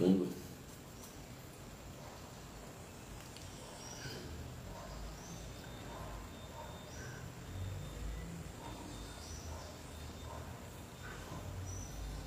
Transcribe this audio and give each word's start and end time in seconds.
fundo. 0.00 0.26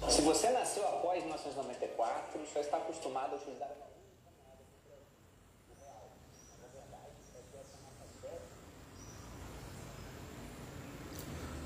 Se 0.07 0.21
você 0.21 0.51
nasceu 0.51 0.87
após 0.87 1.23
1994, 1.23 2.41
só 2.53 2.59
está 2.59 2.77
acostumado 2.77 3.33
a 3.33 3.37
utilizar 3.37 3.69
uma 3.69 3.93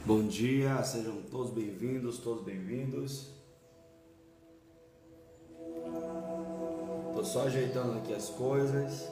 Bom 0.05 0.25
dia, 0.25 0.81
sejam 0.83 1.21
todos 1.23 1.51
bem-vindos, 1.51 2.19
todos 2.19 2.45
bem-vindos. 2.45 3.36
Tô 7.17 7.23
só 7.23 7.47
ajeitando 7.47 7.97
aqui 7.97 8.13
as 8.13 8.29
coisas. 8.29 9.09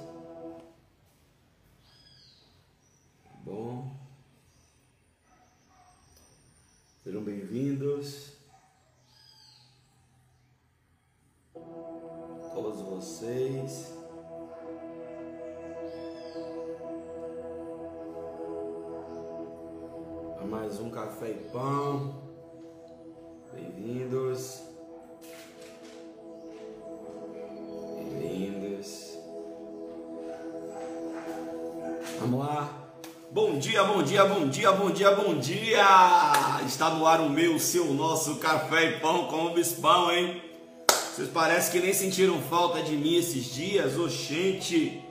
Ar 37.16 37.22
o 37.22 37.30
meu, 37.30 37.56
o 37.56 37.60
seu, 37.62 37.86
o 37.86 37.94
nosso 37.94 38.36
café 38.40 38.90
e 38.90 39.00
pão 39.00 39.28
com 39.28 39.46
o 39.46 39.54
bispão, 39.54 40.12
hein? 40.12 40.42
Vocês 40.90 41.30
parecem 41.30 41.72
que 41.72 41.80
nem 41.80 41.94
sentiram 41.94 42.42
falta 42.42 42.82
de 42.82 42.92
mim 42.98 43.16
esses 43.16 43.54
dias, 43.54 43.98
oxente! 43.98 45.02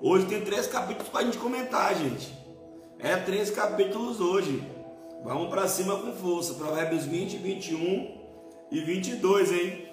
Hoje 0.00 0.26
tem 0.26 0.40
três 0.42 0.68
capítulos 0.68 1.08
pra 1.08 1.24
gente 1.24 1.36
comentar, 1.36 1.96
gente. 1.96 2.32
É 3.00 3.16
três 3.16 3.50
capítulos 3.50 4.20
hoje. 4.20 4.62
Vamos 5.24 5.48
para 5.50 5.66
cima 5.66 5.98
com 5.98 6.12
força. 6.12 6.54
Provérbios 6.54 7.06
20, 7.06 7.38
21 7.38 8.20
e 8.70 8.80
22, 8.82 9.50
hein? 9.50 9.88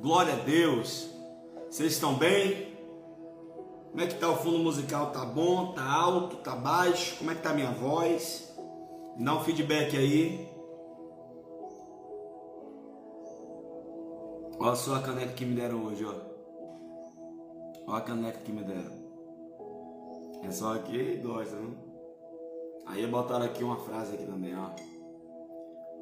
Glória 0.00 0.32
a 0.32 0.36
Deus. 0.36 1.10
Vocês 1.68 1.92
estão 1.92 2.14
bem? 2.14 2.74
Como 3.90 4.00
é 4.00 4.06
que 4.06 4.14
tá 4.14 4.30
o 4.30 4.36
fundo 4.38 4.60
musical? 4.60 5.10
Tá 5.10 5.26
bom? 5.26 5.74
Tá 5.74 5.84
alto? 5.84 6.36
Tá 6.36 6.56
baixo? 6.56 7.16
Como 7.16 7.30
é 7.30 7.34
que 7.34 7.42
tá 7.42 7.50
a 7.50 7.54
minha 7.54 7.72
voz? 7.72 8.45
Dá 9.18 9.34
um 9.34 9.40
feedback 9.40 9.96
aí. 9.96 10.46
Olha 14.58 14.74
só 14.74 14.96
a 14.96 15.02
caneca 15.02 15.32
que 15.32 15.44
me 15.44 15.54
deram 15.54 15.84
hoje, 15.84 16.04
ó. 16.04 16.14
Olha 17.86 17.98
a 17.98 18.00
caneca 18.02 18.40
que 18.40 18.52
me 18.52 18.62
deram. 18.62 18.92
É 20.42 20.50
só 20.50 20.74
aqui 20.74 21.16
gosta, 21.16 21.56
né? 21.56 21.76
Aí 22.86 23.06
botaram 23.06 23.46
aqui 23.46 23.64
uma 23.64 23.78
frase 23.78 24.14
aqui 24.14 24.26
também, 24.26 24.54
ó. 24.54 24.70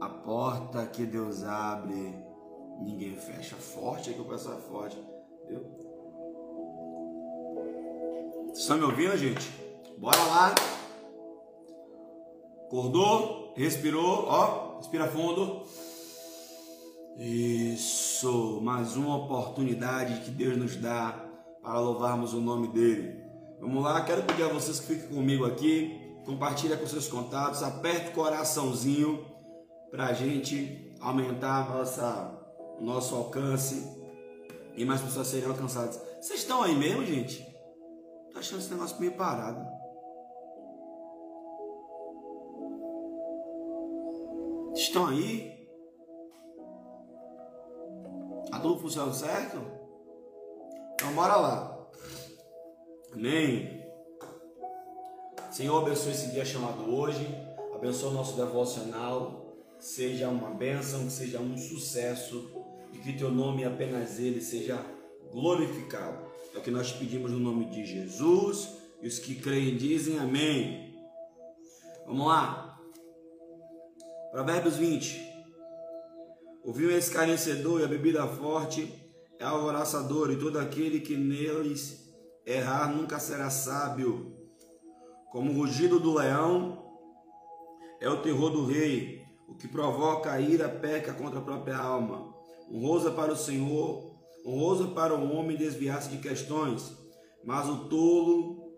A 0.00 0.08
porta 0.08 0.84
que 0.86 1.06
Deus 1.06 1.44
abre, 1.44 2.14
ninguém 2.80 3.16
fecha. 3.16 3.54
Forte 3.54 4.10
aqui 4.10 4.20
o 4.20 4.24
pessoal 4.24 4.58
é 4.58 4.60
forte. 4.60 4.98
Viu? 5.48 5.60
Vocês 8.46 8.58
estão 8.58 8.76
me 8.76 8.84
ouvindo, 8.84 9.16
gente? 9.16 9.50
Bora 9.98 10.18
lá. 10.24 10.54
Acordou, 12.74 13.54
respirou, 13.54 14.24
ó, 14.26 14.78
respira 14.78 15.06
fundo. 15.06 15.62
Isso, 17.16 18.60
mais 18.62 18.96
uma 18.96 19.14
oportunidade 19.14 20.24
que 20.24 20.30
Deus 20.32 20.56
nos 20.56 20.74
dá 20.74 21.24
para 21.62 21.78
louvarmos 21.78 22.34
o 22.34 22.40
nome 22.40 22.66
dele. 22.66 23.22
Vamos 23.60 23.80
lá, 23.80 24.00
quero 24.00 24.24
pedir 24.24 24.42
a 24.42 24.48
vocês 24.48 24.80
que 24.80 24.86
fiquem 24.86 25.08
comigo 25.08 25.44
aqui, 25.44 26.16
compartilha 26.26 26.76
com 26.76 26.84
seus 26.84 27.06
contatos, 27.06 27.62
aperte 27.62 28.08
o 28.08 28.12
coraçãozinho 28.12 29.24
para 29.92 30.06
a 30.06 30.12
gente 30.12 30.92
aumentar 31.00 31.72
nossa, 31.72 32.44
nosso 32.80 33.14
alcance 33.14 33.88
e 34.74 34.84
mais 34.84 35.00
pessoas 35.00 35.28
serem 35.28 35.48
alcançadas. 35.48 36.00
Vocês 36.20 36.40
estão 36.40 36.64
aí 36.64 36.74
mesmo, 36.74 37.06
gente? 37.06 37.40
Tô 38.32 38.40
achando 38.40 38.58
esse 38.58 38.72
negócio 38.72 38.98
meio 38.98 39.12
parado. 39.12 39.64
Estão 44.74 45.06
aí? 45.06 45.54
Tudo 48.64 48.80
funcionando 48.80 49.12
certo? 49.12 49.58
Então 50.94 51.12
bora 51.12 51.36
lá. 51.36 51.86
Amém. 53.12 53.84
Senhor, 55.50 55.82
abençoe 55.82 56.12
esse 56.12 56.30
dia 56.30 56.46
chamado 56.46 56.82
hoje. 56.90 57.28
Abençoe 57.74 58.08
o 58.08 58.14
nosso 58.14 58.34
devocional. 58.36 59.54
Seja 59.78 60.30
uma 60.30 60.48
bênção, 60.48 61.04
que 61.04 61.12
seja 61.12 61.40
um 61.40 61.58
sucesso. 61.58 62.50
E 62.90 62.98
que 63.00 63.12
teu 63.12 63.30
nome, 63.30 63.66
apenas 63.66 64.18
ele, 64.18 64.40
seja 64.40 64.82
glorificado. 65.30 66.24
É 66.54 66.58
o 66.58 66.62
que 66.62 66.70
nós 66.70 66.90
pedimos 66.90 67.32
no 67.32 67.38
nome 67.38 67.66
de 67.66 67.84
Jesus. 67.84 68.78
E 69.02 69.06
os 69.06 69.18
que 69.18 69.34
creem 69.34 69.76
dizem 69.76 70.18
amém. 70.18 70.96
Vamos 72.06 72.26
lá. 72.28 72.63
Provérbios 74.34 74.76
20. 74.78 75.32
O 76.64 76.72
vinho 76.72 76.90
é 76.90 76.98
escarnecedor 76.98 77.80
e 77.80 77.84
a 77.84 77.86
bebida 77.86 78.26
forte 78.26 78.92
é 79.38 79.44
alvoraçador, 79.44 80.32
e 80.32 80.36
todo 80.36 80.58
aquele 80.58 80.98
que 80.98 81.16
neles 81.16 82.12
errar 82.44 82.92
nunca 82.92 83.20
será 83.20 83.48
sábio. 83.48 84.36
Como 85.30 85.52
o 85.52 85.54
rugido 85.54 86.00
do 86.00 86.12
leão 86.12 86.84
é 88.00 88.10
o 88.10 88.22
terror 88.22 88.50
do 88.50 88.66
rei, 88.66 89.22
o 89.46 89.54
que 89.54 89.68
provoca 89.68 90.32
a 90.32 90.40
ira 90.40 90.68
peca 90.68 91.14
contra 91.14 91.38
a 91.38 91.44
própria 91.44 91.78
alma. 91.78 92.34
Honroso 92.68 93.12
para 93.12 93.32
o 93.32 93.36
Senhor, 93.36 94.16
honroso 94.44 94.88
para 94.96 95.14
o 95.14 95.32
homem 95.32 95.56
desviar-se 95.56 96.08
de 96.08 96.18
questões, 96.18 96.92
mas 97.44 97.68
o 97.68 97.88
tolo, 97.88 98.74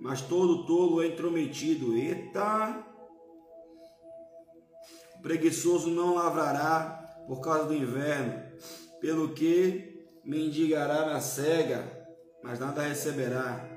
mas 0.00 0.20
todo 0.20 0.64
tolo 0.64 1.02
é 1.02 1.08
intrometido. 1.08 1.96
Eita! 1.96 2.94
Preguiçoso 5.26 5.90
não 5.90 6.14
lavrará 6.14 7.24
por 7.26 7.40
causa 7.40 7.64
do 7.64 7.74
inverno, 7.74 8.40
pelo 9.00 9.34
que 9.34 10.06
mendigará 10.24 11.06
na 11.06 11.20
cega 11.20 11.96
mas 12.46 12.60
nada 12.60 12.82
receberá. 12.82 13.68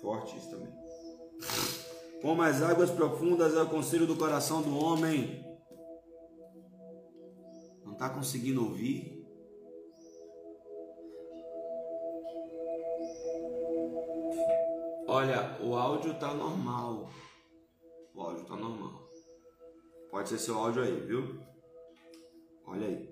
Forte 0.00 0.38
isso 0.38 0.48
também. 0.48 0.72
Como 2.22 2.40
as 2.40 2.62
águas 2.62 2.88
profundas 2.88 3.52
é 3.56 3.60
o 3.60 3.68
conselho 3.68 4.06
do 4.06 4.16
coração 4.16 4.62
do 4.62 4.78
homem. 4.78 5.44
Não 7.84 7.94
está 7.94 8.08
conseguindo 8.10 8.62
ouvir? 8.62 9.26
Olha, 15.08 15.58
o 15.60 15.74
áudio 15.74 16.16
tá 16.16 16.32
normal. 16.32 17.10
O 18.20 18.22
áudio 18.22 18.44
tá 18.44 18.54
normal. 18.54 19.08
Pode 20.10 20.28
ser 20.28 20.38
seu 20.38 20.58
áudio 20.58 20.82
aí, 20.82 21.00
viu? 21.06 21.40
Olha 22.66 22.86
aí. 22.86 23.08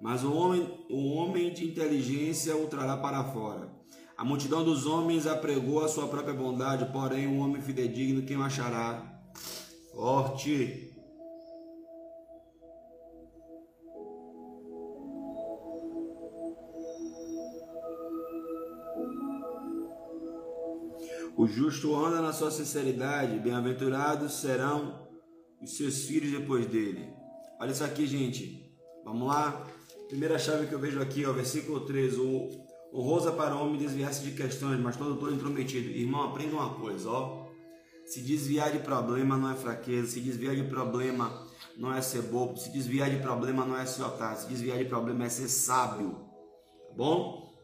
Mas 0.00 0.22
o 0.22 0.32
homem, 0.32 0.86
o 0.88 1.14
homem 1.14 1.52
de 1.52 1.68
inteligência 1.68 2.56
o 2.56 2.68
trará 2.68 2.96
para 2.96 3.24
fora. 3.32 3.68
A 4.16 4.24
multidão 4.24 4.62
dos 4.62 4.86
homens 4.86 5.26
apregou 5.26 5.84
a 5.84 5.88
sua 5.88 6.06
própria 6.06 6.32
bondade, 6.32 6.92
porém 6.92 7.26
um 7.26 7.40
homem 7.40 7.60
fidedigno 7.60 8.24
quem 8.24 8.36
o 8.36 8.44
achará? 8.44 9.20
Forte. 9.92 10.91
O 21.36 21.46
justo 21.46 21.94
anda 21.96 22.20
na 22.20 22.32
sua 22.32 22.50
sinceridade, 22.50 23.38
bem-aventurados 23.38 24.34
serão 24.34 25.08
os 25.62 25.76
seus 25.76 26.04
filhos 26.04 26.30
depois 26.30 26.66
dele. 26.66 27.08
Olha 27.58 27.70
isso 27.70 27.84
aqui, 27.84 28.06
gente. 28.06 28.70
Vamos 29.04 29.28
lá? 29.28 29.66
Primeira 30.08 30.38
chave 30.38 30.66
que 30.66 30.74
eu 30.74 30.78
vejo 30.78 31.00
aqui, 31.00 31.24
ó, 31.24 31.32
versículo 31.32 31.80
3. 31.80 32.18
O 32.18 32.48
honrosa 32.92 33.32
para 33.32 33.56
o 33.56 33.62
homem 33.62 33.78
desviar-se 33.78 34.22
de 34.22 34.32
questões, 34.32 34.78
mas 34.78 34.96
todo 34.96 35.16
todo 35.16 35.34
intrometido. 35.34 35.88
Irmão, 35.88 36.24
aprenda 36.24 36.54
uma 36.54 36.74
coisa, 36.74 37.08
ó. 37.08 37.46
Se 38.04 38.20
desviar 38.20 38.72
de 38.72 38.80
problema 38.80 39.38
não 39.38 39.50
é 39.50 39.54
fraqueza, 39.54 40.08
se 40.08 40.20
desviar 40.20 40.54
de 40.54 40.64
problema 40.64 41.48
não 41.78 41.94
é 41.94 42.02
ser 42.02 42.22
bobo, 42.22 42.58
se 42.58 42.70
desviar 42.70 43.08
de 43.08 43.22
problema 43.22 43.64
não 43.64 43.78
é 43.78 43.86
ser 43.86 44.02
otário, 44.02 44.40
se 44.40 44.48
desviar 44.48 44.76
de 44.78 44.84
problema 44.84 45.24
é 45.24 45.28
ser 45.28 45.48
sábio. 45.48 46.10
Tá 46.88 46.94
bom? 46.94 47.54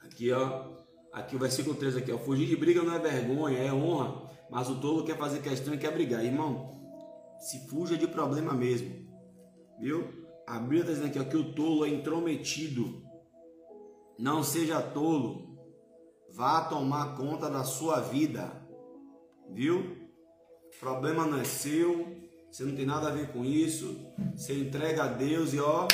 Aqui, 0.00 0.32
ó. 0.32 0.75
Aqui 1.16 1.34
o 1.34 1.38
versículo 1.38 1.74
3 1.74 1.96
aqui, 1.96 2.12
ó. 2.12 2.18
Fugir 2.18 2.46
de 2.46 2.56
briga 2.56 2.82
não 2.82 2.94
é 2.94 2.98
vergonha, 2.98 3.58
é 3.58 3.72
honra, 3.72 4.30
mas 4.50 4.68
o 4.68 4.80
tolo 4.80 5.02
quer 5.02 5.16
fazer 5.16 5.40
questão 5.40 5.74
e 5.74 5.78
quer 5.78 5.92
brigar. 5.92 6.24
Irmão, 6.24 6.78
se 7.40 7.66
fuja 7.68 7.96
de 7.96 8.06
problema 8.06 8.52
mesmo. 8.52 8.94
Viu? 9.80 10.26
A 10.46 10.58
Bíblia 10.58 10.82
está 10.82 10.92
dizendo 10.92 11.08
aqui 11.08 11.18
ó, 11.18 11.24
que 11.24 11.36
o 11.36 11.54
tolo 11.54 11.84
é 11.84 11.88
intrometido. 11.88 13.02
Não 14.18 14.42
seja 14.42 14.80
tolo. 14.80 15.56
Vá 16.32 16.60
tomar 16.66 17.16
conta 17.16 17.48
da 17.48 17.64
sua 17.64 18.00
vida 18.00 18.66
viu? 19.50 19.96
Problema 20.78 21.26
não 21.26 21.40
é 21.40 21.44
seu, 21.44 22.06
você 22.50 22.64
não 22.64 22.76
tem 22.76 22.84
nada 22.86 23.08
a 23.08 23.12
ver 23.12 23.32
com 23.32 23.44
isso. 23.44 24.12
Você 24.34 24.58
entrega 24.58 25.04
a 25.04 25.08
Deus 25.08 25.54
e 25.54 25.60
ó, 25.60 25.88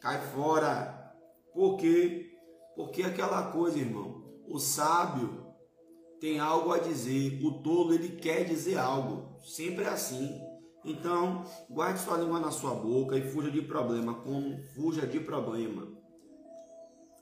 cai 0.00 0.20
fora. 0.32 1.14
Por 1.54 1.76
quê? 1.76 2.32
Porque 2.74 3.02
aquela 3.02 3.50
coisa, 3.52 3.78
irmão, 3.78 4.25
o 4.48 4.58
sábio 4.58 5.46
tem 6.20 6.38
algo 6.38 6.72
a 6.72 6.78
dizer, 6.78 7.40
o 7.44 7.62
tolo 7.62 7.92
ele 7.92 8.16
quer 8.16 8.44
dizer 8.44 8.78
algo, 8.78 9.38
sempre 9.40 9.84
é 9.84 9.88
assim. 9.88 10.40
Então, 10.84 11.44
guarde 11.68 12.00
sua 12.00 12.16
língua 12.16 12.38
na 12.38 12.50
sua 12.50 12.74
boca 12.74 13.16
e 13.16 13.30
fuja 13.30 13.50
de 13.50 13.60
problema, 13.60 14.14
como 14.14 14.56
fuja 14.74 15.06
de 15.06 15.18
problema. 15.20 15.88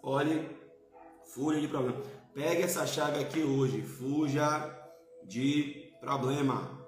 Olhe, 0.03 0.49
fuja 1.33 1.61
de 1.61 1.67
problema. 1.67 2.01
Pegue 2.35 2.63
essa 2.63 2.87
chave 2.87 3.21
aqui 3.21 3.43
hoje, 3.43 3.81
fuja 3.83 4.71
de 5.25 5.95
problema. 6.01 6.87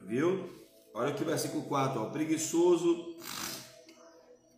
Viu? 0.00 0.48
Olha 0.94 1.10
aqui 1.10 1.22
o 1.22 1.26
versículo 1.26 1.64
4. 1.64 2.00
Ó. 2.00 2.06
Preguiçoso 2.06 3.16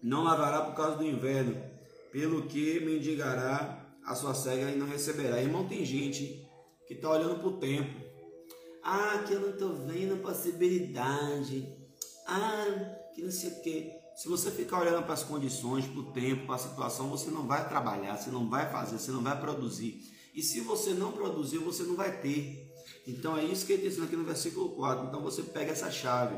não 0.02 0.22
lavará 0.24 0.62
por 0.62 0.74
causa 0.74 0.96
do 0.96 1.06
inverno, 1.06 1.60
pelo 2.10 2.46
que 2.46 2.80
mendigará 2.80 3.86
a 4.04 4.14
sua 4.14 4.34
cega 4.34 4.70
e 4.70 4.76
não 4.76 4.86
receberá. 4.86 5.40
Irmão, 5.40 5.68
tem 5.68 5.84
gente 5.84 6.48
que 6.86 6.94
está 6.94 7.10
olhando 7.10 7.38
para 7.38 7.48
o 7.48 7.58
tempo. 7.58 8.00
Ah, 8.82 9.22
que 9.26 9.34
eu 9.34 9.40
não 9.40 9.50
estou 9.50 9.74
vendo 9.74 10.14
a 10.14 10.18
possibilidade. 10.18 11.68
Ah, 12.26 12.64
que 13.14 13.22
não 13.22 13.30
sei 13.30 13.50
o 13.50 13.62
quê. 13.62 13.92
Se 14.16 14.28
você 14.28 14.50
ficar 14.50 14.80
olhando 14.80 15.02
para 15.04 15.14
as 15.14 15.22
condições, 15.22 15.86
para 15.86 16.00
o 16.00 16.12
tempo, 16.12 16.46
para 16.46 16.56
a 16.56 16.58
situação, 16.58 17.08
você 17.08 17.30
não 17.30 17.46
vai 17.46 17.68
trabalhar, 17.68 18.16
você 18.16 18.30
não 18.30 18.48
vai 18.48 18.70
fazer, 18.70 18.98
você 18.98 19.10
não 19.10 19.22
vai 19.22 19.38
produzir. 19.40 20.00
E 20.34 20.42
se 20.42 20.60
você 20.60 20.92
não 20.92 21.12
produzir, 21.12 21.58
você 21.58 21.82
não 21.84 21.96
vai 21.96 22.20
ter. 22.20 22.70
Então 23.06 23.36
é 23.36 23.44
isso 23.44 23.66
que 23.66 23.72
ele 23.72 23.86
está 23.86 24.04
aqui 24.04 24.16
no 24.16 24.24
versículo 24.24 24.70
4. 24.70 25.06
Então 25.06 25.22
você 25.22 25.42
pega 25.42 25.72
essa 25.72 25.90
chave. 25.90 26.36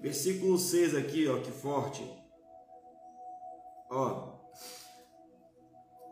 Versículo 0.00 0.58
6 0.58 0.94
aqui, 0.94 1.26
ó, 1.26 1.40
que 1.40 1.50
forte. 1.50 2.08
Ó. 3.90 4.37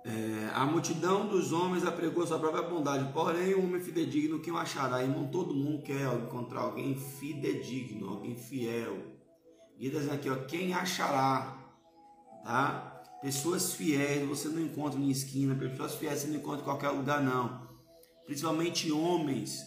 É, 0.08 0.50
a 0.54 0.64
multidão 0.64 1.26
dos 1.26 1.50
homens 1.52 1.84
apregou 1.84 2.24
sua 2.24 2.38
própria 2.38 2.62
bondade, 2.62 3.12
porém 3.12 3.54
o 3.54 3.64
homem 3.64 3.80
fidedigno 3.80 4.38
quem 4.38 4.52
o 4.52 4.56
achará? 4.56 5.02
Irmão, 5.02 5.26
todo 5.26 5.52
mundo 5.52 5.82
quer 5.82 6.06
encontrar 6.14 6.60
alguém 6.60 6.94
fidedigno, 6.94 8.10
alguém 8.10 8.36
fiel. 8.36 8.98
E 9.76 9.90
dizendo 9.90 10.12
aqui, 10.14 10.30
ó, 10.30 10.36
quem 10.36 10.72
achará? 10.72 11.58
Tá? 12.44 13.02
Pessoas 13.20 13.74
fiéis 13.74 14.28
você 14.28 14.48
não 14.48 14.62
encontra 14.62 15.00
em 15.00 15.10
esquina, 15.10 15.56
pessoas 15.56 15.96
fiéis 15.96 16.20
você 16.20 16.28
não 16.28 16.36
encontra 16.36 16.60
em 16.60 16.64
qualquer 16.64 16.90
lugar, 16.90 17.20
não. 17.20 17.66
Principalmente 18.26 18.92
homens 18.92 19.60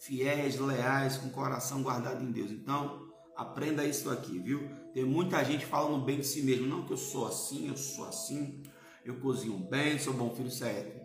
fiéis, 0.00 0.58
leais, 0.58 1.16
com 1.16 1.30
coração 1.30 1.84
guardado 1.84 2.24
em 2.24 2.32
Deus. 2.32 2.50
Então, 2.50 3.06
aprenda 3.36 3.84
isso 3.84 4.10
aqui, 4.10 4.40
viu? 4.40 4.68
Tem 4.92 5.04
muita 5.04 5.44
gente 5.44 5.64
falando 5.64 6.04
bem 6.04 6.18
de 6.18 6.26
si 6.26 6.42
mesmo. 6.42 6.66
Não 6.66 6.84
que 6.84 6.92
eu 6.92 6.96
sou 6.96 7.28
assim, 7.28 7.68
eu 7.68 7.76
sou 7.76 8.04
assim, 8.08 8.64
eu 9.08 9.20
cozinho 9.20 9.58
bem, 9.58 9.98
sou 9.98 10.12
bom 10.12 10.30
filho 10.34 10.50
certo. 10.50 11.04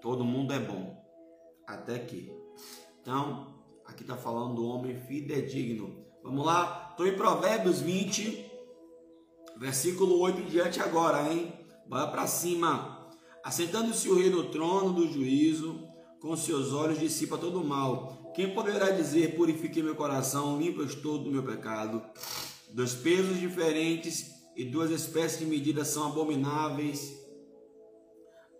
Todo 0.00 0.24
mundo 0.24 0.52
é 0.52 0.58
bom, 0.58 0.96
até 1.66 1.98
que. 1.98 2.32
Então, 3.00 3.62
aqui 3.84 4.02
está 4.02 4.16
falando 4.16 4.56
do 4.56 4.66
homem 4.66 4.96
fidedigno. 4.96 6.04
Vamos 6.22 6.44
lá? 6.44 6.88
Estou 6.90 7.06
em 7.06 7.16
Provérbios 7.16 7.80
20, 7.80 8.52
Versículo 9.56 10.18
8 10.18 10.40
em 10.40 10.46
diante 10.46 10.80
agora, 10.80 11.32
hein? 11.32 11.52
Bora 11.86 12.08
para 12.08 12.26
cima. 12.26 13.08
Assentando-se 13.44 14.08
o 14.08 14.16
rei 14.16 14.30
no 14.30 14.50
trono 14.50 14.92
do 14.92 15.06
juízo, 15.06 15.88
com 16.20 16.36
seus 16.36 16.72
olhos 16.72 16.98
dissipa 16.98 17.38
todo 17.38 17.60
o 17.60 17.64
mal. 17.64 18.32
Quem 18.34 18.54
poderá 18.54 18.90
dizer, 18.90 19.36
purifiquei 19.36 19.82
meu 19.82 19.94
coração, 19.94 20.58
limpo 20.58 20.82
estou 20.82 21.18
do 21.18 21.30
meu 21.30 21.44
pecado? 21.44 22.02
Dois 22.72 22.94
pesos 22.94 23.38
diferentes 23.38 24.41
e 24.56 24.64
duas 24.64 24.90
espécies 24.90 25.38
de 25.38 25.46
medidas 25.46 25.88
são 25.88 26.08
abomináveis 26.08 27.20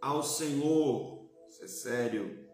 ao 0.01 0.23
Senhor. 0.23 1.29
Isso 1.49 1.65
é 1.65 1.69
sério. 1.69 2.49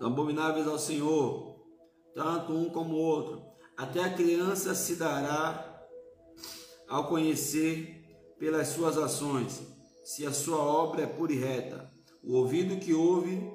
Abomináveis 0.00 0.66
ao 0.66 0.78
Senhor, 0.78 1.64
tanto 2.14 2.52
um 2.52 2.68
como 2.68 2.94
o 2.94 2.98
outro 2.98 3.54
até 3.76 4.04
a 4.04 4.12
criança 4.12 4.74
se 4.74 4.96
dará 4.96 5.70
ao 6.88 7.08
conhecer 7.08 8.04
pelas 8.38 8.68
suas 8.68 8.96
ações, 8.96 9.62
se 10.04 10.24
a 10.26 10.32
sua 10.32 10.58
obra 10.58 11.02
é 11.02 11.06
pura 11.06 11.32
e 11.32 11.38
reta. 11.38 11.92
O 12.22 12.36
ouvido 12.36 12.78
que 12.78 12.94
ouve 12.94 13.50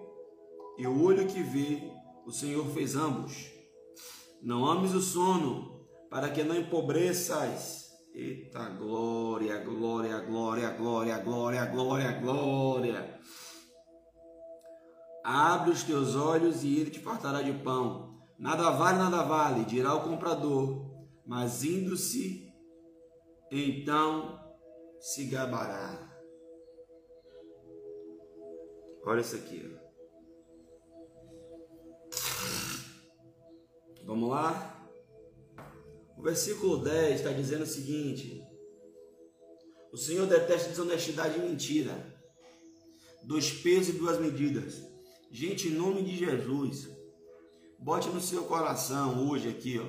e 0.78 0.86
o 0.86 1.04
olho 1.04 1.28
que 1.28 1.42
vê, 1.42 1.92
o 2.26 2.32
Senhor 2.32 2.66
fez 2.70 2.96
ambos. 2.96 3.50
Não 4.42 4.66
ames 4.66 4.94
o 4.94 5.02
sono, 5.02 5.69
para 6.10 6.30
que 6.30 6.44
não 6.44 6.56
empobreças. 6.56 7.90
Eita 8.14 8.70
glória, 8.70 9.64
glória, 9.64 10.20
glória, 10.20 10.70
glória, 10.72 11.18
glória, 11.20 11.66
glória, 11.66 12.12
glória. 12.14 13.20
Abre 15.24 15.72
os 15.72 15.84
teus 15.84 16.16
olhos 16.16 16.64
e 16.64 16.80
ele 16.80 16.90
te 16.90 17.00
fartará 17.00 17.42
de 17.42 17.54
pão 17.54 18.10
Nada 18.40 18.70
vale, 18.70 18.98
nada 18.98 19.22
vale, 19.24 19.66
dirá 19.66 19.94
o 19.94 20.04
comprador, 20.04 20.90
mas 21.26 21.62
indo-se, 21.62 22.50
então 23.52 24.40
se 24.98 25.26
gabará. 25.26 26.10
Olha 29.06 29.20
isso 29.20 29.36
aqui. 29.36 29.78
Vamos 34.06 34.30
lá? 34.30 34.79
O 36.20 36.22
versículo 36.22 36.78
10 36.84 37.16
está 37.16 37.32
dizendo 37.32 37.64
o 37.64 37.68
seguinte: 37.68 38.44
O 39.92 39.98
Senhor 39.98 40.28
detesta 40.28 40.70
desonestidade 40.70 41.40
e 41.40 41.42
mentira, 41.42 42.22
dois 43.24 43.50
pesos 43.52 43.96
e 43.96 43.98
duas 43.98 44.20
medidas. 44.20 44.84
Gente, 45.32 45.70
em 45.70 45.72
nome 45.72 46.04
de 46.04 46.18
Jesus, 46.18 46.90
Bote 47.82 48.10
no 48.10 48.20
seu 48.20 48.44
coração 48.44 49.30
hoje 49.30 49.48
aqui, 49.48 49.80
ó. 49.80 49.86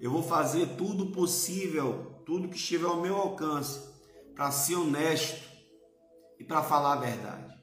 Eu 0.00 0.10
vou 0.10 0.22
fazer 0.22 0.76
tudo 0.76 1.12
possível, 1.12 2.20
tudo 2.26 2.48
que 2.48 2.56
estiver 2.56 2.86
ao 2.86 3.00
meu 3.00 3.14
alcance, 3.14 3.88
para 4.34 4.50
ser 4.50 4.74
honesto 4.74 5.40
e 6.40 6.42
para 6.42 6.60
falar 6.64 6.94
a 6.94 7.00
verdade. 7.00 7.54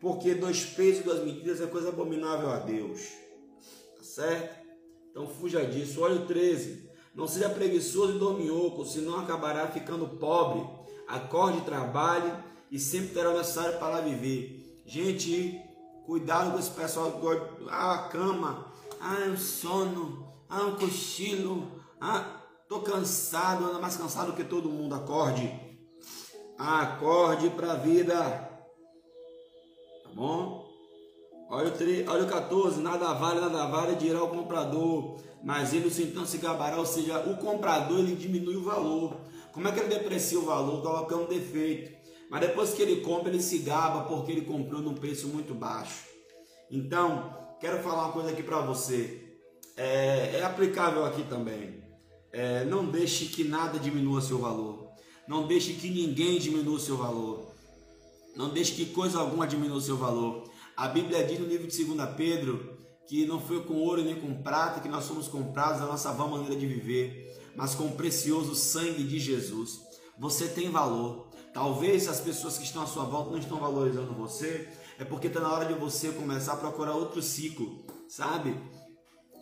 Porque 0.00 0.32
dois 0.32 0.64
pesos 0.64 1.00
e 1.00 1.04
duas 1.04 1.24
medidas 1.24 1.60
é 1.60 1.66
coisa 1.66 1.88
abominável 1.88 2.50
a 2.50 2.60
Deus. 2.60 3.00
Tá 3.96 4.04
certo? 4.04 4.59
Então 5.10 5.26
fuja 5.26 5.64
disso. 5.64 6.00
Olha 6.02 6.16
o 6.16 6.26
13. 6.26 6.90
Não 7.14 7.26
seja 7.26 7.48
preguiçoso 7.48 8.16
e 8.16 8.18
dorminhoco, 8.18 8.84
senão 8.84 9.18
acabará 9.18 9.66
ficando 9.68 10.06
pobre. 10.06 10.64
Acorde, 11.08 11.62
trabalhe 11.62 12.32
e 12.70 12.78
sempre 12.78 13.14
terá 13.14 13.30
o 13.30 13.36
necessário 13.36 13.78
para 13.78 14.00
viver. 14.00 14.82
Gente, 14.86 15.60
Cuidado 16.10 16.50
com 16.50 16.58
esse 16.58 16.70
pessoal 16.70 17.12
que 17.12 17.20
gosta. 17.20 17.48
Ah, 17.68 17.94
a 17.94 18.08
cama. 18.08 18.66
Ah, 19.00 19.30
o 19.32 19.36
sono. 19.36 20.26
Ah, 20.48 20.62
um 20.62 20.74
cochilo. 20.74 21.70
Ah, 22.00 22.42
tô 22.68 22.80
cansado. 22.80 23.64
Anda 23.64 23.78
mais 23.78 23.96
cansado 23.96 24.32
que 24.32 24.42
todo 24.42 24.68
mundo. 24.68 24.92
Acorde. 24.92 25.48
Acorde 26.58 27.48
para 27.50 27.74
a 27.74 27.76
vida. 27.76 28.16
Tá 30.02 30.10
bom? 30.12 30.59
Olha 31.50 31.68
o, 31.68 31.72
3, 31.72 32.06
olha 32.06 32.24
o 32.24 32.28
14. 32.28 32.80
Nada 32.80 33.12
vale, 33.12 33.40
nada 33.40 33.66
vale, 33.66 33.96
dirá 33.96 34.22
o 34.22 34.28
comprador. 34.28 35.16
Mas 35.42 35.74
ele 35.74 35.90
então 36.02 36.24
se 36.24 36.38
gabará. 36.38 36.78
Ou 36.78 36.86
seja, 36.86 37.18
o 37.28 37.36
comprador 37.38 37.98
ele 37.98 38.14
diminui 38.14 38.56
o 38.56 38.62
valor. 38.62 39.16
Como 39.52 39.66
é 39.66 39.72
que 39.72 39.80
ele 39.80 39.88
deprecia 39.88 40.38
o 40.38 40.44
valor? 40.44 40.80
Colocando 40.80 41.28
defeito. 41.28 41.98
Mas 42.30 42.42
depois 42.42 42.72
que 42.72 42.80
ele 42.80 43.00
compra, 43.00 43.30
ele 43.30 43.42
se 43.42 43.58
gaba 43.58 44.04
porque 44.04 44.30
ele 44.30 44.42
comprou 44.42 44.80
num 44.80 44.94
preço 44.94 45.26
muito 45.26 45.52
baixo. 45.52 46.04
Então, 46.70 47.36
quero 47.60 47.82
falar 47.82 48.04
uma 48.04 48.12
coisa 48.12 48.30
aqui 48.30 48.44
para 48.44 48.60
você. 48.60 49.36
É, 49.76 50.36
é, 50.36 50.44
aplicável 50.44 51.04
aqui 51.04 51.24
também. 51.24 51.82
É, 52.32 52.64
não 52.64 52.84
deixe 52.84 53.26
que 53.26 53.42
nada 53.42 53.76
diminua 53.76 54.20
seu 54.20 54.38
valor. 54.38 54.88
Não 55.26 55.48
deixe 55.48 55.72
que 55.72 55.90
ninguém 55.90 56.38
diminua 56.38 56.78
seu 56.78 56.96
valor. 56.96 57.50
Não 58.36 58.50
deixe 58.50 58.72
que 58.74 58.86
coisa 58.86 59.18
alguma 59.18 59.48
diminua 59.48 59.80
seu 59.80 59.96
valor. 59.96 60.49
A 60.80 60.88
Bíblia 60.88 61.22
diz 61.22 61.38
no 61.38 61.44
livro 61.44 61.66
de 61.66 61.84
2 61.84 62.10
Pedro 62.16 62.78
que 63.06 63.26
não 63.26 63.38
foi 63.38 63.62
com 63.64 63.74
ouro 63.74 64.02
nem 64.02 64.18
com 64.18 64.42
prata 64.42 64.80
que 64.80 64.88
nós 64.88 65.04
somos 65.04 65.28
comprados 65.28 65.82
a 65.82 65.84
nossa 65.84 66.10
vã 66.10 66.26
maneira 66.26 66.56
de 66.56 66.66
viver, 66.66 67.38
mas 67.54 67.74
com 67.74 67.84
o 67.84 67.92
precioso 67.92 68.54
sangue 68.54 69.04
de 69.04 69.18
Jesus. 69.18 69.78
Você 70.18 70.48
tem 70.48 70.70
valor. 70.70 71.28
Talvez 71.52 72.08
as 72.08 72.18
pessoas 72.18 72.56
que 72.56 72.64
estão 72.64 72.82
à 72.82 72.86
sua 72.86 73.04
volta 73.04 73.30
não 73.30 73.36
estão 73.36 73.58
valorizando 73.58 74.14
você, 74.14 74.70
é 74.98 75.04
porque 75.04 75.26
está 75.26 75.40
na 75.40 75.52
hora 75.52 75.66
de 75.66 75.74
você 75.74 76.12
começar 76.12 76.54
a 76.54 76.56
procurar 76.56 76.94
outro 76.94 77.20
ciclo, 77.20 77.84
sabe? 78.08 78.56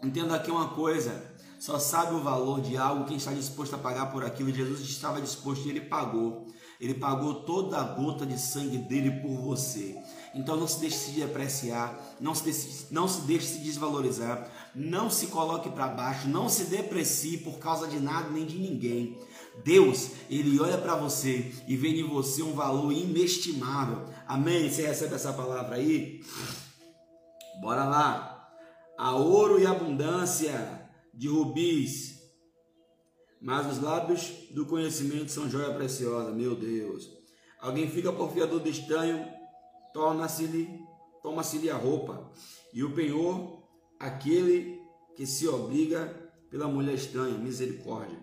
Entenda 0.03 0.35
aqui 0.35 0.51
uma 0.51 0.71
coisa: 0.71 1.23
só 1.61 1.79
sabe 1.79 2.17
o 2.17 2.21
valor 2.21 2.61
de 2.61 2.77
algo 2.77 3.05
quem 3.05 3.17
está 3.17 3.33
disposto 3.33 3.75
a 3.75 3.79
pagar 3.79 4.11
por 4.11 4.25
aquilo. 4.25 4.53
Jesus 4.53 4.81
estava 4.81 5.21
disposto 5.21 5.67
e 5.67 5.71
ele 5.71 5.83
pagou. 5.83 6.49
Ele 6.81 6.95
pagou 6.95 7.43
toda 7.43 7.79
a 7.79 7.85
gota 7.85 8.27
de 8.27 8.41
sangue 8.41 8.79
dele 8.79 9.21
por 9.21 9.37
você. 9.37 9.97
Então 10.35 10.57
não 10.57 10.67
se 10.67 10.81
deixe 10.81 10.97
se 10.97 11.11
depreciar, 11.13 12.17
não 12.21 12.35
se 12.35 12.45
deixe, 12.45 12.87
não 12.91 13.09
se 13.09 13.23
deixe 13.23 13.47
se 13.47 13.59
desvalorizar, 13.61 14.51
não 14.75 15.11
se 15.11 15.29
coloque 15.29 15.71
para 15.71 15.89
baixo, 15.89 16.29
não 16.29 16.49
se 16.49 16.65
deprecie 16.65 17.39
por 17.39 17.59
causa 17.59 17.87
de 17.87 17.99
nada 17.99 18.31
nem 18.31 18.45
de 18.45 18.59
ninguém. 18.59 19.19
Deus, 19.65 20.11
ele 20.31 20.61
olha 20.61 20.79
para 20.79 20.95
você 20.95 21.53
e 21.67 21.77
vê 21.77 21.89
em 21.89 22.09
você 22.09 22.43
um 22.43 22.53
valor 22.53 22.93
inestimável. 22.93 24.07
Amém? 24.27 24.71
Você 24.71 24.87
recebe 24.87 25.15
essa 25.15 25.33
palavra 25.33 25.77
aí? 25.77 26.21
Bora 27.61 27.85
lá. 27.85 28.49
A 28.97 29.15
ouro 29.15 29.61
e 29.61 29.67
abundância 29.67 30.89
de 31.15 31.29
rubis 31.29 32.19
mas 33.41 33.67
os 33.67 33.81
lábios 33.81 34.33
do 34.51 34.67
conhecimento 34.67 35.31
são 35.31 35.49
joia 35.49 35.73
preciosa, 35.75 36.33
meu 36.33 36.57
Deus. 36.57 37.09
Alguém 37.61 37.89
fica 37.89 38.13
por 38.13 38.33
fiador 38.33 38.61
do 38.61 38.69
estranho, 38.69 39.27
torna-se-lhe, 39.93 40.81
toma-se-lhe 41.23 41.71
a 41.71 41.77
roupa, 41.77 42.31
e 42.73 42.85
o 42.85 42.95
penhor, 42.95 43.63
aquele 43.99 44.81
que 45.17 45.27
se 45.27 45.49
obriga 45.49 46.07
pela 46.51 46.69
mulher 46.69 46.95
estranha, 46.95 47.37
misericórdia. 47.37 48.19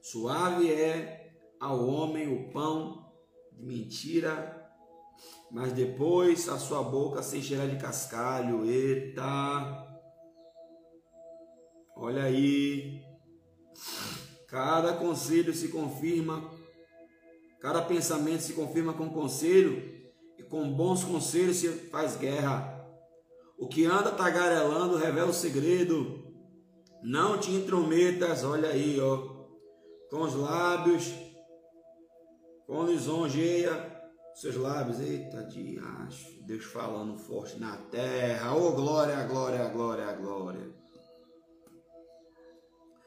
Suave 0.00 0.72
é 0.72 1.32
ao 1.60 1.86
homem 1.86 2.32
o 2.32 2.50
pão 2.50 3.12
de 3.52 3.64
mentira, 3.64 4.56
mas 5.50 5.72
depois 5.72 6.48
a 6.48 6.58
sua 6.58 6.82
boca 6.82 7.22
se 7.22 7.38
encherá 7.38 7.66
de 7.66 7.76
cascalho. 7.76 8.64
Eita! 8.64 9.86
Olha 11.96 12.24
aí. 12.24 13.02
Cada 14.46 14.94
conselho 14.94 15.52
se 15.52 15.68
confirma, 15.68 16.50
cada 17.60 17.82
pensamento 17.82 18.42
se 18.42 18.52
confirma 18.52 18.92
com 18.92 19.10
conselho, 19.10 19.95
com 20.48 20.72
bons 20.72 21.04
conselhos 21.04 21.56
se 21.56 21.68
faz 21.68 22.16
guerra. 22.16 22.74
O 23.58 23.66
que 23.66 23.84
anda 23.84 24.10
tagarelando 24.10 24.96
revela 24.96 25.30
o 25.30 25.34
segredo. 25.34 26.24
Não 27.02 27.38
te 27.38 27.50
intrometas, 27.50 28.44
olha 28.44 28.68
aí, 28.68 29.00
ó, 29.00 29.16
com 30.10 30.22
os 30.22 30.34
lábios, 30.34 31.14
com 32.66 32.84
lisonjeia 32.84 33.96
seus 34.34 34.56
lábios. 34.56 35.00
Eita, 35.00 35.44
diacho, 35.44 36.42
Deus 36.46 36.64
falando 36.64 37.16
forte 37.16 37.58
na 37.58 37.76
terra. 37.76 38.54
Oh, 38.54 38.72
glória, 38.72 39.24
glória, 39.24 39.68
glória, 39.68 40.12
glória. 40.12 40.74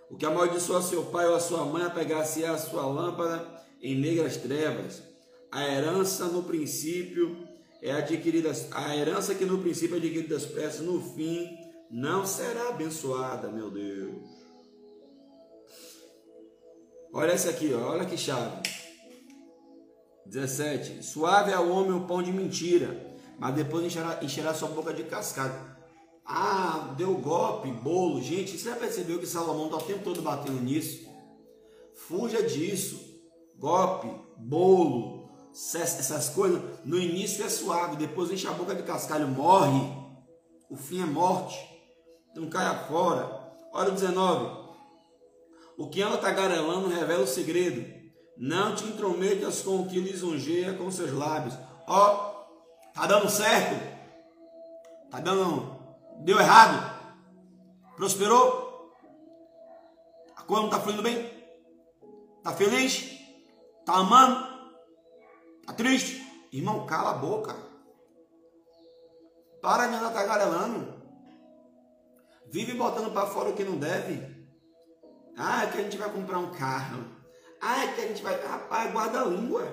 O 0.09 0.17
que 0.17 0.25
amaldiçoa 0.25 0.81
seu 0.81 1.05
pai 1.05 1.27
ou 1.27 1.35
a 1.35 1.39
sua 1.39 1.63
mãe 1.65 1.83
apegar-se 1.83 2.43
a 2.43 2.57
sua 2.57 2.85
lâmpada 2.87 3.45
em 3.79 3.95
negras 3.95 4.37
trevas. 4.37 5.03
A 5.51 5.65
herança 5.65 6.25
no 6.25 6.43
princípio 6.43 7.47
é 7.81 7.91
adquirida, 7.91 8.51
a 8.71 8.95
herança 8.95 9.33
que 9.33 9.45
no 9.45 9.59
princípio 9.59 9.95
é 9.95 9.97
adquirida 9.97 10.35
às 10.35 10.45
pressas, 10.45 10.81
no 10.81 11.01
fim 11.13 11.57
não 11.89 12.25
será 12.25 12.69
abençoada, 12.69 13.49
meu 13.49 13.71
Deus. 13.71 14.27
Olha 17.11 17.31
essa 17.31 17.49
aqui, 17.49 17.73
olha 17.73 18.05
que 18.05 18.15
chave. 18.15 18.61
17. 20.27 21.03
Suave 21.03 21.51
ao 21.51 21.67
homem 21.69 21.93
o 21.93 22.05
pão 22.05 22.21
de 22.21 22.31
mentira, 22.31 23.17
mas 23.39 23.55
depois 23.55 23.83
encherá, 23.83 24.19
encherá 24.21 24.53
sua 24.53 24.69
boca 24.69 24.93
de 24.93 25.03
cascata. 25.03 25.77
Ah, 26.23 26.93
deu 26.95 27.15
golpe, 27.15 27.71
bolo. 27.71 28.21
Gente, 28.21 28.55
você 28.55 28.69
já 28.69 28.75
percebeu 28.75 29.17
que 29.17 29.25
Salomão 29.25 29.65
está 29.65 29.77
o 29.77 29.81
tempo 29.81 30.03
todo 30.03 30.21
batendo 30.21 30.61
nisso? 30.61 31.09
Fuja 31.95 32.43
disso. 32.43 33.09
Golpe, 33.57 34.07
bolo, 34.37 35.18
essas 35.51 36.29
coisas. 36.29 36.61
No 36.85 36.97
início 36.97 37.43
é 37.43 37.49
suave, 37.49 37.95
depois 37.95 38.31
enche 38.31 38.47
a 38.47 38.51
boca 38.51 38.75
de 38.75 38.83
cascalho, 38.83 39.27
morre. 39.27 39.81
O 40.69 40.75
fim 40.75 41.01
é 41.01 41.05
morte. 41.05 41.57
Então 42.31 42.49
caia 42.49 42.75
fora. 42.87 43.53
Olha 43.73 43.89
o 43.89 43.93
19. 43.93 44.69
O 45.77 45.89
que 45.89 46.01
ela 46.01 46.15
está 46.15 46.31
garelando 46.31 46.89
revela 46.89 47.23
o 47.23 47.27
segredo. 47.27 47.99
Não 48.37 48.75
te 48.75 48.85
intrometas 48.85 49.61
com 49.61 49.81
o 49.81 49.87
que 49.87 49.99
lisonjeia 49.99 50.73
com 50.73 50.89
seus 50.91 51.11
lábios. 51.11 51.55
Ó, 51.87 52.45
tá 52.93 53.05
dando 53.07 53.29
certo? 53.29 53.75
Tá 55.09 55.19
dando 55.19 55.79
Deu 56.19 56.39
errado? 56.39 56.99
Prosperou? 57.95 58.93
A 60.35 60.41
coisa 60.43 60.63
não 60.63 60.69
está 60.69 60.81
fluindo 60.81 61.01
bem? 61.01 61.29
Está 62.37 62.51
feliz? 62.53 63.11
Está 63.79 63.95
amando? 63.95 64.48
Está 65.69 65.83
triste? 65.83 66.25
Irmão, 66.51 66.87
cala 66.87 67.11
a 67.11 67.13
boca. 67.19 67.55
Para 69.61 69.85
de 69.85 69.93
andar 69.93 70.11
tagarelando. 70.11 70.99
Vive 72.47 72.73
botando 72.73 73.13
para 73.13 73.27
fora 73.27 73.49
o 73.49 73.55
que 73.55 73.63
não 73.63 73.77
deve. 73.77 74.19
Ah, 75.37 75.65
é 75.65 75.67
que 75.67 75.77
a 75.77 75.83
gente 75.83 75.95
vai 75.95 76.11
comprar 76.11 76.39
um 76.39 76.51
carro. 76.51 77.05
Ah, 77.61 77.83
é 77.83 77.93
que 77.93 78.01
a 78.01 78.07
gente 78.07 78.23
vai. 78.23 78.43
Rapaz, 78.43 78.91
guarda 78.91 79.21
a 79.21 79.25
língua. 79.25 79.63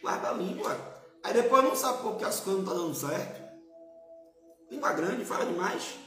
Guarda 0.00 0.30
a 0.30 0.34
língua. 0.34 1.02
Aí 1.24 1.32
depois 1.32 1.64
não 1.64 1.74
sabe 1.74 2.02
por 2.02 2.16
que 2.16 2.24
as 2.24 2.38
coisas 2.38 2.62
não 2.62 2.70
estão 2.70 2.86
dando 2.86 2.94
certo. 2.94 3.42
Língua 4.70 4.92
grande, 4.92 5.24
fala 5.24 5.46
demais. 5.46 5.98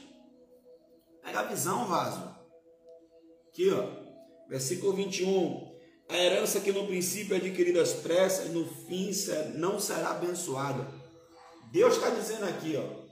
Pega 1.22 1.40
a 1.40 1.44
visão, 1.44 1.86
vaso. 1.86 2.34
Aqui, 3.48 3.70
ó. 3.70 4.48
Versículo 4.48 4.94
21. 4.94 5.67
A 6.08 6.16
herança 6.16 6.60
que 6.60 6.72
no 6.72 6.86
princípio 6.86 7.34
é 7.34 7.36
adquirida 7.36 7.82
às 7.82 7.92
pressas, 7.92 8.50
no 8.50 8.66
fim 8.66 9.10
não 9.54 9.78
será 9.78 10.12
abençoada. 10.12 10.88
Deus 11.70 11.94
está 11.94 12.08
dizendo 12.10 12.44
aqui, 12.46 12.76
ó. 12.76 13.08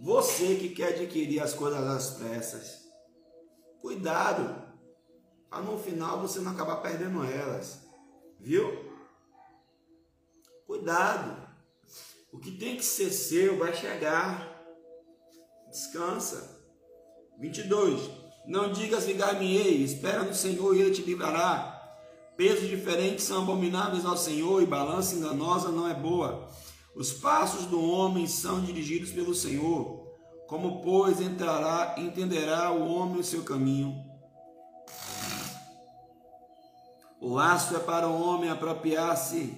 Você 0.00 0.54
que 0.54 0.68
quer 0.68 0.94
adquirir 0.94 1.40
as 1.40 1.52
coisas 1.52 1.82
às 1.82 2.10
pressas, 2.10 2.84
cuidado, 3.80 4.62
para 5.50 5.62
no 5.62 5.76
final 5.78 6.20
você 6.20 6.38
não 6.38 6.52
acabar 6.52 6.76
perdendo 6.76 7.24
elas. 7.24 7.80
Viu? 8.38 8.88
Cuidado. 10.64 11.48
O 12.32 12.38
que 12.38 12.52
tem 12.52 12.76
que 12.76 12.84
ser 12.84 13.10
seu 13.10 13.58
vai 13.58 13.74
chegar. 13.74 14.56
Descansa. 15.68 16.56
22. 17.40 18.08
Não 18.46 18.72
digas 18.72 19.06
ligar-me-ei, 19.06 19.82
espera 19.82 20.22
no 20.22 20.34
Senhor 20.34 20.74
e 20.76 20.80
ele 20.82 20.90
te 20.92 21.02
livrará. 21.02 21.77
Pesos 22.38 22.68
diferentes 22.68 23.24
são 23.24 23.42
abomináveis 23.42 24.06
ao 24.06 24.16
Senhor 24.16 24.62
e 24.62 24.66
balança 24.66 25.16
enganosa 25.16 25.72
não 25.72 25.88
é 25.88 25.92
boa. 25.92 26.48
Os 26.94 27.12
passos 27.12 27.66
do 27.66 27.82
homem 27.82 28.28
são 28.28 28.64
dirigidos 28.64 29.10
pelo 29.10 29.34
Senhor. 29.34 30.06
Como, 30.46 30.80
pois, 30.80 31.20
entrará, 31.20 31.96
entenderá 31.98 32.70
o 32.70 32.86
homem 32.86 33.18
o 33.18 33.24
seu 33.24 33.42
caminho? 33.42 33.92
O 37.20 37.34
laço 37.34 37.74
é 37.74 37.80
para 37.80 38.06
o 38.06 38.22
homem 38.22 38.48
apropriar-se 38.48 39.52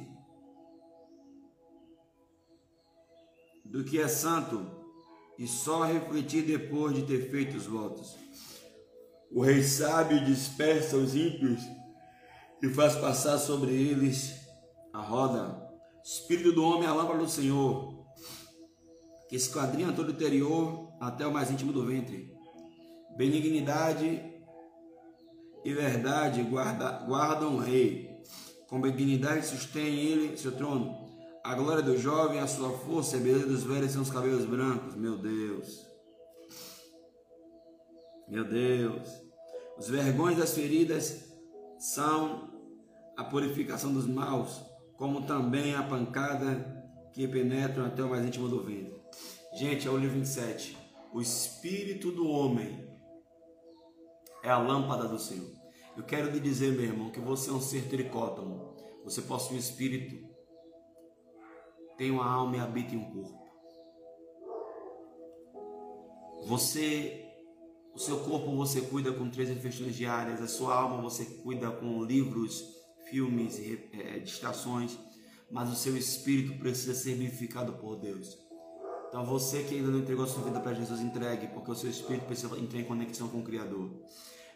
do 3.62 3.84
que 3.84 4.00
é 4.00 4.08
santo 4.08 4.66
e 5.38 5.46
só 5.46 5.84
refletir 5.84 6.46
depois 6.46 6.96
de 6.96 7.02
ter 7.02 7.30
feito 7.30 7.58
os 7.58 7.66
votos. 7.66 8.16
O 9.30 9.42
rei 9.42 9.62
sábio 9.62 10.25
dispersa 10.25 10.96
os 10.96 11.14
ímpios 11.14 11.60
e 12.62 12.69
faz 12.69 12.95
passar 12.97 13.38
sobre 13.38 13.73
eles 13.73 14.35
a 14.93 15.00
roda. 15.00 15.69
Espírito 16.05 16.52
do 16.52 16.64
homem 16.64 16.85
é 16.85 16.87
a 16.87 16.95
lâmpada 16.95 17.19
do 17.19 17.29
Senhor, 17.29 18.05
que 19.29 19.37
esquadrinha 19.37 19.93
todo 19.93 20.09
o 20.09 20.12
interior 20.12 20.93
até 21.00 21.26
o 21.26 21.33
mais 21.33 21.50
íntimo 21.50 21.73
do 21.73 21.87
ventre. 21.87 22.35
Benignidade 23.17 24.23
e 25.64 25.75
verdade 25.75 26.43
guarda, 26.43 27.05
guardam 27.07 27.57
o 27.57 27.59
rei. 27.59 28.11
Com 28.69 28.81
benignidade 28.81 29.47
sustém 29.47 29.99
ele 29.99 30.37
seu 30.37 30.52
trono. 30.52 31.09
A 31.45 31.55
glória 31.55 31.83
do 31.83 31.99
jovem, 31.99 32.38
a 32.38 32.47
sua 32.47 32.71
força, 32.79 33.17
a 33.17 33.21
beleza 33.21 33.47
dos 33.47 33.64
velhos 33.64 33.93
são 33.93 34.02
os 34.02 34.11
cabelos 34.11 34.45
brancos. 34.45 34.95
Meu 34.95 35.17
Deus. 35.17 35.87
Meu 38.29 38.45
Deus. 38.45 39.09
Os 39.79 39.88
vergões 39.88 40.37
das 40.37 40.55
feridas 40.55 41.25
são 41.79 42.50
a 43.21 43.25
purificação 43.25 43.93
dos 43.93 44.07
maus. 44.07 44.65
como 44.97 45.23
também 45.23 45.75
a 45.75 45.83
pancada 45.83 46.85
que 47.12 47.27
penetra 47.27 47.87
até 47.87 48.03
o 48.03 48.11
mais 48.11 48.25
íntimo 48.25 48.49
do 48.49 48.62
ventre. 48.62 49.00
Gente, 49.55 49.89
é 49.89 49.91
o 49.91 49.97
livro 49.97 50.19
27. 50.19 50.77
O 51.12 51.23
espírito 51.23 52.12
do 52.12 52.29
homem 52.29 52.87
é 54.43 54.50
a 54.50 54.59
lâmpada 54.59 55.09
do 55.09 55.19
Senhor. 55.19 55.50
Eu 55.97 56.05
quero 56.05 56.31
lhe 56.31 56.39
dizer, 56.39 56.73
meu 56.73 56.85
irmão, 56.85 57.11
que 57.11 57.19
você 57.19 57.49
é 57.49 57.53
um 57.53 57.61
ser 57.62 57.89
tricótomo. 57.89 58.77
Você 59.05 59.23
possui 59.23 59.57
um 59.57 59.59
espírito, 59.59 60.29
tem 61.97 62.11
uma 62.11 62.31
alma 62.31 62.57
e 62.57 62.61
habita 62.61 62.95
em 62.95 62.99
um 62.99 63.11
corpo. 63.11 63.41
Você, 66.47 67.27
o 67.95 67.99
seu 67.99 68.21
corpo 68.21 68.55
você 68.55 68.83
cuida 68.83 69.12
com 69.12 69.31
três 69.31 69.49
refeições 69.49 69.95
diárias, 69.95 70.43
a 70.43 70.49
sua 70.49 70.75
alma 70.75 71.00
você 71.00 71.25
cuida 71.25 71.71
com 71.71 72.05
livros, 72.05 72.79
filmes, 73.11 73.59
é, 73.93 74.19
distrações, 74.19 74.99
mas 75.50 75.71
o 75.71 75.76
seu 75.76 75.97
espírito 75.97 76.59
precisa 76.59 76.95
ser 76.95 77.14
vivificado 77.14 77.73
por 77.75 77.97
Deus. 77.97 78.38
Então 79.09 79.26
você 79.26 79.64
que 79.64 79.75
ainda 79.75 79.90
não 79.90 79.99
entregou 79.99 80.25
a 80.25 80.29
sua 80.29 80.45
vida 80.45 80.61
para 80.61 80.73
Jesus, 80.73 81.00
entregue, 81.00 81.49
porque 81.49 81.73
o 81.73 81.75
seu 81.75 81.90
espírito 81.90 82.26
precisa 82.26 82.57
entrar 82.57 82.79
em 82.79 82.85
conexão 82.85 83.29
com 83.29 83.40
o 83.40 83.43
Criador. 83.43 83.90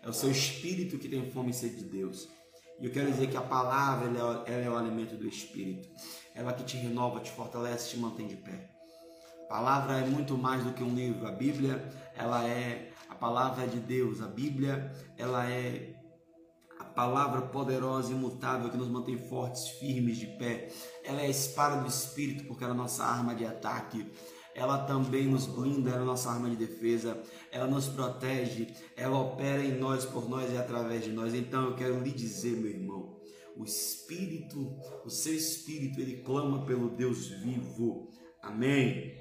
É 0.01 0.09
o 0.09 0.13
seu 0.13 0.31
espírito 0.31 0.99
que 0.99 1.09
tem 1.09 1.29
fome 1.31 1.51
e 1.51 1.55
sede 1.55 1.77
de 1.77 1.85
Deus. 1.85 2.29
E 2.81 2.87
eu 2.87 2.93
quero 2.93 3.11
dizer 3.11 3.29
que 3.29 3.37
a 3.37 3.43
palavra 3.43 4.09
ela 4.09 4.45
é, 4.47 4.53
ela 4.53 4.63
é 4.63 4.71
o 4.71 4.77
alimento 4.77 5.17
do 5.17 5.27
espírito. 5.27 5.89
Ela 6.35 6.53
que 6.53 6.63
te 6.65 6.77
renova, 6.77 7.21
te 7.21 7.31
fortalece, 7.33 7.91
te 7.91 7.97
mantém 7.97 8.29
de 8.29 8.37
pé. 8.37 8.71
A 9.45 9.47
palavra 9.47 9.99
é 9.99 10.07
muito 10.07 10.37
mais 10.39 10.63
do 10.63 10.73
que 10.73 10.83
um 10.83 10.95
livro. 10.95 11.27
A 11.27 11.33
Bíblia, 11.33 11.83
ela 12.17 12.47
é 12.47 12.93
a 13.09 13.15
palavra 13.15 13.67
de 13.67 13.79
Deus. 13.79 14.21
A 14.21 14.27
Bíblia, 14.27 14.93
ela 15.17 15.49
é 15.49 15.94
palavra 16.95 17.43
poderosa 17.43 18.13
e 18.13 18.15
imutável 18.15 18.71
que 18.71 18.77
nos 18.77 18.89
mantém 18.89 19.19
fortes, 19.19 19.69
firmes 19.69 20.17
de 20.17 20.27
pé. 20.39 20.69
Ela 21.05 21.23
é 21.23 21.27
a 21.27 21.31
espada 21.31 21.81
do 21.81 21.89
espírito, 21.89 22.45
porque 22.45 22.65
ela 22.65 22.73
é 22.73 22.77
a 22.77 22.79
nossa 22.79 23.05
arma 23.05 23.35
de 23.35 23.45
ataque 23.45 24.07
ela 24.55 24.79
também 24.79 25.27
nos 25.27 25.47
blinda, 25.47 25.91
ela 25.91 25.99
é 25.99 26.03
a 26.03 26.07
nossa 26.07 26.31
arma 26.31 26.49
de 26.49 26.57
defesa, 26.57 27.21
ela 27.51 27.67
nos 27.67 27.89
protege, 27.89 28.69
ela 28.97 29.19
opera 29.19 29.63
em 29.63 29.77
nós, 29.79 30.05
por 30.05 30.29
nós 30.29 30.53
e 30.53 30.57
através 30.57 31.05
de 31.05 31.11
nós. 31.11 31.35
Então 31.35 31.71
eu 31.71 31.75
quero 31.75 32.01
lhe 32.01 32.13
dizer, 32.13 32.57
meu 32.57 32.71
irmão, 32.71 33.21
o 33.57 33.65
Espírito, 33.65 34.77
o 35.05 35.11
seu 35.11 35.35
Espírito, 35.35 36.01
ele 36.01 36.23
clama 36.23 36.65
pelo 36.65 36.91
Deus 36.91 37.27
vivo. 37.27 38.09
Amém. 38.41 39.19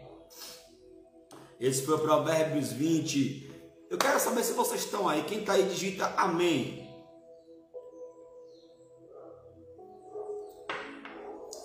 Esse 1.60 1.84
foi 1.84 1.96
o 1.96 2.00
Provérbios 2.00 2.72
20. 2.72 3.52
Eu 3.90 3.98
quero 3.98 4.20
saber 4.20 4.44
se 4.44 4.54
vocês 4.54 4.84
estão 4.84 5.08
aí. 5.08 5.24
Quem 5.24 5.40
está 5.40 5.54
aí, 5.54 5.64
digita 5.68 6.14
Amém. 6.18 6.83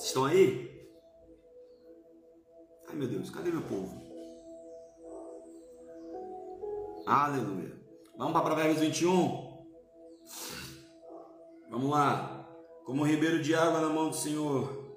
Estão 0.09 0.25
aí? 0.25 0.69
Ai 2.89 2.97
meu 2.97 3.07
Deus, 3.07 3.31
cadê 3.31 3.51
meu 3.51 3.63
povo? 3.63 4.09
Aleluia. 7.07 7.79
Vamos 8.17 8.33
para 8.33 8.43
Provérbios 8.45 8.81
21. 8.81 9.67
Vamos 11.71 11.91
lá. 11.91 12.49
Como 12.85 13.05
ribeiro 13.05 13.43
de 13.43 13.55
água 13.55 13.81
na 13.81 13.91
mão 13.91 14.09
do 14.09 14.17
Senhor, 14.17 14.95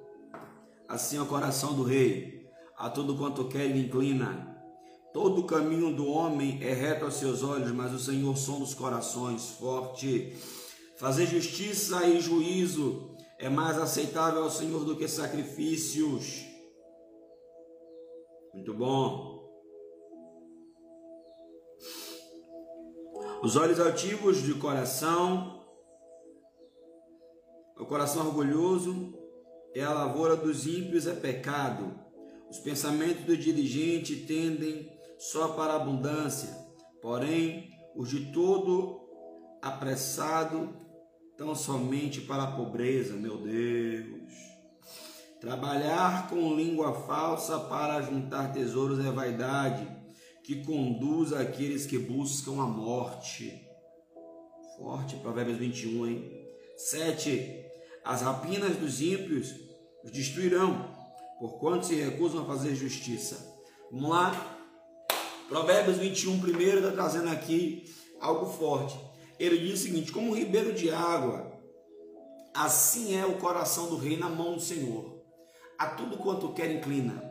assim 0.87 1.17
é 1.17 1.21
o 1.21 1.25
coração 1.25 1.73
do 1.73 1.83
rei. 1.83 2.49
A 2.77 2.89
todo 2.89 3.17
quanto 3.17 3.47
quer 3.47 3.65
ele 3.65 3.85
inclina. 3.85 4.49
Todo 5.13 5.41
o 5.41 5.45
caminho 5.45 5.93
do 5.93 6.07
homem 6.07 6.57
é 6.63 6.73
reto 6.73 7.03
aos 7.03 7.15
seus 7.15 7.43
olhos, 7.43 7.71
mas 7.73 7.93
o 7.93 7.99
Senhor 7.99 8.35
som 8.37 8.59
dos 8.59 8.73
corações, 8.73 9.51
forte. 9.51 10.33
Fazer 10.97 11.25
justiça 11.25 12.05
e 12.07 12.21
juízo 12.21 13.10
é 13.41 13.49
mais 13.49 13.77
aceitável 13.77 14.43
ao 14.43 14.49
Senhor 14.49 14.85
do 14.85 14.95
que 14.95 15.07
sacrifícios 15.07 16.51
muito 18.53 18.73
bom. 18.73 19.49
Os 23.41 23.55
olhos 23.55 23.79
altivos 23.79 24.43
de 24.43 24.53
coração, 24.55 25.65
o 27.77 27.85
coração 27.85 28.27
orgulhoso 28.27 29.17
é 29.73 29.81
a 29.81 29.93
lavoura 29.93 30.35
dos 30.35 30.67
ímpios, 30.67 31.07
é 31.07 31.15
pecado. 31.15 31.99
Os 32.49 32.59
pensamentos 32.59 33.23
do 33.23 33.37
diligente 33.37 34.25
tendem 34.27 34.91
só 35.17 35.53
para 35.53 35.73
a 35.73 35.77
abundância, 35.77 36.49
porém 37.01 37.71
os 37.95 38.09
de 38.09 38.31
todo 38.31 38.99
apressado 39.61 40.75
tão 41.41 41.55
somente 41.55 42.21
para 42.21 42.43
a 42.43 42.51
pobreza, 42.51 43.15
meu 43.15 43.35
Deus. 43.35 44.31
Trabalhar 45.39 46.29
com 46.29 46.55
língua 46.55 46.93
falsa 46.93 47.59
para 47.61 47.99
juntar 48.03 48.53
tesouros 48.53 49.03
é 49.03 49.09
vaidade, 49.09 49.87
que 50.43 50.63
conduz 50.63 51.33
aqueles 51.33 51.87
que 51.87 51.97
buscam 51.97 52.61
a 52.61 52.67
morte. 52.67 53.59
Forte, 54.77 55.15
Provérbios 55.15 55.57
21, 55.57 56.05
hein? 56.05 56.47
7. 56.77 57.65
As 58.05 58.21
rapinas 58.21 58.77
dos 58.77 59.01
ímpios 59.01 59.51
os 60.03 60.11
destruirão, 60.11 60.95
porquanto 61.39 61.87
se 61.87 61.95
recusam 61.95 62.43
a 62.43 62.45
fazer 62.45 62.75
justiça. 62.75 63.51
Vamos 63.91 64.11
lá? 64.11 64.59
Provérbios 65.49 65.97
21, 65.97 66.39
primeiro, 66.39 66.77
está 66.77 66.91
trazendo 66.91 67.29
aqui 67.29 67.83
algo 68.19 68.45
forte. 68.45 69.10
Ele 69.41 69.57
diz 69.57 69.79
o 69.79 69.83
seguinte: 69.83 70.11
como 70.11 70.31
um 70.31 70.35
ribeiro 70.35 70.73
de 70.73 70.91
água, 70.91 71.51
assim 72.53 73.17
é 73.17 73.25
o 73.25 73.37
coração 73.39 73.87
do 73.87 73.97
rei 73.97 74.17
na 74.17 74.29
mão 74.29 74.53
do 74.53 74.61
Senhor 74.61 75.19
a 75.79 75.87
tudo 75.87 76.15
quanto 76.17 76.53
quer 76.53 76.69
inclina. 76.69 77.23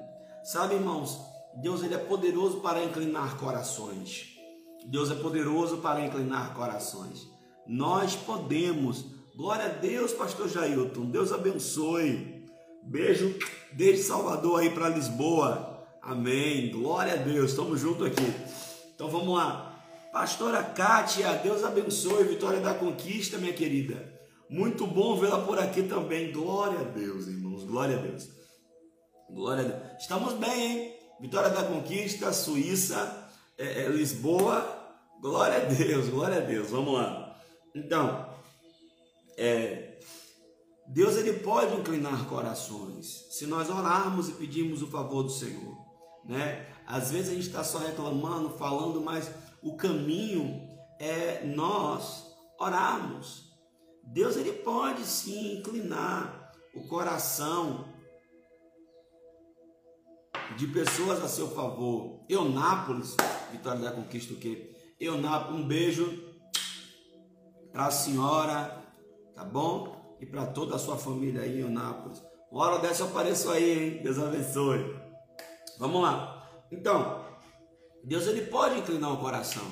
Sabe, 0.43 0.75
irmãos, 0.75 1.21
Deus 1.63 1.85
ele 1.85 1.95
é 1.95 1.99
poderoso 1.99 2.59
para 2.61 2.83
inclinar 2.83 3.37
corações. 3.37 4.27
Deus 4.87 5.09
é 5.09 5.15
poderoso 5.15 5.77
para 5.77 6.05
inclinar 6.05 6.53
corações. 6.53 7.29
Nós 7.65 8.17
podemos. 8.17 9.05
Glória 9.37 9.67
a 9.67 9.69
Deus, 9.69 10.13
pastor 10.13 10.49
Jailton. 10.49 11.05
Deus 11.13 11.31
abençoe. 11.31 12.45
Beijo 12.83 13.39
desde 13.73 14.03
Salvador 14.03 14.61
aí 14.61 14.71
para 14.71 14.89
Lisboa. 14.89 15.87
Amém. 16.03 16.73
Glória 16.73 17.13
a 17.13 17.17
Deus. 17.17 17.51
Estamos 17.51 17.79
juntos 17.79 18.05
aqui. 18.05 18.35
Então 18.93 19.09
vamos 19.09 19.33
lá. 19.33 19.70
Pastora 20.13 20.63
Kátia, 20.63 21.35
Deus 21.35 21.63
abençoe. 21.63 22.25
Vitória 22.25 22.61
da 22.61 22.75
conquista, 22.75 23.39
minha 23.39 23.53
querida. 23.53 24.19
Muito 24.49 24.87
bom 24.87 25.17
vê-la 25.17 25.41
por 25.45 25.59
aqui 25.59 25.85
também. 25.85 26.33
Glória 26.33 26.81
a 26.81 26.85
Deus, 26.85 27.29
irmãos. 27.29 27.65
Glória 27.65 27.97
a 27.97 28.01
Deus. 28.01 28.29
Glória 29.31 29.65
a 29.65 29.69
Deus. 29.69 30.03
Estamos 30.03 30.35
bem, 30.35 30.63
hein? 30.63 31.01
Vitória 31.21 31.51
da 31.51 31.63
Conquista, 31.63 32.33
Suíça, 32.33 33.31
é, 33.57 33.83
é, 33.83 33.89
Lisboa. 33.89 34.79
Glória 35.21 35.59
a 35.59 35.65
Deus, 35.67 36.09
glória 36.09 36.39
a 36.39 36.41
Deus. 36.41 36.71
Vamos 36.71 36.95
lá. 36.95 37.39
Então, 37.75 38.27
é, 39.37 39.99
Deus 40.89 41.17
ele 41.17 41.35
pode 41.35 41.77
inclinar 41.77 42.27
corações 42.27 43.27
se 43.31 43.47
nós 43.47 43.69
orarmos 43.69 44.29
e 44.29 44.33
pedirmos 44.33 44.83
o 44.83 44.89
favor 44.89 45.23
do 45.23 45.31
Senhor, 45.31 45.77
né? 46.25 46.67
Às 46.87 47.11
vezes 47.13 47.29
a 47.29 47.35
gente 47.35 47.47
está 47.47 47.63
só 47.63 47.79
reclamando, 47.79 48.51
falando, 48.59 49.01
mas 49.01 49.31
o 49.63 49.77
caminho 49.77 50.69
é 50.99 51.45
nós 51.45 52.27
orarmos. 52.59 53.51
Deus 54.03 54.37
ele 54.37 54.53
pode 54.53 55.03
sim 55.05 55.59
inclinar 55.59 56.53
o 56.75 56.87
coração 56.89 57.89
de 60.57 60.67
pessoas 60.67 61.23
a 61.23 61.29
seu 61.29 61.49
favor. 61.49 62.25
Eunápolis, 62.29 63.17
Vitória 63.53 63.81
da 63.81 63.93
Conquista 63.93 64.35
o 64.35 64.37
quê? 64.37 64.75
Eunápolis, 64.99 65.61
um 65.61 65.67
beijo 65.67 66.31
para 67.73 67.87
a 67.87 67.91
senhora, 67.91 68.85
tá 69.35 69.45
bom? 69.45 70.17
E 70.21 70.27
para 70.27 70.47
toda 70.47 70.77
a 70.77 70.79
sua 70.79 70.97
família 70.97 71.43
aí, 71.43 71.61
Eunápolis. 71.61 72.23
Uma 72.51 72.67
hora 72.67 72.79
dessa 72.81 73.03
eu 73.03 73.07
apareço 73.07 73.51
aí, 73.51 73.97
hein? 73.97 74.03
Deus 74.03 74.19
abençoe. 74.19 74.95
Vamos 75.79 76.03
lá. 76.03 76.47
Então, 76.71 77.20
Deus 78.03 78.27
ele 78.27 78.43
pode 78.43 78.79
inclinar 78.79 79.13
o 79.13 79.19
coração. 79.19 79.65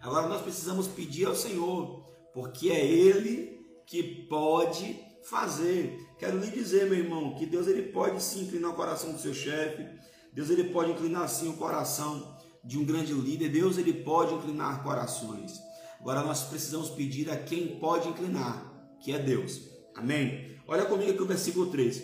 Agora 0.00 0.28
nós 0.28 0.42
precisamos 0.42 0.86
pedir 0.86 1.26
ao 1.26 1.34
Senhor, 1.34 2.04
porque 2.32 2.70
é 2.70 2.84
Ele 2.84 3.60
que 3.86 4.26
pode 4.28 5.00
fazer. 5.24 5.98
Quero 6.18 6.38
lhe 6.38 6.50
dizer, 6.50 6.88
meu 6.88 6.98
irmão, 6.98 7.34
que 7.34 7.46
Deus 7.46 7.66
ele 7.66 7.90
pode 7.90 8.22
sim 8.22 8.42
inclinar 8.42 8.70
o 8.70 8.76
coração 8.76 9.12
do 9.12 9.18
seu 9.18 9.34
chefe, 9.34 9.86
Deus 10.32 10.50
ele 10.50 10.64
pode 10.64 10.92
inclinar 10.92 11.28
sim 11.28 11.48
o 11.48 11.56
coração 11.56 12.36
de 12.62 12.78
um 12.78 12.84
grande 12.84 13.12
líder. 13.12 13.48
Deus 13.48 13.78
ele 13.78 13.92
pode 13.92 14.34
inclinar 14.34 14.82
corações. 14.82 15.58
Agora 16.00 16.22
nós 16.22 16.44
precisamos 16.44 16.90
pedir 16.90 17.30
a 17.30 17.36
quem 17.36 17.78
pode 17.78 18.08
inclinar, 18.08 18.96
que 19.00 19.12
é 19.12 19.18
Deus. 19.18 19.60
Amém? 19.94 20.56
Olha 20.68 20.84
comigo 20.84 21.10
aqui 21.10 21.22
o 21.22 21.26
versículo 21.26 21.70
3. 21.70 22.02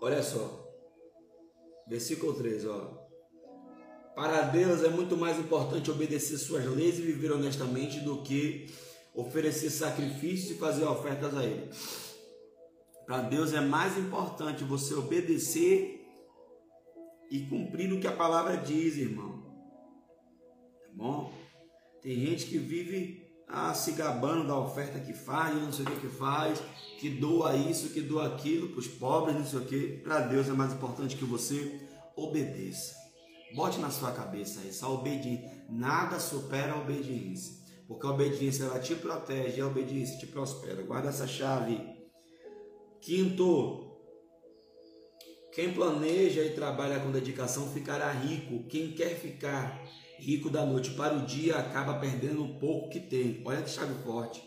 Olha 0.00 0.22
só. 0.22 0.62
Versículo 1.86 2.34
3, 2.34 2.66
ó. 2.66 3.01
Para 4.14 4.42
Deus 4.42 4.84
é 4.84 4.88
muito 4.88 5.16
mais 5.16 5.38
importante 5.38 5.90
obedecer 5.90 6.36
suas 6.36 6.64
leis 6.66 6.98
e 6.98 7.02
viver 7.02 7.32
honestamente 7.32 8.00
do 8.00 8.22
que 8.22 8.66
oferecer 9.14 9.70
sacrifícios 9.70 10.50
e 10.50 10.58
fazer 10.58 10.84
ofertas 10.84 11.34
a 11.36 11.44
Ele. 11.44 11.70
Para 13.06 13.22
Deus 13.22 13.52
é 13.52 13.60
mais 13.60 13.96
importante 13.96 14.64
você 14.64 14.94
obedecer 14.94 16.06
e 17.30 17.40
cumprir 17.46 17.90
o 17.92 18.00
que 18.00 18.06
a 18.06 18.12
palavra 18.12 18.56
diz, 18.58 18.96
irmão. 18.98 19.42
Tá 20.82 20.90
bom? 20.92 21.32
Tem 22.02 22.14
gente 22.14 22.46
que 22.46 22.58
vive 22.58 23.22
ah, 23.48 23.72
se 23.72 23.92
gabando 23.92 24.46
da 24.46 24.58
oferta 24.58 25.00
que 25.00 25.14
faz, 25.14 25.54
não 25.54 25.72
sei 25.72 25.86
o 25.86 25.90
que 25.90 26.00
que 26.00 26.08
faz, 26.08 26.58
que 26.98 27.08
doa 27.08 27.56
isso, 27.56 27.90
que 27.90 28.00
doa 28.00 28.26
aquilo 28.26 28.68
para 28.68 28.80
os 28.80 28.88
pobres, 28.88 29.36
não 29.36 29.46
sei 29.46 29.58
o 29.58 29.64
que. 29.64 30.00
Para 30.04 30.20
Deus 30.20 30.48
é 30.48 30.52
mais 30.52 30.72
importante 30.72 31.16
que 31.16 31.24
você 31.24 31.80
obedeça. 32.14 33.01
Bote 33.54 33.78
na 33.78 33.90
sua 33.90 34.12
cabeça 34.12 34.60
isso, 34.66 34.84
a 34.84 34.88
obediência. 34.88 35.50
Nada 35.68 36.18
supera 36.18 36.72
a 36.72 36.80
obediência. 36.80 37.62
Porque 37.86 38.06
a 38.06 38.10
obediência 38.10 38.64
ela 38.64 38.78
te 38.78 38.94
protege, 38.94 39.60
a 39.60 39.66
obediência 39.66 40.18
te 40.18 40.26
prospera. 40.26 40.82
Guarda 40.82 41.08
essa 41.08 41.26
chave. 41.26 41.80
Quinto, 43.00 43.92
quem 45.52 45.74
planeja 45.74 46.42
e 46.42 46.54
trabalha 46.54 47.00
com 47.00 47.10
dedicação 47.10 47.68
ficará 47.70 48.10
rico. 48.10 48.66
Quem 48.68 48.92
quer 48.92 49.18
ficar 49.18 49.82
rico 50.18 50.48
da 50.48 50.64
noite 50.64 50.92
para 50.92 51.14
o 51.14 51.26
dia 51.26 51.56
acaba 51.56 51.98
perdendo 51.98 52.44
o 52.44 52.58
pouco 52.58 52.88
que 52.88 53.00
tem. 53.00 53.42
Olha 53.44 53.60
que 53.60 53.68
chave 53.68 53.92
forte. 54.02 54.42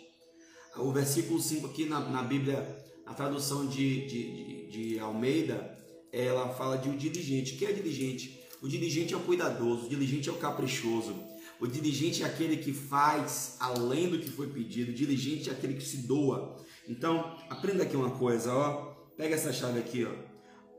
O 0.78 0.92
versículo 0.92 1.40
5 1.40 1.68
aqui 1.68 1.86
na, 1.86 2.00
na 2.00 2.24
Bíblia, 2.24 2.84
a 3.06 3.14
tradução 3.14 3.68
de, 3.68 4.08
de, 4.08 4.34
de, 4.34 4.68
de 4.70 5.00
Almeida, 5.00 5.78
ela 6.12 6.50
fala 6.50 6.78
de 6.78 6.90
um 6.90 6.98
diligente. 6.98 7.56
Quem 7.56 7.68
é 7.68 7.74
diligente? 7.74 8.45
O 8.66 8.68
diligente 8.68 9.14
é 9.14 9.18
o 9.18 9.20
cuidadoso, 9.20 9.86
o 9.86 9.90
diligente 9.90 10.28
é 10.28 10.32
o 10.32 10.38
caprichoso. 10.38 11.16
O 11.60 11.68
diligente 11.68 12.24
é 12.24 12.26
aquele 12.26 12.58
que 12.58 12.74
faz 12.74 13.58
além 13.60 14.10
do 14.10 14.18
que 14.18 14.28
foi 14.28 14.48
pedido. 14.48 14.90
O 14.90 14.96
diligente 14.96 15.52
é 15.52 15.54
aquele 15.54 15.76
que 15.76 15.84
se 15.84 15.98
doa. 15.98 16.58
Então, 16.90 17.38
aprenda 17.48 17.84
aqui 17.84 17.96
uma 17.96 18.10
coisa, 18.18 18.52
ó. 18.52 18.96
Pega 19.16 19.36
essa 19.36 19.54
chave 19.54 19.78
aqui, 19.78 20.04
ó. 20.04 20.12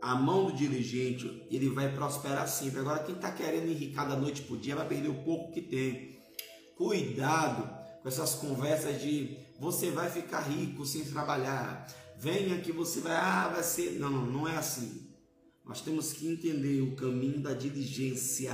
A 0.03 0.17
mão 0.17 0.47
do 0.47 0.57
diligente, 0.57 1.47
ele 1.49 1.69
vai 1.69 1.95
prosperar 1.95 2.49
sempre. 2.49 2.81
Agora, 2.81 3.05
quem 3.05 3.15
está 3.15 3.31
querendo 3.31 3.71
enricar 3.71 4.09
da 4.09 4.17
noite 4.17 4.43
para 4.43 4.57
dia 4.57 4.75
vai 4.75 4.89
perder 4.89 5.11
o 5.11 5.23
pouco 5.23 5.53
que 5.53 5.63
tem. 5.63 6.19
Cuidado 6.77 7.71
com 8.03 8.09
essas 8.09 8.35
conversas 8.35 9.01
de 9.01 9.39
você 9.61 9.93
vai 9.93 10.11
ficar 10.11 10.41
rico 10.41 10.85
sem 10.85 11.05
trabalhar. 11.05 11.87
Venha 12.19 12.59
que 12.59 12.73
você 12.73 12.99
vai, 12.99 13.15
ah, 13.15 13.49
vai 13.55 13.63
ser. 13.63 13.93
Não, 14.01 14.11
não 14.11 14.49
é 14.49 14.57
assim. 14.57 15.06
Nós 15.67 15.81
temos 15.81 16.13
que 16.13 16.29
entender 16.29 16.81
o 16.81 16.95
caminho 16.95 17.41
da 17.41 17.53
diligência. 17.53 18.53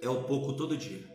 É 0.00 0.08
o 0.08 0.24
pouco 0.24 0.54
todo 0.54 0.76
dia. 0.76 1.06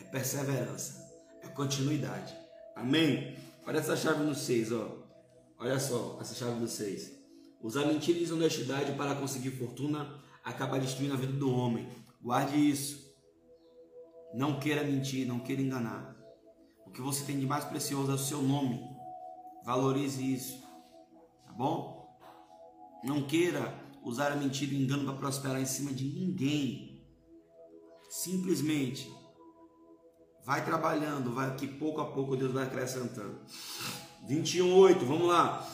É 0.00 0.04
perseverança. 0.04 1.02
É 1.42 1.48
continuidade. 1.48 2.36
Amém? 2.76 3.36
Olha 3.66 3.78
essa 3.78 3.96
chave 3.96 4.22
no 4.22 4.34
6, 4.34 4.72
ó. 4.72 4.98
Olha 5.58 5.80
só, 5.80 6.18
essa 6.20 6.34
chave 6.34 6.60
no 6.60 6.68
6. 6.68 7.18
Usar 7.62 7.86
mentira 7.86 8.18
e 8.18 8.20
desonestidade 8.20 8.92
para 8.92 9.14
conseguir 9.14 9.50
fortuna 9.52 10.22
acaba 10.44 10.78
destruindo 10.78 11.14
a 11.14 11.16
vida 11.16 11.32
do 11.32 11.50
homem. 11.50 11.88
Guarde 12.20 12.56
isso. 12.56 13.08
Não 14.34 14.60
queira 14.60 14.84
mentir, 14.84 15.26
não 15.26 15.40
queira 15.40 15.62
enganar. 15.62 16.16
O 16.86 16.90
que 16.90 17.00
você 17.00 17.24
tem 17.24 17.38
de 17.38 17.46
mais 17.46 17.64
precioso 17.64 18.12
é 18.12 18.14
o 18.14 18.18
seu 18.18 18.42
nome. 18.42 18.80
Valorize 19.64 20.22
isso. 20.22 20.62
Tá 21.46 21.52
bom? 21.52 21.97
Não 23.04 23.22
queira 23.22 23.74
usar 24.02 24.32
a 24.32 24.36
mentira 24.36 24.72
e 24.74 24.76
o 24.76 24.80
engano 24.80 25.04
para 25.04 25.14
prosperar 25.14 25.60
em 25.60 25.66
cima 25.66 25.92
de 25.92 26.04
ninguém. 26.04 27.04
Simplesmente 28.10 29.12
vai 30.44 30.64
trabalhando, 30.64 31.32
vai 31.32 31.54
que 31.56 31.66
pouco 31.66 32.00
a 32.00 32.06
pouco 32.06 32.36
Deus 32.36 32.52
vai 32.52 32.64
acrescentando. 32.64 33.38
21:8, 34.26 35.04
vamos 35.04 35.28
lá. 35.28 35.68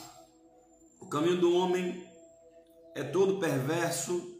O 1.01 1.07
caminho 1.07 1.41
do 1.41 1.55
homem 1.55 2.05
é 2.95 3.03
todo 3.05 3.39
perverso 3.39 4.35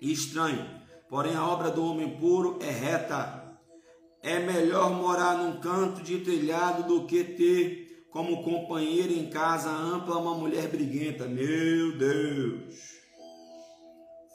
e 0.00 0.12
estranho, 0.12 0.80
porém 1.08 1.34
a 1.34 1.46
obra 1.46 1.70
do 1.70 1.84
homem 1.84 2.18
puro 2.18 2.58
é 2.60 2.70
reta. 2.70 3.42
É 4.22 4.38
melhor 4.38 4.90
morar 4.90 5.36
num 5.38 5.60
canto 5.60 6.02
de 6.02 6.18
telhado 6.20 6.86
do 6.86 7.06
que 7.06 7.24
ter 7.24 7.83
como 8.14 8.44
companheira 8.44 9.12
em 9.12 9.28
casa 9.28 9.68
ampla 9.68 10.16
uma 10.18 10.36
mulher 10.36 10.68
briguenta. 10.68 11.26
Meu 11.26 11.98
Deus! 11.98 12.72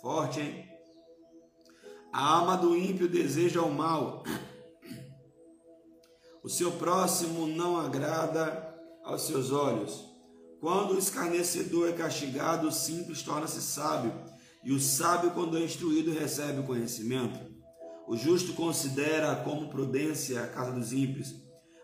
Forte, 0.02 0.42
hein? 0.42 0.66
A 2.12 2.22
alma 2.22 2.58
do 2.58 2.76
ímpio 2.76 3.08
deseja 3.08 3.62
o 3.62 3.74
mal. 3.74 4.24
O 6.44 6.50
seu 6.50 6.74
próximo 6.74 7.48
não 7.48 7.80
agrada 7.80 8.78
aos 9.06 9.22
seus 9.22 9.50
olhos. 9.50 10.04
Quando 10.60 10.96
o 10.96 11.00
escarnecedor 11.00 11.88
é 11.88 11.94
castigado, 11.94 12.68
o 12.68 12.74
simples 12.74 13.24
torna-se 13.24 13.62
sábio, 13.62 14.14
e 14.62 14.74
o 14.74 14.80
sábio, 14.80 15.32
quando 15.32 15.58
é 15.58 15.62
instruído, 15.62 16.12
recebe 16.12 16.60
o 16.60 16.66
conhecimento. 16.66 17.40
O 18.10 18.18
justo 18.18 18.52
considera 18.56 19.38
como 19.38 19.70
prudência 19.70 20.44
a 20.44 20.48
casa 20.48 20.74
dos 20.74 20.92
ímpios, 20.92 21.34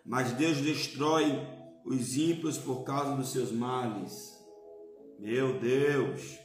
mas 0.06 0.34
Deus 0.34 0.58
destrói 0.58 1.55
os 1.86 2.18
ímpios 2.18 2.58
por 2.58 2.84
causa 2.84 3.16
dos 3.16 3.32
seus 3.32 3.52
males. 3.52 4.34
Meu 5.20 5.60
Deus! 5.60 6.40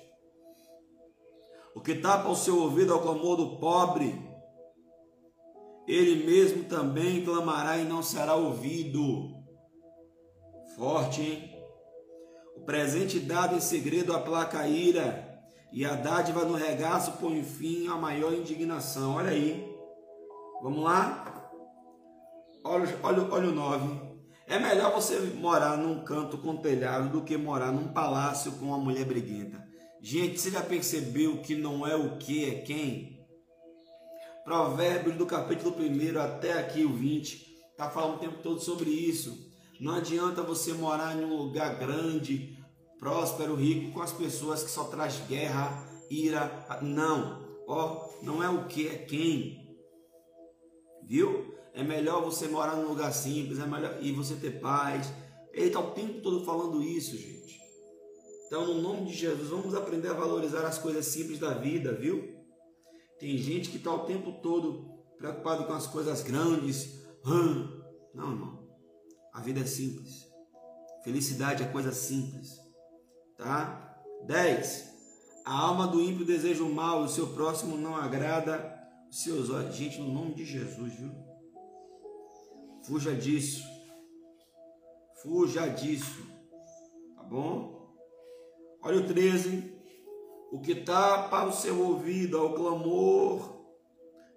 O 1.74 1.80
que 1.80 1.94
tapa 1.94 2.28
o 2.28 2.36
seu 2.36 2.60
ouvido 2.60 2.92
ao 2.92 3.00
clamor 3.00 3.36
do 3.36 3.58
pobre, 3.58 4.14
ele 5.86 6.26
mesmo 6.26 6.64
também 6.64 7.24
clamará 7.24 7.78
e 7.78 7.84
não 7.84 8.02
será 8.02 8.34
ouvido. 8.34 9.34
Forte, 10.76 11.22
hein? 11.22 11.50
O 12.56 12.60
presente 12.60 13.18
dado 13.18 13.56
em 13.56 13.60
segredo 13.60 14.12
aplaca 14.12 14.60
a 14.60 14.68
ira, 14.68 15.26
e 15.72 15.84
a 15.84 15.94
dádiva 15.94 16.44
no 16.44 16.54
regaço 16.54 17.12
põe 17.18 17.42
fim 17.42 17.88
à 17.88 17.94
maior 17.94 18.34
indignação. 18.34 19.14
Olha 19.14 19.30
aí. 19.30 19.66
Vamos 20.62 20.82
lá? 20.82 21.50
Olha, 22.62 22.98
olha, 23.02 23.28
olha 23.32 23.48
o 23.48 23.52
9. 23.52 24.09
É 24.50 24.58
melhor 24.58 24.92
você 24.92 25.16
morar 25.20 25.76
num 25.76 26.02
canto 26.02 26.36
com 26.36 26.56
telhado 26.56 27.08
do 27.08 27.22
que 27.22 27.36
morar 27.36 27.70
num 27.70 27.92
palácio 27.92 28.50
com 28.58 28.66
uma 28.66 28.78
mulher 28.78 29.04
briguenta. 29.04 29.64
Gente, 30.02 30.40
você 30.40 30.50
já 30.50 30.60
percebeu 30.60 31.40
que 31.40 31.54
não 31.54 31.86
é 31.86 31.94
o 31.94 32.18
que 32.18 32.44
é 32.44 32.56
quem? 32.62 33.24
Provérbios 34.42 35.14
do 35.14 35.24
capítulo 35.24 35.76
1 35.78 36.18
até 36.18 36.54
aqui 36.54 36.84
o 36.84 36.92
20 36.92 37.46
está 37.70 37.88
falando 37.88 38.16
o 38.16 38.18
tempo 38.18 38.42
todo 38.42 38.60
sobre 38.60 38.90
isso. 38.90 39.38
Não 39.78 39.94
adianta 39.94 40.42
você 40.42 40.72
morar 40.72 41.16
em 41.16 41.24
um 41.24 41.36
lugar 41.36 41.78
grande, 41.78 42.58
próspero, 42.98 43.54
rico, 43.54 43.92
com 43.92 44.02
as 44.02 44.12
pessoas 44.12 44.64
que 44.64 44.70
só 44.72 44.82
traz 44.82 45.22
guerra, 45.28 45.86
ira. 46.10 46.66
Não, 46.82 47.40
ó, 47.68 48.08
não 48.20 48.42
é 48.42 48.50
o 48.50 48.66
que 48.66 48.88
é 48.88 48.96
quem. 48.96 49.78
Viu? 51.06 51.49
É 51.72 51.82
melhor 51.82 52.22
você 52.22 52.48
morar 52.48 52.76
num 52.76 52.88
lugar 52.88 53.12
simples, 53.12 53.58
é 53.58 53.66
melhor 53.66 53.98
e 54.00 54.12
você 54.12 54.34
ter 54.34 54.60
paz. 54.60 55.12
Ele 55.52 55.66
está 55.66 55.80
o 55.80 55.92
tempo 55.92 56.20
todo 56.20 56.44
falando 56.44 56.82
isso, 56.82 57.16
gente. 57.16 57.60
Então, 58.46 58.66
no 58.66 58.82
nome 58.82 59.06
de 59.06 59.14
Jesus, 59.14 59.48
vamos 59.48 59.74
aprender 59.74 60.08
a 60.08 60.14
valorizar 60.14 60.66
as 60.66 60.78
coisas 60.78 61.06
simples 61.06 61.38
da 61.38 61.54
vida, 61.54 61.92
viu? 61.92 62.36
Tem 63.18 63.36
gente 63.38 63.70
que 63.70 63.76
está 63.76 63.92
o 63.92 64.06
tempo 64.06 64.32
todo 64.42 64.90
preocupado 65.16 65.64
com 65.66 65.72
as 65.72 65.86
coisas 65.86 66.22
grandes. 66.22 67.04
Não, 68.14 68.34
não. 68.34 68.68
A 69.32 69.40
vida 69.40 69.60
é 69.60 69.66
simples. 69.66 70.26
Felicidade 71.04 71.62
é 71.62 71.66
coisa 71.66 71.92
simples. 71.92 72.58
Tá? 73.36 74.02
10. 74.26 74.90
A 75.44 75.58
alma 75.58 75.86
do 75.86 76.00
ímpio 76.00 76.26
deseja 76.26 76.62
o 76.62 76.74
mal, 76.74 77.02
o 77.02 77.08
seu 77.08 77.28
próximo 77.28 77.76
não 77.76 77.96
agrada 77.96 78.76
os 79.08 79.22
seus 79.22 79.48
olhos. 79.50 79.76
Gente, 79.76 80.00
no 80.00 80.12
nome 80.12 80.34
de 80.34 80.44
Jesus, 80.44 80.94
viu? 80.94 81.29
Fuja 82.90 83.14
disso. 83.14 83.62
Fuja 85.22 85.68
disso. 85.68 86.26
Tá 87.14 87.22
bom? 87.22 87.94
Olha 88.82 88.98
o 88.98 89.06
13. 89.06 89.72
O 90.50 90.60
que 90.60 90.74
tapa 90.74 91.44
o 91.44 91.52
seu 91.52 91.80
ouvido 91.80 92.36
ao 92.36 92.52
clamor 92.52 93.60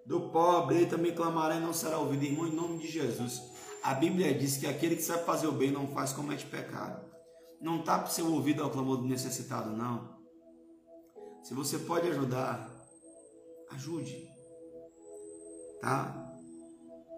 do 0.05 0.29
pobre, 0.29 0.75
ele 0.75 0.85
também 0.85 1.15
clamará 1.15 1.55
e 1.55 1.61
não 1.61 1.73
será 1.73 1.97
ouvido. 1.97 2.25
Irmão, 2.25 2.47
em 2.47 2.53
nome 2.53 2.77
de 2.77 2.87
Jesus. 2.87 3.41
A 3.81 3.95
Bíblia 3.95 4.31
diz 4.37 4.57
que 4.57 4.67
aquele 4.67 4.97
que 4.97 5.01
sabe 5.01 5.25
fazer 5.25 5.47
o 5.47 5.51
bem 5.51 5.71
não 5.71 5.87
faz 5.87 6.13
comete 6.13 6.45
pecado. 6.45 7.03
Não 7.59 7.83
tapa 7.83 8.07
o 8.07 8.11
seu 8.11 8.31
ouvido 8.31 8.61
ao 8.61 8.69
clamor 8.69 8.97
do 8.97 9.07
necessitado, 9.07 9.75
não. 9.75 10.15
Se 11.41 11.55
você 11.55 11.79
pode 11.79 12.07
ajudar, 12.07 12.69
ajude. 13.71 14.29
Tá? 15.81 16.37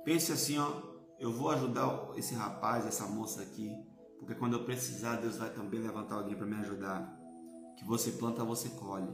Pense 0.05 0.31
assim, 0.31 0.57
ó 0.57 0.94
eu 1.19 1.31
vou 1.31 1.49
ajudar 1.51 2.11
esse 2.15 2.33
rapaz, 2.33 2.85
essa 2.85 3.05
moça 3.05 3.41
aqui, 3.41 3.71
porque 4.19 4.35
quando 4.35 4.53
eu 4.53 4.65
precisar, 4.65 5.17
Deus 5.17 5.37
vai 5.37 5.49
também 5.49 5.79
levantar 5.79 6.15
alguém 6.15 6.35
para 6.35 6.45
me 6.45 6.55
ajudar. 6.55 7.15
Que 7.77 7.85
você 7.85 8.11
planta, 8.11 8.43
você 8.43 8.69
colhe. 8.69 9.11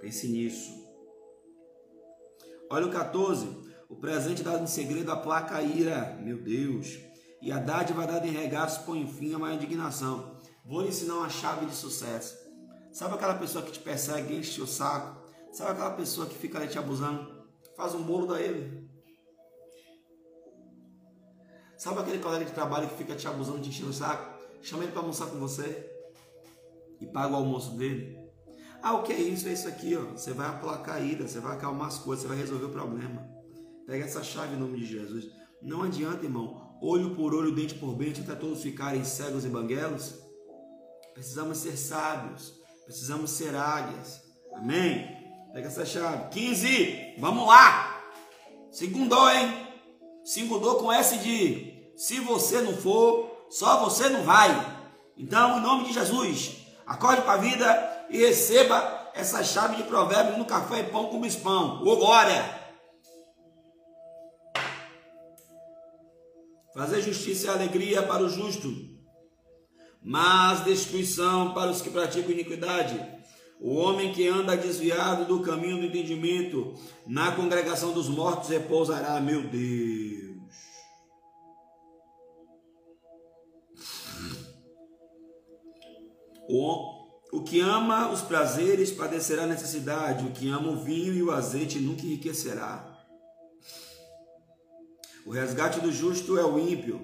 Pense 0.00 0.28
nisso. 0.28 0.84
Olha 2.70 2.86
o 2.86 2.90
14. 2.90 3.64
O 3.88 3.96
presente 3.96 4.42
dado 4.42 4.62
em 4.62 4.66
segredo 4.66 5.10
aplaca 5.12 5.56
a 5.56 5.62
ira, 5.62 6.18
meu 6.22 6.42
Deus, 6.42 6.98
e 7.40 7.52
a 7.52 7.58
dádiva 7.58 8.06
dada 8.06 8.26
em 8.26 8.30
regaços 8.30 8.84
põe 8.84 9.06
fim 9.06 9.34
a 9.34 9.38
má 9.38 9.52
indignação. 9.52 10.36
Vou 10.64 10.82
lhe 10.82 10.88
ensinar 10.88 11.16
uma 11.16 11.28
chave 11.28 11.66
de 11.66 11.74
sucesso. 11.74 12.36
Sabe 12.92 13.14
aquela 13.14 13.34
pessoa 13.34 13.64
que 13.64 13.72
te 13.72 13.80
persegue, 13.80 14.36
enche 14.36 14.60
o 14.62 14.66
saco? 14.66 15.22
Sabe 15.52 15.72
aquela 15.72 15.90
pessoa 15.90 16.26
que 16.26 16.34
fica 16.34 16.66
te 16.66 16.78
abusando? 16.78 17.44
Faz 17.76 17.94
um 17.94 18.02
bolo 18.02 18.26
da 18.26 18.40
ele. 18.40 18.83
Sabe 21.76 22.00
aquele 22.00 22.18
colega 22.18 22.44
de 22.44 22.52
trabalho 22.52 22.88
que 22.88 22.96
fica 22.96 23.14
te 23.14 23.26
abusando, 23.26 23.60
te 23.60 23.68
enchendo 23.68 23.90
o 23.90 23.94
saco? 23.94 24.34
Chama 24.62 24.84
ele 24.84 24.92
para 24.92 25.00
almoçar 25.00 25.26
com 25.26 25.38
você 25.38 25.90
e 27.00 27.06
paga 27.06 27.32
o 27.32 27.36
almoço 27.36 27.76
dele. 27.76 28.18
Ah, 28.82 28.94
o 28.94 29.02
que 29.02 29.12
é 29.12 29.20
isso? 29.20 29.48
É 29.48 29.52
isso 29.52 29.66
aqui, 29.66 29.96
ó. 29.96 30.12
Você 30.12 30.32
vai 30.32 30.46
aplacar 30.46 30.96
a 30.96 31.00
ira, 31.00 31.26
você 31.26 31.40
vai 31.40 31.56
acalmar 31.56 31.88
as 31.88 31.98
coisas, 31.98 32.22
você 32.22 32.28
vai 32.28 32.36
resolver 32.36 32.66
o 32.66 32.70
problema. 32.70 33.26
Pega 33.86 34.04
essa 34.04 34.22
chave 34.22 34.54
em 34.54 34.58
nome 34.58 34.78
de 34.78 34.86
Jesus. 34.86 35.26
Não 35.62 35.82
adianta, 35.82 36.24
irmão, 36.24 36.76
olho 36.82 37.14
por 37.14 37.34
olho, 37.34 37.54
dente 37.54 37.74
por 37.74 37.94
dente, 37.96 38.20
até 38.20 38.34
todos 38.34 38.62
ficarem 38.62 39.04
cegos 39.04 39.44
e 39.44 39.48
banguelos. 39.48 40.14
Precisamos 41.14 41.58
ser 41.58 41.76
sábios, 41.76 42.52
precisamos 42.84 43.30
ser 43.30 43.54
águias. 43.54 44.20
Amém? 44.54 45.06
Pega 45.52 45.68
essa 45.68 45.86
chave. 45.86 46.28
15, 46.30 47.16
vamos 47.18 47.46
lá. 47.46 48.02
Segundou, 48.70 49.30
hein? 49.30 49.73
Segundou 50.24 50.76
com 50.76 50.90
S 50.90 51.18
de 51.18 51.92
se 51.96 52.18
você 52.20 52.60
não 52.60 52.74
for, 52.76 53.46
só 53.50 53.84
você 53.84 54.08
não 54.08 54.22
vai. 54.22 54.50
Então, 55.16 55.58
em 55.58 55.60
nome 55.62 55.84
de 55.84 55.92
Jesus, 55.92 56.56
acorde 56.86 57.22
para 57.22 57.34
a 57.34 57.36
vida 57.36 58.06
e 58.10 58.18
receba 58.18 59.12
essa 59.14 59.44
chave 59.44 59.76
de 59.76 59.84
provérbios 59.84 60.38
no 60.38 60.44
café 60.44 60.80
e 60.80 60.84
pão 60.84 61.06
com 61.06 61.20
bispão. 61.20 61.82
Ô 61.84 61.96
glória! 61.96 62.62
Fazer 66.74 67.02
justiça 67.02 67.46
e 67.46 67.50
alegria 67.50 68.02
para 68.02 68.24
o 68.24 68.28
justo, 68.28 68.68
mas 70.02 70.64
destruição 70.64 71.54
para 71.54 71.70
os 71.70 71.80
que 71.80 71.90
praticam 71.90 72.32
iniquidade. 72.32 73.13
O 73.64 73.76
homem 73.76 74.12
que 74.12 74.28
anda 74.28 74.58
desviado 74.58 75.24
do 75.24 75.40
caminho 75.40 75.78
do 75.78 75.86
entendimento, 75.86 76.74
na 77.06 77.32
congregação 77.32 77.94
dos 77.94 78.10
mortos 78.10 78.50
repousará, 78.50 79.18
meu 79.22 79.48
Deus. 79.48 80.36
O, 86.46 87.08
o 87.32 87.42
que 87.42 87.58
ama 87.58 88.12
os 88.12 88.20
prazeres 88.20 88.92
padecerá 88.92 89.46
necessidade, 89.46 90.26
o 90.26 90.32
que 90.32 90.50
ama 90.50 90.68
o 90.68 90.84
vinho 90.84 91.14
e 91.14 91.22
o 91.22 91.30
azeite 91.30 91.78
nunca 91.78 92.02
enriquecerá. 92.02 93.02
O 95.24 95.30
resgate 95.30 95.80
do 95.80 95.90
justo 95.90 96.36
é 96.36 96.44
o 96.44 96.58
ímpio, 96.58 97.00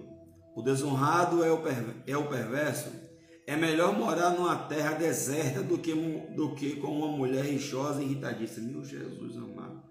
o 0.55 0.61
desonrado 0.61 1.42
é 1.42 1.51
o, 1.51 1.59
é 2.07 2.16
o 2.18 2.29
perverso. 2.29 3.10
É 3.50 3.56
melhor 3.56 3.98
morar 3.98 4.30
numa 4.30 4.54
terra 4.54 4.92
deserta 4.92 5.60
do 5.60 5.76
que, 5.76 5.92
do 5.92 6.54
que 6.54 6.76
com 6.76 6.86
uma 6.86 7.08
mulher 7.08 7.44
rixosa 7.44 8.00
e 8.00 8.04
irritadiça. 8.04 8.60
Meu 8.60 8.84
Jesus 8.84 9.36
amado. 9.36 9.82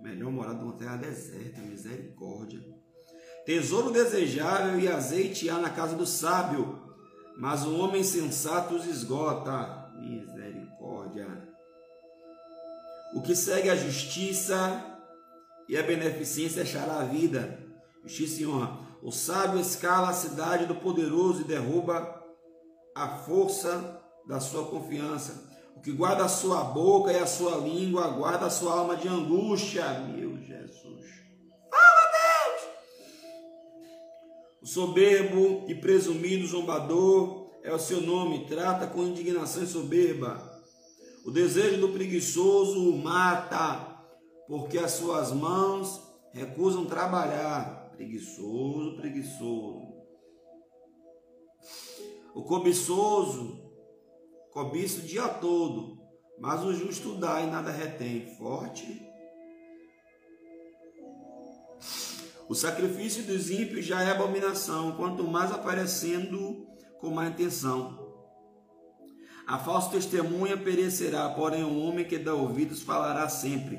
Melhor 0.00 0.32
morar 0.32 0.54
numa 0.54 0.72
terra 0.72 0.96
deserta, 0.96 1.60
misericórdia. 1.60 2.58
Tesouro 3.44 3.92
desejável 3.92 4.80
e 4.80 4.88
azeite 4.88 5.48
há 5.48 5.56
na 5.56 5.70
casa 5.70 5.94
do 5.94 6.04
sábio, 6.04 6.82
mas 7.38 7.64
o 7.64 7.78
homem 7.78 8.02
sensato 8.02 8.74
os 8.74 8.84
esgota. 8.84 9.88
Misericórdia. 10.00 11.28
O 13.14 13.22
que 13.22 13.36
segue 13.36 13.70
a 13.70 13.76
justiça 13.76 14.84
e 15.68 15.76
a 15.76 15.82
beneficência 15.84 16.62
achará 16.64 17.02
a 17.02 17.04
vida. 17.04 17.56
Justiça 18.02 18.42
e 18.42 18.46
honra. 18.48 18.80
O 19.00 19.12
sábio 19.12 19.60
escala 19.60 20.08
a 20.08 20.12
cidade 20.12 20.66
do 20.66 20.74
poderoso 20.74 21.42
e 21.42 21.44
derruba 21.44 22.25
a 22.96 23.08
força 23.08 24.02
da 24.26 24.40
sua 24.40 24.64
confiança. 24.66 25.44
O 25.76 25.80
que 25.82 25.92
guarda 25.92 26.24
a 26.24 26.28
sua 26.28 26.64
boca 26.64 27.12
e 27.12 27.18
a 27.18 27.26
sua 27.26 27.58
língua, 27.58 28.08
guarda 28.08 28.46
a 28.46 28.50
sua 28.50 28.72
alma 28.72 28.96
de 28.96 29.06
angústia. 29.06 29.86
Meu 30.00 30.38
Jesus. 30.38 31.04
Fala, 31.70 32.10
Deus! 32.16 32.62
O 34.62 34.66
soberbo 34.66 35.66
e 35.68 35.74
presumido 35.74 36.46
zombador 36.46 37.50
é 37.62 37.72
o 37.72 37.78
seu 37.78 38.00
nome, 38.00 38.46
trata 38.46 38.86
com 38.86 39.02
indignação 39.02 39.62
e 39.62 39.66
soberba. 39.66 40.56
O 41.26 41.30
desejo 41.30 41.80
do 41.80 41.90
preguiçoso 41.90 42.88
o 42.88 42.96
mata, 42.96 44.04
porque 44.48 44.78
as 44.78 44.92
suas 44.92 45.32
mãos 45.32 46.00
recusam 46.32 46.86
trabalhar 46.86 47.90
preguiçoso, 47.94 48.96
preguiçoso. 48.96 49.96
O 52.36 52.42
cobiçoso 52.42 53.58
cobiça 54.52 54.98
o 54.98 55.04
dia 55.04 55.26
todo, 55.26 55.96
mas 56.38 56.62
o 56.62 56.74
justo 56.74 57.14
dá 57.14 57.40
e 57.40 57.46
nada 57.46 57.70
retém. 57.70 58.26
Forte. 58.36 59.00
O 62.46 62.54
sacrifício 62.54 63.22
dos 63.22 63.50
ímpios 63.50 63.86
já 63.86 64.02
é 64.02 64.10
abominação, 64.10 64.92
quanto 64.98 65.24
mais 65.24 65.50
aparecendo 65.50 66.66
com 67.00 67.08
má 67.08 67.26
intenção. 67.26 68.06
A 69.46 69.58
falsa 69.58 69.92
testemunha 69.92 70.58
perecerá, 70.58 71.30
porém 71.30 71.64
o 71.64 71.78
homem 71.78 72.04
que 72.04 72.18
dá 72.18 72.34
ouvidos 72.34 72.82
falará 72.82 73.30
sempre. 73.30 73.78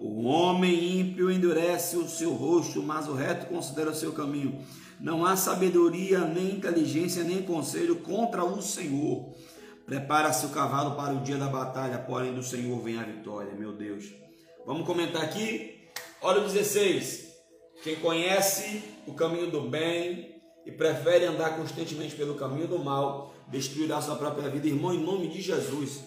O 0.00 0.24
homem 0.24 0.98
ímpio 0.98 1.30
endurece 1.30 1.96
o 1.96 2.08
seu 2.08 2.32
rosto, 2.32 2.82
mas 2.82 3.06
o 3.06 3.14
reto 3.14 3.46
considera 3.46 3.92
o 3.92 3.94
seu 3.94 4.12
caminho. 4.12 4.60
Não 5.00 5.24
há 5.24 5.36
sabedoria, 5.36 6.20
nem 6.20 6.52
inteligência, 6.52 7.24
nem 7.24 7.42
conselho 7.42 7.96
contra 7.96 8.44
o 8.44 8.62
Senhor. 8.62 9.34
Prepara-se 9.84 10.46
o 10.46 10.50
cavalo 10.50 10.96
para 10.96 11.12
o 11.12 11.20
dia 11.22 11.36
da 11.36 11.46
batalha, 11.46 11.98
porém 11.98 12.34
do 12.34 12.42
Senhor 12.42 12.80
vem 12.80 12.98
a 12.98 13.02
vitória, 13.02 13.54
meu 13.54 13.72
Deus. 13.72 14.04
Vamos 14.64 14.86
comentar 14.86 15.22
aqui. 15.22 15.90
Olha 16.22 16.40
o 16.40 16.44
16. 16.44 17.34
Quem 17.82 17.96
conhece 17.96 18.82
o 19.06 19.12
caminho 19.12 19.50
do 19.50 19.62
bem 19.62 20.40
e 20.64 20.72
prefere 20.72 21.26
andar 21.26 21.56
constantemente 21.56 22.14
pelo 22.14 22.36
caminho 22.36 22.66
do 22.66 22.78
mal, 22.78 23.34
destruirá 23.48 24.00
sua 24.00 24.16
própria 24.16 24.48
vida. 24.48 24.66
Irmão, 24.66 24.94
em 24.94 25.04
nome 25.04 25.28
de 25.28 25.42
Jesus, 25.42 26.00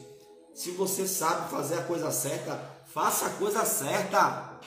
se 0.56 0.71
você 0.71 1.08
sabe 1.08 1.52
fazer 1.52 1.76
a 1.76 1.84
coisa 1.84 2.10
certa, 2.10 2.78
Faça 2.88 3.28
a 3.28 3.30
coisa 3.32 3.65
certa. 3.65 4.60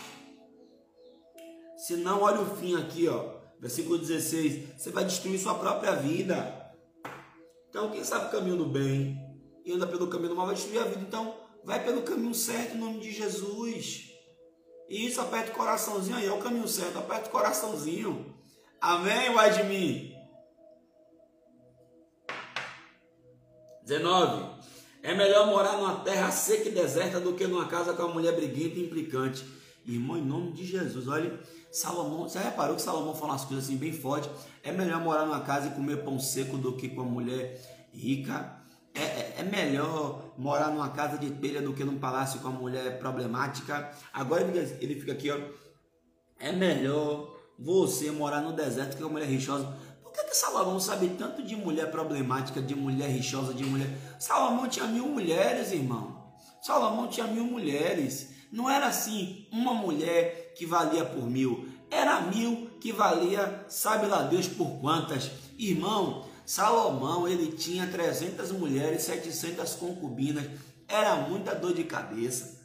Se 1.77 1.97
não, 1.97 2.23
olha 2.23 2.41
o 2.41 2.57
fim 2.57 2.77
aqui, 2.77 3.09
ó. 3.09 3.40
Versículo 3.61 3.99
16. 3.99 4.79
Você 4.79 4.91
vai 4.91 5.05
destruir 5.05 5.39
sua 5.39 5.55
própria 5.55 5.93
vida. 5.93 6.73
Então, 7.69 7.91
quem 7.91 8.03
sabe 8.03 8.27
o 8.27 8.31
caminho 8.31 8.57
do 8.57 8.67
bem 8.67 9.21
e 9.65 9.73
anda 9.73 9.87
pelo 9.87 10.09
caminho 10.09 10.31
do 10.31 10.37
mal 10.37 10.47
vai 10.47 10.55
destruir 10.55 10.81
a 10.81 10.85
vida. 10.85 11.01
Então, 11.01 11.37
vai 11.63 11.85
pelo 11.85 12.03
caminho 12.03 12.35
certo 12.35 12.75
em 12.75 12.81
nome 12.81 13.01
de 13.01 13.13
Jesus. 13.13 14.11
E 14.89 15.07
isso, 15.07 15.21
aperta 15.21 15.53
o 15.53 15.55
coraçãozinho 15.55 16.17
aí. 16.17 16.27
É 16.27 16.33
o 16.33 16.39
caminho 16.39 16.67
certo. 16.67 16.99
Aperta 16.99 17.29
o 17.29 17.33
coraçãozinho. 17.33 18.35
Amém, 18.81 19.33
vai 19.35 19.53
de 19.53 19.63
mim. 19.65 20.15
19. 23.85 24.61
É 25.03 25.15
melhor 25.15 25.47
morar 25.47 25.77
numa 25.77 26.01
terra 26.01 26.31
seca 26.31 26.69
e 26.69 26.73
deserta 26.73 27.21
do 27.21 27.35
que 27.35 27.47
numa 27.47 27.67
casa 27.67 27.93
com 27.93 28.03
uma 28.03 28.15
mulher 28.15 28.35
briguenta 28.35 28.79
e 28.79 28.85
implicante. 28.85 29.45
Irmão, 29.87 30.17
em 30.17 30.25
nome 30.25 30.53
de 30.53 30.65
Jesus, 30.65 31.09
olha, 31.09 31.41
Salomão, 31.71 32.29
você 32.29 32.39
reparou 32.39 32.75
que 32.75 32.83
Salomão 32.83 33.15
fala 33.15 33.33
umas 33.33 33.45
coisas 33.45 33.65
assim 33.65 33.77
bem 33.77 33.93
fortes? 33.93 34.29
É 34.63 34.73
melhor 34.73 35.01
morar 35.01 35.25
numa 35.25 35.41
casa 35.41 35.69
e 35.69 35.71
comer 35.71 36.03
pão 36.05 36.19
seco 36.19 36.57
do 36.59 36.77
que 36.77 36.89
com 36.89 37.03
uma 37.03 37.11
mulher 37.11 37.61
rica. 37.93 38.59
É, 38.93 39.03
é, 39.03 39.35
é, 39.39 39.43
melhor 39.45 40.33
morar 40.37 40.73
numa 40.73 40.89
casa 40.89 41.17
de 41.17 41.31
telha 41.31 41.63
do 41.63 41.73
que 41.73 41.85
num 41.85 42.01
palácio 42.01 42.41
com 42.41 42.49
uma 42.49 42.59
mulher 42.59 42.99
problemática. 42.99 43.89
Agora 44.13 44.43
ele, 44.43 44.59
ele 44.81 44.99
fica 44.99 45.13
aqui, 45.13 45.31
ó. 45.31 45.39
É 46.41 46.51
melhor 46.51 47.39
você 47.57 48.11
morar 48.11 48.41
no 48.41 48.53
deserto 48.53 48.97
que 48.97 49.03
com 49.03 49.05
uma 49.05 49.13
mulher 49.13 49.29
rixosa. 49.29 49.73
Por 50.03 50.13
que, 50.13 50.25
que 50.25 50.37
Salomão 50.37 50.81
sabe 50.81 51.11
tanto 51.11 51.41
de 51.41 51.55
mulher 51.55 51.89
problemática, 51.89 52.61
de 52.61 52.75
mulher 52.75 53.11
rixosa, 53.11 53.55
de 53.55 53.65
mulher. 53.65 53.89
Salomão 54.19 54.67
tinha 54.67 54.87
mil 54.87 55.07
mulheres, 55.07 55.71
irmão. 55.71 56.20
Salomão 56.63 57.09
tinha 57.09 57.27
mil 57.27 57.45
mulheres. 57.45 58.31
Não 58.53 58.69
era 58.69 58.87
assim 58.87 59.47
uma 59.53 59.75
mulher 59.75 60.55
que 60.57 60.67
valia 60.67 61.05
por 61.05 61.25
mil. 61.25 61.69
Era 61.91 62.21
mil 62.21 62.71
que 62.81 62.93
valia, 62.93 63.65
sabe 63.69 64.07
lá 64.07 64.23
Deus 64.23 64.47
por 64.47 64.81
quantas. 64.81 65.31
Irmão, 65.59 66.25
Salomão 66.45 67.29
ele 67.29 67.53
tinha 67.53 67.87
300 67.87 68.53
mulheres, 68.53 69.03
700 69.03 69.75
concubinas. 69.75 70.47
Era 70.89 71.17
muita 71.17 71.55
dor 71.55 71.75
de 71.75 71.85
cabeça. 71.85 72.61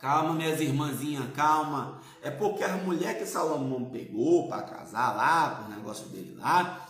Calma, 0.00 0.32
minhas 0.32 0.60
irmãzinhas, 0.60 1.32
calma. 1.34 2.00
É 2.22 2.30
porque 2.30 2.62
as 2.62 2.80
mulheres 2.84 3.18
que 3.18 3.26
Salomão 3.26 3.86
pegou 3.86 4.48
para 4.48 4.62
casar 4.62 5.16
lá, 5.16 5.66
o 5.66 5.70
negócio 5.70 6.06
dele 6.08 6.36
lá, 6.38 6.87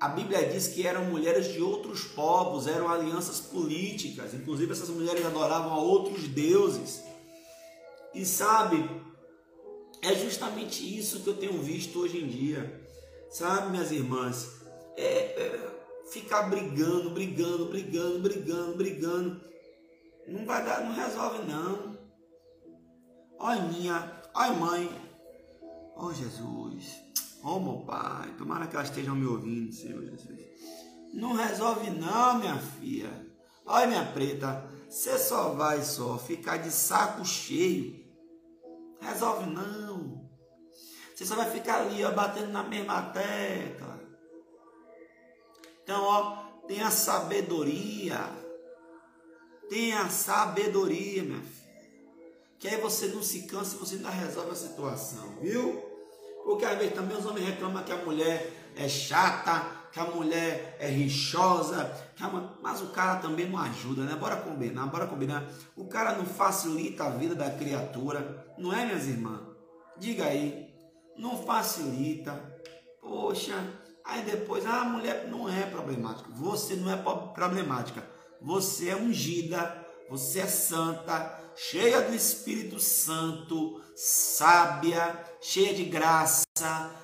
a 0.00 0.08
Bíblia 0.08 0.48
diz 0.48 0.68
que 0.68 0.86
eram 0.86 1.04
mulheres 1.04 1.52
de 1.52 1.60
outros 1.60 2.04
povos, 2.04 2.66
eram 2.66 2.88
alianças 2.88 3.38
políticas. 3.38 4.32
Inclusive, 4.32 4.72
essas 4.72 4.88
mulheres 4.88 5.24
adoravam 5.26 5.72
a 5.72 5.78
outros 5.78 6.26
deuses. 6.26 7.02
E 8.14 8.24
sabe, 8.24 8.88
é 10.00 10.14
justamente 10.14 10.82
isso 10.98 11.20
que 11.20 11.28
eu 11.28 11.36
tenho 11.36 11.60
visto 11.62 12.00
hoje 12.00 12.18
em 12.18 12.26
dia. 12.26 12.82
sabe, 13.30 13.70
minhas 13.70 13.92
irmãs? 13.92 14.48
É, 14.96 15.04
é, 15.04 15.80
ficar 16.10 16.44
brigando, 16.44 17.10
brigando, 17.10 17.66
brigando, 17.66 18.18
brigando, 18.20 18.76
brigando. 18.76 19.40
Não 20.26 20.46
vai 20.46 20.64
dar, 20.64 20.82
não 20.82 20.94
resolve 20.94 21.44
não. 21.46 21.98
Ai 23.38 23.68
minha, 23.68 24.22
ai 24.34 24.56
mãe. 24.56 24.90
Oh 25.94 26.12
Jesus. 26.12 27.09
Oh 27.42 27.58
meu 27.58 27.84
pai. 27.84 28.34
Tomara 28.36 28.66
que 28.66 28.76
elas 28.76 28.88
estejam 28.88 29.14
me 29.14 29.26
ouvindo, 29.26 29.72
Senhor 29.72 30.02
Jesus. 30.02 30.40
Não 31.12 31.32
resolve 31.32 31.90
não, 31.90 32.38
minha 32.38 32.58
filha. 32.58 33.10
Olha 33.64 33.86
minha 33.86 34.12
preta. 34.12 34.68
Você 34.88 35.18
só 35.18 35.50
vai 35.54 35.82
só 35.82 36.18
ficar 36.18 36.58
de 36.58 36.70
saco 36.70 37.24
cheio. 37.24 38.04
Resolve 39.00 39.48
não. 39.50 40.28
Você 41.14 41.24
só 41.24 41.36
vai 41.36 41.50
ficar 41.50 41.82
ali, 41.82 42.04
ó, 42.04 42.12
batendo 42.12 42.50
na 42.50 42.62
mesma 42.62 43.02
tecla. 43.10 44.00
Então, 45.82 46.02
ó, 46.02 46.36
tenha 46.66 46.90
sabedoria. 46.90 48.18
Tenha 49.68 50.08
sabedoria, 50.08 51.22
minha 51.22 51.40
filha. 51.40 51.60
Que 52.58 52.68
aí 52.68 52.80
você 52.80 53.06
não 53.06 53.22
se 53.22 53.42
cansa 53.42 53.76
você 53.76 53.96
ainda 53.96 54.10
resolve 54.10 54.50
a 54.50 54.54
situação, 54.54 55.38
viu? 55.40 55.89
Porque 56.44 56.64
às 56.64 56.78
vezes 56.78 56.94
também 56.94 57.16
os 57.16 57.26
homens 57.26 57.46
reclamam 57.46 57.82
que 57.82 57.92
a 57.92 57.96
mulher 57.96 58.72
é 58.76 58.88
chata, 58.88 59.80
que 59.92 59.98
a 59.98 60.04
mulher 60.04 60.76
é 60.78 60.88
rixosa, 60.88 61.90
mas 62.62 62.80
o 62.80 62.88
cara 62.88 63.16
também 63.16 63.48
não 63.48 63.58
ajuda, 63.58 64.02
né? 64.02 64.14
Bora 64.14 64.36
combinar, 64.36 64.86
bora 64.86 65.06
combinar. 65.06 65.44
O 65.76 65.86
cara 65.86 66.16
não 66.16 66.24
facilita 66.24 67.04
a 67.04 67.10
vida 67.10 67.34
da 67.34 67.50
criatura, 67.50 68.54
não 68.56 68.72
é, 68.72 68.84
minhas 68.86 69.08
irmãs? 69.08 69.40
Diga 69.98 70.26
aí, 70.26 70.72
não 71.16 71.36
facilita. 71.42 72.32
Poxa, 73.00 73.54
aí 74.04 74.22
depois, 74.22 74.64
ah, 74.64 74.82
a 74.82 74.84
mulher 74.84 75.28
não 75.28 75.48
é 75.48 75.66
problemática. 75.66 76.30
Você 76.32 76.76
não 76.76 76.90
é 76.90 76.96
problemática. 76.96 78.04
Você 78.40 78.88
é 78.88 78.96
ungida, 78.96 79.86
você 80.08 80.40
é 80.40 80.46
santa, 80.46 81.38
cheia 81.54 82.00
do 82.00 82.14
Espírito 82.14 82.78
Santo, 82.78 83.80
sábia, 83.94 85.29
cheia 85.40 85.74
de 85.74 85.84
graça, 85.84 86.44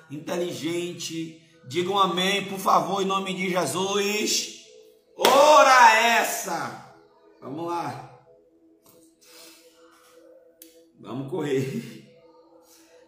inteligente. 0.09 1.41
Digam 1.67 1.97
amém, 1.97 2.45
por 2.45 2.59
favor, 2.59 3.01
em 3.01 3.05
nome 3.05 3.33
de 3.33 3.49
Jesus. 3.49 4.65
Ora 5.17 5.95
essa! 6.19 6.95
Vamos 7.41 7.67
lá. 7.67 8.25
Vamos 10.99 11.29
correr. 11.29 12.07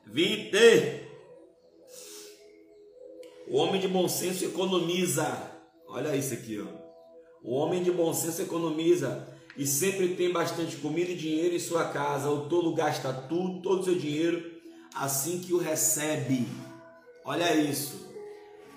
20. 0.06 1.10
O 3.48 3.58
homem 3.58 3.82
de 3.82 3.88
bom 3.88 4.08
senso 4.08 4.46
economiza. 4.46 5.52
Olha 5.88 6.16
isso 6.16 6.34
aqui, 6.34 6.60
ó. 6.62 6.68
O 7.44 7.56
homem 7.56 7.82
de 7.82 7.92
bom 7.92 8.14
senso 8.14 8.42
economiza 8.42 9.28
e 9.58 9.66
sempre 9.66 10.16
tem 10.16 10.32
bastante 10.32 10.78
comida 10.78 11.12
e 11.12 11.16
dinheiro 11.16 11.56
em 11.56 11.60
sua 11.60 11.86
casa. 11.90 12.30
O 12.30 12.48
tolo 12.48 12.74
gasta 12.76 13.12
tudo, 13.14 13.62
todo 13.62 13.82
o 13.82 13.84
seu 13.84 13.96
dinheiro, 13.96 14.59
assim 14.94 15.40
que 15.40 15.54
o 15.54 15.58
recebe. 15.58 16.48
Olha 17.24 17.56
isso. 17.56 18.10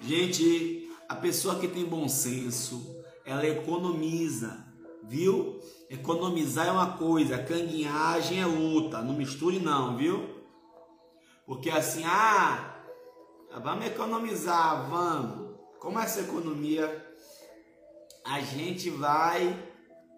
Gente, 0.01 0.91
a 1.09 1.15
pessoa 1.15 1.59
que 1.59 1.69
tem 1.69 1.85
bom 1.85 2.09
senso, 2.09 2.97
ela 3.25 3.47
economiza, 3.47 4.65
viu? 5.05 5.61
Economizar 5.89 6.67
é 6.67 6.73
uma 6.73 6.97
coisa, 6.97 7.39
canguinhagem 7.39 8.41
é 8.41 8.47
outra. 8.47 9.03
Não 9.03 9.15
misture 9.15 9.59
não, 9.59 9.97
viu? 9.97 10.29
Porque 11.47 11.71
assim, 11.71 12.03
ah, 12.05 12.83
vamos 13.63 13.87
economizar, 13.87 14.89
vamos. 14.89 15.57
Como 15.79 15.99
essa 15.99 16.21
economia? 16.21 17.15
A 18.25 18.41
gente 18.41 18.89
vai 18.89 19.55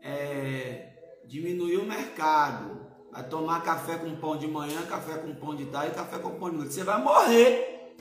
é, 0.03 0.93
diminuir 1.27 1.79
o 1.79 1.87
mercado. 1.87 2.74
Vai 3.15 3.29
tomar 3.29 3.63
café 3.63 3.97
com 3.97 4.17
pão 4.17 4.37
de 4.37 4.49
manhã, 4.49 4.85
café 4.87 5.19
com 5.19 5.33
pão 5.37 5.55
de 5.55 5.67
tarde, 5.67 5.95
café 5.95 6.19
com 6.19 6.37
pão 6.37 6.51
de 6.51 6.57
noite. 6.57 6.75
Você 6.75 6.83
vai 6.83 7.01
morrer. 7.01 7.97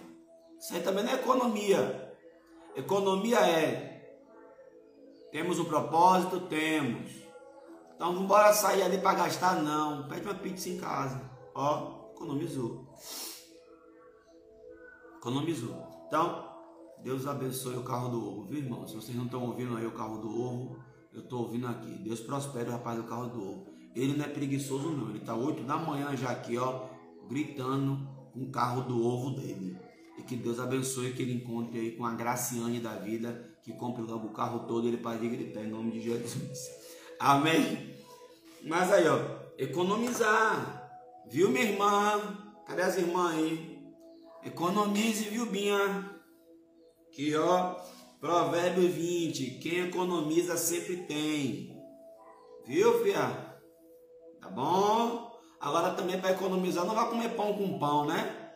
Isso 0.59 0.73
aí 0.73 0.81
também 0.81 1.03
não 1.03 1.11
é 1.11 1.15
economia. 1.15 2.17
Economia 2.75 3.37
é 3.37 3.93
temos 5.31 5.59
um 5.59 5.65
propósito, 5.65 6.41
temos. 6.41 7.11
Então 7.95 8.07
vamos 8.07 8.23
embora 8.23 8.53
sair 8.53 8.81
ali 8.81 8.97
para 8.97 9.15
gastar 9.15 9.61
não. 9.61 10.07
Pede 10.07 10.27
uma 10.27 10.33
pizza 10.33 10.69
em 10.69 10.77
casa. 10.77 11.21
Ó, 11.53 12.11
economizou. 12.15 12.87
Economizou. 15.17 16.05
Então, 16.07 16.49
Deus 17.03 17.27
abençoe 17.27 17.75
o 17.75 17.83
carro 17.83 18.09
do 18.09 18.27
ovo, 18.27 18.43
viu, 18.45 18.59
irmão? 18.59 18.87
Se 18.87 18.95
vocês 18.95 19.15
não 19.15 19.25
estão 19.25 19.43
ouvindo 19.43 19.75
aí 19.75 19.85
o 19.85 19.91
carro 19.91 20.17
do 20.17 20.39
ovo, 20.39 20.83
eu 21.11 21.21
estou 21.21 21.41
ouvindo 21.41 21.67
aqui. 21.67 21.99
Deus 21.99 22.19
prospere 22.19 22.69
o 22.69 22.73
rapaz 22.73 22.97
do 22.97 23.03
carro 23.05 23.27
do 23.27 23.41
ovo. 23.41 23.72
Ele 23.95 24.17
não 24.17 24.25
é 24.25 24.27
preguiçoso, 24.27 24.89
não. 24.89 25.09
Ele 25.09 25.19
está 25.19 25.35
8 25.35 25.63
da 25.63 25.77
manhã 25.77 26.15
já 26.15 26.29
aqui, 26.29 26.57
ó, 26.57 26.87
gritando 27.29 28.07
com 28.33 28.41
o 28.41 28.49
carro 28.49 28.81
do 28.81 29.05
ovo 29.05 29.31
dele. 29.31 29.77
E 30.17 30.23
que 30.23 30.35
Deus 30.35 30.59
abençoe 30.59 31.13
que 31.13 31.21
ele 31.21 31.33
encontre 31.33 31.79
aí 31.79 31.91
com 31.91 32.05
a 32.05 32.13
Graciane 32.13 32.79
da 32.79 32.95
vida, 32.95 33.57
que 33.63 33.73
compre 33.73 34.03
logo 34.03 34.27
o 34.27 34.33
carro 34.33 34.67
todo 34.67 34.87
ele 34.87 34.97
pode 34.97 35.27
gritar 35.27 35.61
em 35.61 35.69
nome 35.69 35.91
de 35.91 36.01
Jesus. 36.01 36.69
Amém? 37.19 37.95
Mas 38.63 38.91
aí, 38.91 39.07
ó, 39.07 39.19
economizar. 39.57 40.81
Viu, 41.29 41.49
minha 41.49 41.65
irmã? 41.65 42.37
Cadê 42.67 42.81
as 42.81 42.97
irmãs 42.97 43.35
aí? 43.35 43.73
Economize, 44.45 45.29
viu, 45.29 45.45
Binha? 45.45 46.11
Que 47.11 47.35
ó, 47.35 47.75
Provérbio 48.19 48.89
20: 48.89 49.59
quem 49.59 49.87
economiza 49.87 50.57
sempre 50.57 50.97
tem. 50.97 51.77
Viu, 52.65 53.03
fia? 53.03 53.52
Bom? 54.53 55.31
Agora 55.59 55.91
também 55.91 56.19
para 56.19 56.31
economizar, 56.31 56.85
não 56.85 56.93
vai 56.93 57.09
comer 57.09 57.29
pão 57.29 57.53
com 57.53 57.79
pão, 57.79 58.05
né? 58.05 58.51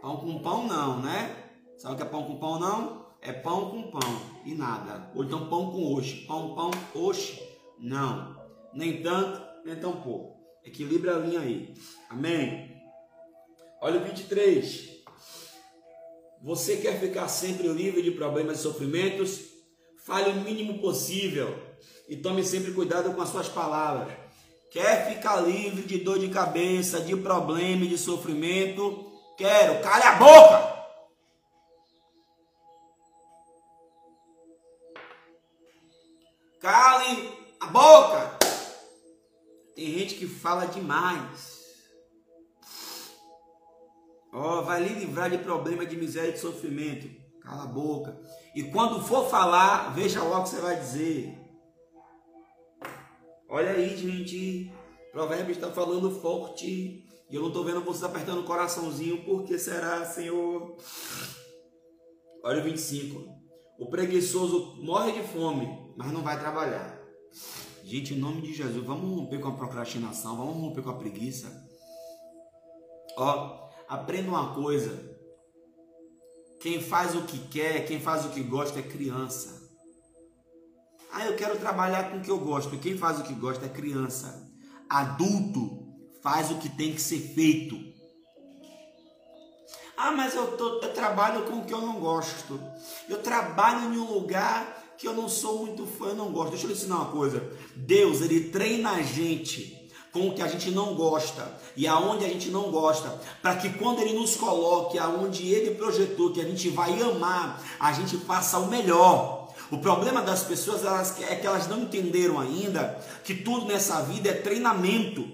Pão 0.00 0.16
com 0.16 0.38
pão 0.40 0.66
não, 0.66 1.00
né? 1.00 1.36
Sabe 1.78 1.94
o 1.94 1.96
que 1.96 2.02
é 2.02 2.06
pão 2.06 2.24
com 2.24 2.38
pão 2.38 2.58
não? 2.58 3.06
É 3.20 3.32
pão 3.32 3.70
com 3.70 3.90
pão 3.90 4.20
e 4.44 4.54
nada. 4.54 5.10
Ou 5.14 5.24
então 5.24 5.48
pão 5.48 5.70
com 5.70 5.94
oxe. 5.94 6.26
Pão, 6.26 6.54
pão, 6.54 6.70
oxe. 6.94 7.40
Não. 7.78 8.36
Nem 8.74 9.02
tanto, 9.02 9.40
nem 9.64 9.76
tão 9.76 10.00
pouco. 10.00 10.40
Equilibra 10.64 11.16
a 11.16 11.18
linha 11.18 11.40
aí. 11.40 11.74
Amém? 12.08 12.82
Olha 13.80 14.00
o 14.00 14.04
23. 14.04 14.90
Você 16.42 16.78
quer 16.78 16.98
ficar 16.98 17.28
sempre 17.28 17.68
livre 17.68 18.02
de 18.02 18.10
problemas 18.10 18.58
e 18.58 18.62
sofrimentos? 18.62 19.40
Fale 20.04 20.30
o 20.30 20.40
mínimo 20.40 20.80
possível 20.80 21.56
e 22.08 22.16
tome 22.16 22.42
sempre 22.42 22.72
cuidado 22.72 23.14
com 23.14 23.22
as 23.22 23.28
suas 23.28 23.48
palavras. 23.48 24.21
Quer 24.72 25.06
ficar 25.06 25.36
livre 25.36 25.82
de 25.82 25.98
dor 25.98 26.18
de 26.18 26.30
cabeça, 26.30 26.98
de 27.00 27.14
problema 27.14 27.84
e 27.84 27.88
de 27.88 27.98
sofrimento? 27.98 29.12
Quero. 29.36 29.82
Cale 29.82 30.02
a 30.02 30.12
boca! 30.16 30.72
Cale 36.58 37.32
a 37.60 37.66
boca! 37.66 38.38
Tem 39.76 39.92
gente 39.98 40.14
que 40.14 40.26
fala 40.26 40.64
demais. 40.64 41.60
Ó, 44.32 44.60
oh, 44.60 44.64
vai 44.64 44.82
lhe 44.82 45.00
livrar 45.00 45.28
de 45.28 45.36
problema, 45.36 45.84
de 45.84 45.98
miséria 45.98 46.30
e 46.30 46.32
de 46.32 46.38
sofrimento. 46.38 47.10
Cala 47.42 47.64
a 47.64 47.66
boca. 47.66 48.18
E 48.54 48.62
quando 48.62 49.04
for 49.04 49.28
falar, 49.28 49.92
veja 49.94 50.22
logo 50.22 50.40
o 50.40 50.42
que 50.44 50.48
você 50.48 50.60
vai 50.62 50.76
dizer. 50.76 51.41
Olha 53.52 53.70
aí, 53.70 53.96
gente. 53.96 54.72
Provérbio 55.12 55.52
está 55.52 55.70
falando 55.70 56.10
forte. 56.10 57.06
E 57.30 57.34
eu 57.34 57.42
não 57.42 57.48
estou 57.48 57.64
vendo 57.64 57.84
vocês 57.84 58.02
apertando 58.02 58.40
o 58.40 58.44
coraçãozinho. 58.44 59.24
Por 59.24 59.44
que 59.44 59.58
será, 59.58 60.04
Senhor? 60.04 60.76
Olha 62.42 62.60
o 62.60 62.64
25. 62.64 63.24
O 63.78 63.88
preguiçoso 63.88 64.82
morre 64.82 65.12
de 65.12 65.22
fome, 65.28 65.68
mas 65.96 66.10
não 66.10 66.22
vai 66.22 66.40
trabalhar. 66.40 67.00
Gente, 67.84 68.14
em 68.14 68.18
nome 68.18 68.42
de 68.42 68.52
Jesus, 68.52 68.84
vamos 68.84 69.14
romper 69.16 69.38
com 69.38 69.48
a 69.48 69.56
procrastinação, 69.56 70.36
vamos 70.36 70.54
romper 70.54 70.82
com 70.82 70.90
a 70.90 70.98
preguiça. 70.98 71.52
Ó, 73.16 73.62
Aprenda 73.92 74.30
uma 74.30 74.54
coisa: 74.54 74.98
quem 76.62 76.80
faz 76.80 77.14
o 77.14 77.24
que 77.24 77.38
quer, 77.48 77.84
quem 77.84 78.00
faz 78.00 78.24
o 78.24 78.30
que 78.30 78.42
gosta 78.42 78.78
é 78.78 78.82
criança. 78.82 79.61
Ah, 81.12 81.26
eu 81.26 81.36
quero 81.36 81.58
trabalhar 81.58 82.10
com 82.10 82.16
o 82.16 82.20
que 82.22 82.30
eu 82.30 82.38
gosto. 82.38 82.78
Quem 82.78 82.96
faz 82.96 83.20
o 83.20 83.22
que 83.22 83.34
gosta 83.34 83.66
é 83.66 83.68
criança. 83.68 84.50
Adulto 84.88 85.86
faz 86.22 86.50
o 86.50 86.56
que 86.56 86.70
tem 86.70 86.94
que 86.94 87.00
ser 87.02 87.20
feito. 87.34 87.78
Ah, 89.94 90.10
mas 90.10 90.34
eu, 90.34 90.56
tô, 90.56 90.80
eu 90.80 90.94
trabalho 90.94 91.44
com 91.44 91.58
o 91.58 91.64
que 91.66 91.74
eu 91.74 91.82
não 91.82 92.00
gosto. 92.00 92.58
Eu 93.08 93.22
trabalho 93.22 93.92
em 93.92 93.98
um 93.98 94.10
lugar 94.10 94.82
que 94.96 95.06
eu 95.06 95.12
não 95.12 95.28
sou 95.28 95.66
muito 95.66 95.86
fã, 95.86 96.06
eu 96.06 96.14
não 96.14 96.32
gosto. 96.32 96.52
Deixa 96.52 96.64
eu 96.64 96.68
lhe 96.68 96.74
ensinar 96.74 96.96
uma 96.96 97.12
coisa. 97.12 97.46
Deus, 97.76 98.22
ele 98.22 98.48
treina 98.48 98.92
a 98.92 99.02
gente 99.02 99.90
com 100.12 100.28
o 100.28 100.34
que 100.34 100.42
a 100.42 100.46
gente 100.46 100.70
não 100.70 100.94
gosta 100.94 101.56
e 101.76 101.86
aonde 101.86 102.24
a 102.24 102.28
gente 102.28 102.50
não 102.50 102.70
gosta, 102.70 103.18
para 103.40 103.56
que 103.56 103.70
quando 103.70 104.00
ele 104.00 104.12
nos 104.12 104.36
coloque 104.36 104.98
aonde 104.98 105.48
ele 105.48 105.74
projetou 105.74 106.32
que 106.32 106.40
a 106.40 106.44
gente 106.44 106.68
vai 106.68 107.00
amar, 107.00 107.62
a 107.80 107.92
gente 107.92 108.16
faça 108.18 108.58
o 108.58 108.68
melhor. 108.68 109.41
O 109.72 109.78
problema 109.78 110.20
das 110.20 110.42
pessoas 110.42 110.84
elas, 110.84 111.18
é 111.22 111.34
que 111.34 111.46
elas 111.46 111.66
não 111.66 111.80
entenderam 111.80 112.38
ainda 112.38 113.00
que 113.24 113.34
tudo 113.34 113.64
nessa 113.64 114.02
vida 114.02 114.28
é 114.28 114.34
treinamento. 114.34 115.26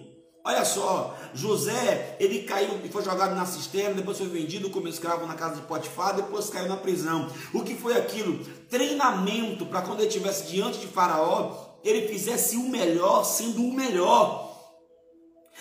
Olha 0.45 0.65
só, 0.65 1.19
José, 1.35 2.17
ele 2.21 2.45
caiu 2.45 2.79
e 2.85 2.89
foi 2.89 3.03
jogado 3.03 3.35
na 3.35 3.45
cisterna, 3.45 3.97
depois 3.97 4.17
foi 4.17 4.29
vendido 4.29 4.71
como 4.71 4.87
escravo 4.87 5.27
na 5.27 5.35
casa 5.35 5.57
de 5.57 5.63
Potifar, 5.63 6.15
depois 6.15 6.49
caiu 6.51 6.69
na 6.69 6.77
prisão. 6.77 7.29
O 7.53 7.65
que 7.65 7.75
foi 7.75 7.97
aquilo? 7.97 8.39
Treinamento 8.71 9.67
para 9.67 9.83
quando 9.83 9.99
ele 9.99 10.09
estivesse 10.09 10.47
diante 10.47 10.79
de 10.79 10.87
Faraó, 10.87 11.75
ele 11.83 12.07
fizesse 12.07 12.57
o 12.57 12.69
melhor 12.69 13.25
sendo 13.25 13.61
o 13.65 13.75
melhor. 13.75 14.48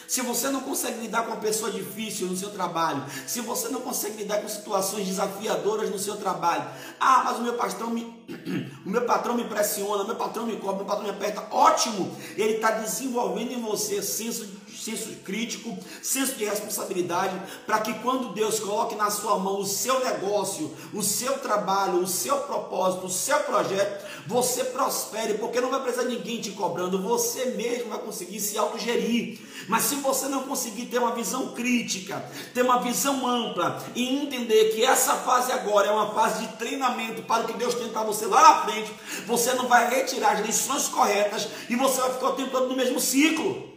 Se 0.08 0.22
você 0.22 0.50
não 0.50 0.62
consegue 0.62 1.02
lidar 1.02 1.24
com 1.24 1.32
uma 1.32 1.42
pessoa 1.42 1.72
difícil 1.72 2.28
no 2.28 2.38
seu 2.38 2.50
trabalho, 2.50 3.04
se 3.26 3.42
você 3.42 3.68
não 3.70 3.82
consegue 3.82 4.18
lidar 4.18 4.42
com 4.42 4.48
situações 4.48 5.06
desafiadoras 5.06 5.90
no 5.90 6.00
seu 6.00 6.16
trabalho, 6.16 6.66
ah, 7.00 7.24
mas 7.26 7.38
o 7.38 7.42
meu 7.42 7.54
patrão 7.56 7.90
me, 7.90 8.04
o 8.86 8.90
meu 8.90 9.06
patrão 9.06 9.36
me 9.36 9.44
pressiona, 9.46 10.04
o 10.04 10.08
meu 10.08 10.16
patrão 10.16 10.46
me 10.46 10.56
cobra, 10.58 10.76
o 10.76 10.78
meu 10.78 10.86
patrão 10.86 11.04
me 11.04 11.10
aperta, 11.10 11.46
ótimo! 11.52 12.16
Ele 12.38 12.54
está 12.56 12.72
desenvolvendo 12.72 13.52
em 13.52 13.62
você 13.62 14.02
senso, 14.02 14.48
senso 14.78 15.10
crítico, 15.24 15.78
senso 16.02 16.36
de 16.36 16.46
responsabilidade, 16.46 17.40
para 17.66 17.80
que 17.80 17.94
quando 17.96 18.34
Deus 18.34 18.60
coloque 18.60 18.96
na 18.96 19.10
sua 19.10 19.38
mão 19.38 19.60
o 19.60 19.66
seu 19.66 20.04
negócio, 20.04 20.76
o 20.94 21.02
seu 21.02 21.40
trabalho, 21.40 22.00
o 22.00 22.08
seu 22.08 22.38
propósito, 22.40 23.06
o 23.08 23.10
seu 23.10 23.40
projeto, 23.40 24.06
você 24.28 24.64
prospere, 24.66 25.36
porque 25.36 25.62
não 25.62 25.70
vai 25.70 25.82
precisar 25.82 26.04
ninguém 26.04 26.42
te 26.42 26.52
cobrando, 26.52 27.02
você 27.02 27.46
mesmo 27.52 27.90
vai 27.90 28.00
conseguir 28.00 28.40
se 28.40 28.58
autogerir. 28.58 29.40
Mas 29.68 29.84
se 29.84 29.96
você 29.96 30.28
não 30.28 30.44
conseguir 30.44 30.86
ter 30.86 31.00
uma 31.00 31.16
visão 31.16 31.54
crítica, 31.54 32.24
ter 32.54 32.62
uma 32.62 32.82
visão 32.82 33.26
ampla 33.26 33.84
e 33.96 34.22
entender 34.22 34.72
que 34.74 34.84
essa 34.84 35.16
fase 35.16 35.52
agora 35.52 35.88
é 35.88 35.92
uma 35.92 36.14
fase 36.14 36.46
de 36.46 36.54
treinamento 36.54 37.24
para 37.24 37.44
o 37.44 37.48
que 37.48 37.54
Deus 37.54 37.74
tem 37.74 37.90
para 37.90 38.04
você 38.04 38.26
lá 38.26 38.42
na 38.42 38.62
frente, 38.66 38.92
você 39.26 39.54
não 39.54 39.68
vai 39.68 39.90
retirar 39.90 40.34
as 40.34 40.46
lições 40.46 40.88
corretas 40.88 41.48
e 41.70 41.76
você 41.76 42.02
vai 42.02 42.14
ficar 42.14 42.30
o 42.30 42.34
tempo 42.34 42.52
todo 42.52 42.68
no 42.68 42.76
mesmo 42.76 43.00
ciclo. 43.00 43.77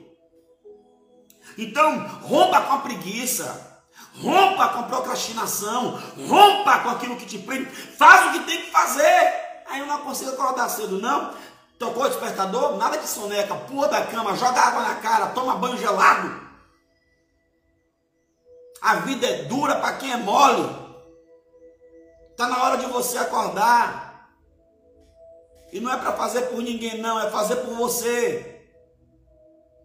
Então, 1.61 2.06
rompa 2.22 2.61
com 2.62 2.72
a 2.74 2.78
preguiça. 2.78 3.70
Rompa 4.22 4.68
com 4.68 4.80
a 4.80 4.82
procrastinação, 4.82 5.98
rompa 6.28 6.80
com 6.80 6.90
aquilo 6.90 7.16
que 7.16 7.24
te 7.24 7.38
prende, 7.38 7.66
faz 7.70 8.28
o 8.28 8.32
que 8.32 8.44
tem 8.44 8.62
que 8.62 8.70
fazer. 8.70 9.62
Aí 9.66 9.80
eu 9.80 9.86
não 9.86 10.00
consigo 10.00 10.30
acordar 10.32 10.68
cedo, 10.68 11.00
não. 11.00 11.32
Tocou 11.78 12.04
o 12.04 12.08
despertador, 12.08 12.76
nada 12.76 12.98
de 12.98 13.06
soneca, 13.06 13.54
pula 13.54 13.88
da 13.88 14.04
cama, 14.04 14.36
joga 14.36 14.61
água 14.61 14.82
na 14.82 14.96
cara, 14.96 15.28
toma 15.28 15.56
banho 15.56 15.78
gelado. 15.78 16.40
A 18.82 18.96
vida 18.96 19.26
é 19.26 19.44
dura 19.44 19.76
para 19.76 19.96
quem 19.96 20.12
é 20.12 20.16
mole. 20.16 20.68
Está 22.30 22.48
na 22.48 22.62
hora 22.62 22.78
de 22.78 22.86
você 22.86 23.16
acordar. 23.16 24.28
E 25.72 25.78
não 25.78 25.92
é 25.92 25.96
para 25.96 26.12
fazer 26.12 26.42
por 26.48 26.61
ninguém, 26.61 27.00
não, 27.00 27.18
é 27.20 27.30
fazer 27.30 27.56
por 27.56 27.74
você. 27.74 28.49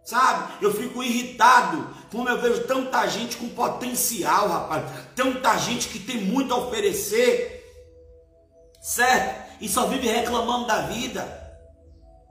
Sabe? 0.06 0.64
Eu 0.64 0.72
fico 0.72 1.02
irritado 1.02 1.90
como 2.12 2.30
eu 2.30 2.40
vejo 2.40 2.64
tanta 2.66 3.08
gente 3.08 3.38
com 3.38 3.50
potencial, 3.50 4.48
rapaz. 4.48 4.86
Tanta 5.16 5.58
gente 5.58 5.90
que 5.90 6.00
tem 6.00 6.22
muito 6.22 6.54
a 6.54 6.58
oferecer. 6.58 7.64
Certo? 8.82 9.46
E 9.60 9.68
só 9.68 9.88
vive 9.88 10.08
reclamando 10.08 10.68
da 10.68 10.84
vida. 10.84 11.44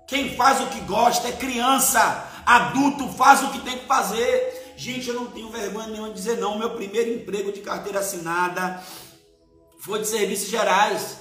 Quem 0.06 0.36
faz 0.36 0.60
o 0.60 0.68
que 0.68 0.80
gosta 0.80 1.28
é 1.28 1.32
criança. 1.32 2.30
Adulto 2.46 3.08
faz 3.08 3.42
o 3.42 3.50
que 3.50 3.60
tem 3.60 3.78
que 3.78 3.86
fazer. 3.86 4.74
Gente, 4.76 5.08
eu 5.08 5.14
não 5.14 5.26
tenho 5.26 5.50
vergonha 5.50 5.88
nenhuma 5.88 6.08
de 6.10 6.14
dizer 6.14 6.38
não. 6.38 6.58
Meu 6.58 6.70
primeiro 6.70 7.10
emprego 7.10 7.50
de 7.50 7.60
carteira 7.60 7.98
assinada 7.98 8.80
foi 9.80 9.98
de 9.98 10.06
serviços 10.06 10.48
gerais. 10.48 11.18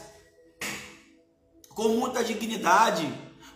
Com 1.70 1.90
muita 1.90 2.24
dignidade, 2.24 3.12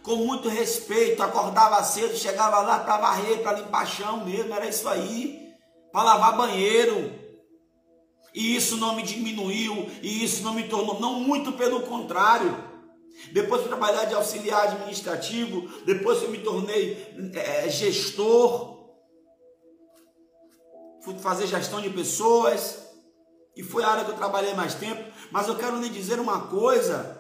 com 0.08 0.16
muito 0.16 0.48
respeito. 0.48 1.22
Acordava 1.22 1.84
cedo, 1.84 2.16
chegava 2.16 2.62
lá 2.62 2.80
para 2.80 2.98
varrer, 2.98 3.44
para 3.44 3.60
limpar 3.60 3.86
chão 3.86 4.26
mesmo. 4.26 4.54
Era 4.54 4.68
isso 4.68 4.88
aí. 4.88 5.54
Para 5.92 6.04
lavar 6.04 6.38
banheiro. 6.38 7.28
E 8.34 8.56
isso 8.56 8.78
não 8.78 8.96
me 8.96 9.02
diminuiu, 9.02 9.90
e 10.02 10.24
isso 10.24 10.44
não 10.44 10.54
me 10.54 10.68
tornou, 10.68 11.00
não 11.00 11.20
muito 11.20 11.54
pelo 11.54 11.82
contrário. 11.82 12.56
Depois 13.32 13.62
fui 13.62 13.70
trabalhar 13.70 14.06
de 14.06 14.14
auxiliar 14.14 14.66
administrativo, 14.66 15.68
depois 15.86 16.22
eu 16.22 16.30
me 16.30 16.38
tornei 16.38 17.32
é, 17.34 17.68
gestor, 17.68 18.92
fui 21.04 21.18
fazer 21.18 21.48
gestão 21.48 21.82
de 21.82 21.90
pessoas, 21.90 22.78
e 23.56 23.64
foi 23.64 23.84
a 23.84 23.88
área 23.88 24.06
que 24.06 24.12
eu 24.12 24.18
trabalhei 24.18 24.54
mais 24.54 24.76
tempo. 24.76 25.04
Mas 25.32 25.48
eu 25.48 25.56
quero 25.56 25.82
lhe 25.82 25.90
dizer 25.90 26.20
uma 26.20 26.42
coisa: 26.42 27.17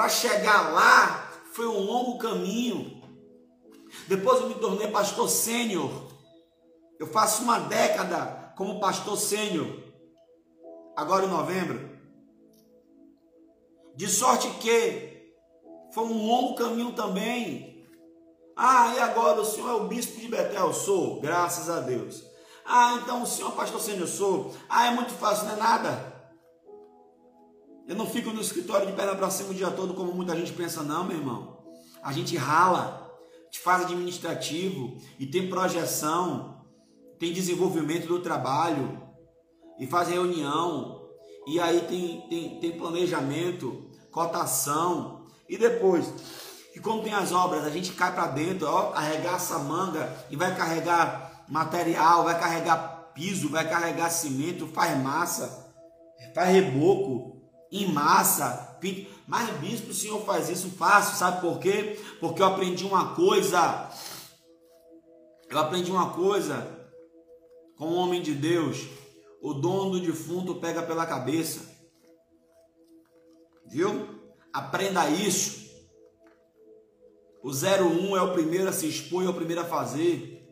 para 0.00 0.08
chegar 0.08 0.72
lá 0.72 1.30
foi 1.52 1.66
um 1.66 1.78
longo 1.78 2.16
caminho. 2.16 3.02
Depois 4.08 4.40
eu 4.40 4.48
me 4.48 4.54
tornei 4.54 4.88
pastor 4.88 5.28
sênior. 5.28 5.90
Eu 6.98 7.06
faço 7.08 7.42
uma 7.42 7.58
década 7.58 8.54
como 8.56 8.80
pastor 8.80 9.18
sênior, 9.18 9.66
agora 10.96 11.26
em 11.26 11.28
novembro. 11.28 11.98
De 13.94 14.08
sorte 14.08 14.48
que 14.58 15.34
foi 15.92 16.04
um 16.04 16.26
longo 16.26 16.54
caminho 16.54 16.92
também. 16.94 17.86
Ah, 18.56 18.94
e 18.96 19.00
agora 19.00 19.42
o 19.42 19.44
senhor 19.44 19.68
é 19.68 19.74
o 19.82 19.86
bispo 19.86 20.18
de 20.18 20.28
Betel? 20.28 20.72
Sou, 20.72 21.20
graças 21.20 21.68
a 21.68 21.80
Deus. 21.80 22.24
Ah, 22.64 23.00
então 23.02 23.22
o 23.22 23.26
senhor 23.26 23.52
é 23.52 23.56
pastor 23.56 23.78
sênior? 23.78 24.08
Sou. 24.08 24.54
Ah, 24.66 24.86
é 24.86 24.94
muito 24.94 25.12
fácil, 25.12 25.44
não 25.44 25.56
é 25.56 25.56
nada. 25.56 26.09
Eu 27.90 27.96
não 27.96 28.06
fico 28.06 28.30
no 28.30 28.40
escritório 28.40 28.86
de 28.86 28.92
perna 28.92 29.16
para 29.16 29.28
cima 29.30 29.50
o 29.50 29.54
dia 29.54 29.68
todo 29.68 29.94
como 29.94 30.14
muita 30.14 30.36
gente 30.36 30.52
pensa, 30.52 30.80
não, 30.80 31.02
meu 31.02 31.16
irmão. 31.16 31.58
A 32.00 32.12
gente 32.12 32.36
rala, 32.36 33.10
gente 33.46 33.58
faz 33.58 33.82
administrativo 33.82 34.96
e 35.18 35.26
tem 35.26 35.50
projeção, 35.50 36.64
tem 37.18 37.32
desenvolvimento 37.32 38.06
do 38.06 38.20
trabalho 38.20 39.02
e 39.76 39.88
faz 39.88 40.06
reunião 40.06 41.04
e 41.48 41.58
aí 41.58 41.80
tem, 41.80 42.28
tem, 42.30 42.60
tem 42.60 42.78
planejamento 42.78 43.90
cotação. 44.12 45.26
E 45.48 45.58
depois, 45.58 46.06
e 46.76 46.78
quando 46.78 47.02
tem 47.02 47.12
as 47.12 47.32
obras, 47.32 47.64
a 47.64 47.70
gente 47.70 47.90
cai 47.94 48.14
para 48.14 48.28
dentro, 48.28 48.68
ó, 48.68 48.92
arregaça 48.92 49.56
a 49.56 49.58
manga 49.58 50.16
e 50.30 50.36
vai 50.36 50.56
carregar 50.56 51.44
material, 51.48 52.22
vai 52.22 52.38
carregar 52.38 53.10
piso, 53.14 53.48
vai 53.48 53.68
carregar 53.68 54.10
cimento, 54.10 54.68
faz 54.68 54.96
massa, 54.96 55.74
faz 56.32 56.50
reboco, 56.50 57.39
em 57.70 57.92
massa, 57.92 58.78
mas 59.26 59.50
bispo, 59.58 59.90
o 59.90 59.94
senhor 59.94 60.24
faz 60.24 60.48
isso 60.48 60.70
fácil, 60.70 61.16
sabe 61.16 61.40
por 61.40 61.58
quê? 61.58 62.00
Porque 62.18 62.42
eu 62.42 62.46
aprendi 62.46 62.84
uma 62.84 63.14
coisa, 63.14 63.90
eu 65.48 65.58
aprendi 65.58 65.90
uma 65.90 66.10
coisa 66.12 66.66
com 67.76 67.86
o 67.86 67.94
homem 67.94 68.22
de 68.22 68.34
Deus, 68.34 68.86
o 69.40 69.54
dono 69.54 69.92
do 69.92 70.00
defunto 70.00 70.56
pega 70.56 70.82
pela 70.82 71.06
cabeça. 71.06 71.60
Viu? 73.66 74.20
Aprenda 74.52 75.08
isso. 75.08 75.70
O 77.42 77.50
01 77.50 78.16
é 78.16 78.22
o 78.22 78.32
primeiro 78.32 78.68
a 78.68 78.72
se 78.72 78.86
expor, 78.86 79.24
é 79.24 79.28
o 79.28 79.34
primeiro 79.34 79.62
a 79.62 79.64
fazer. 79.64 80.44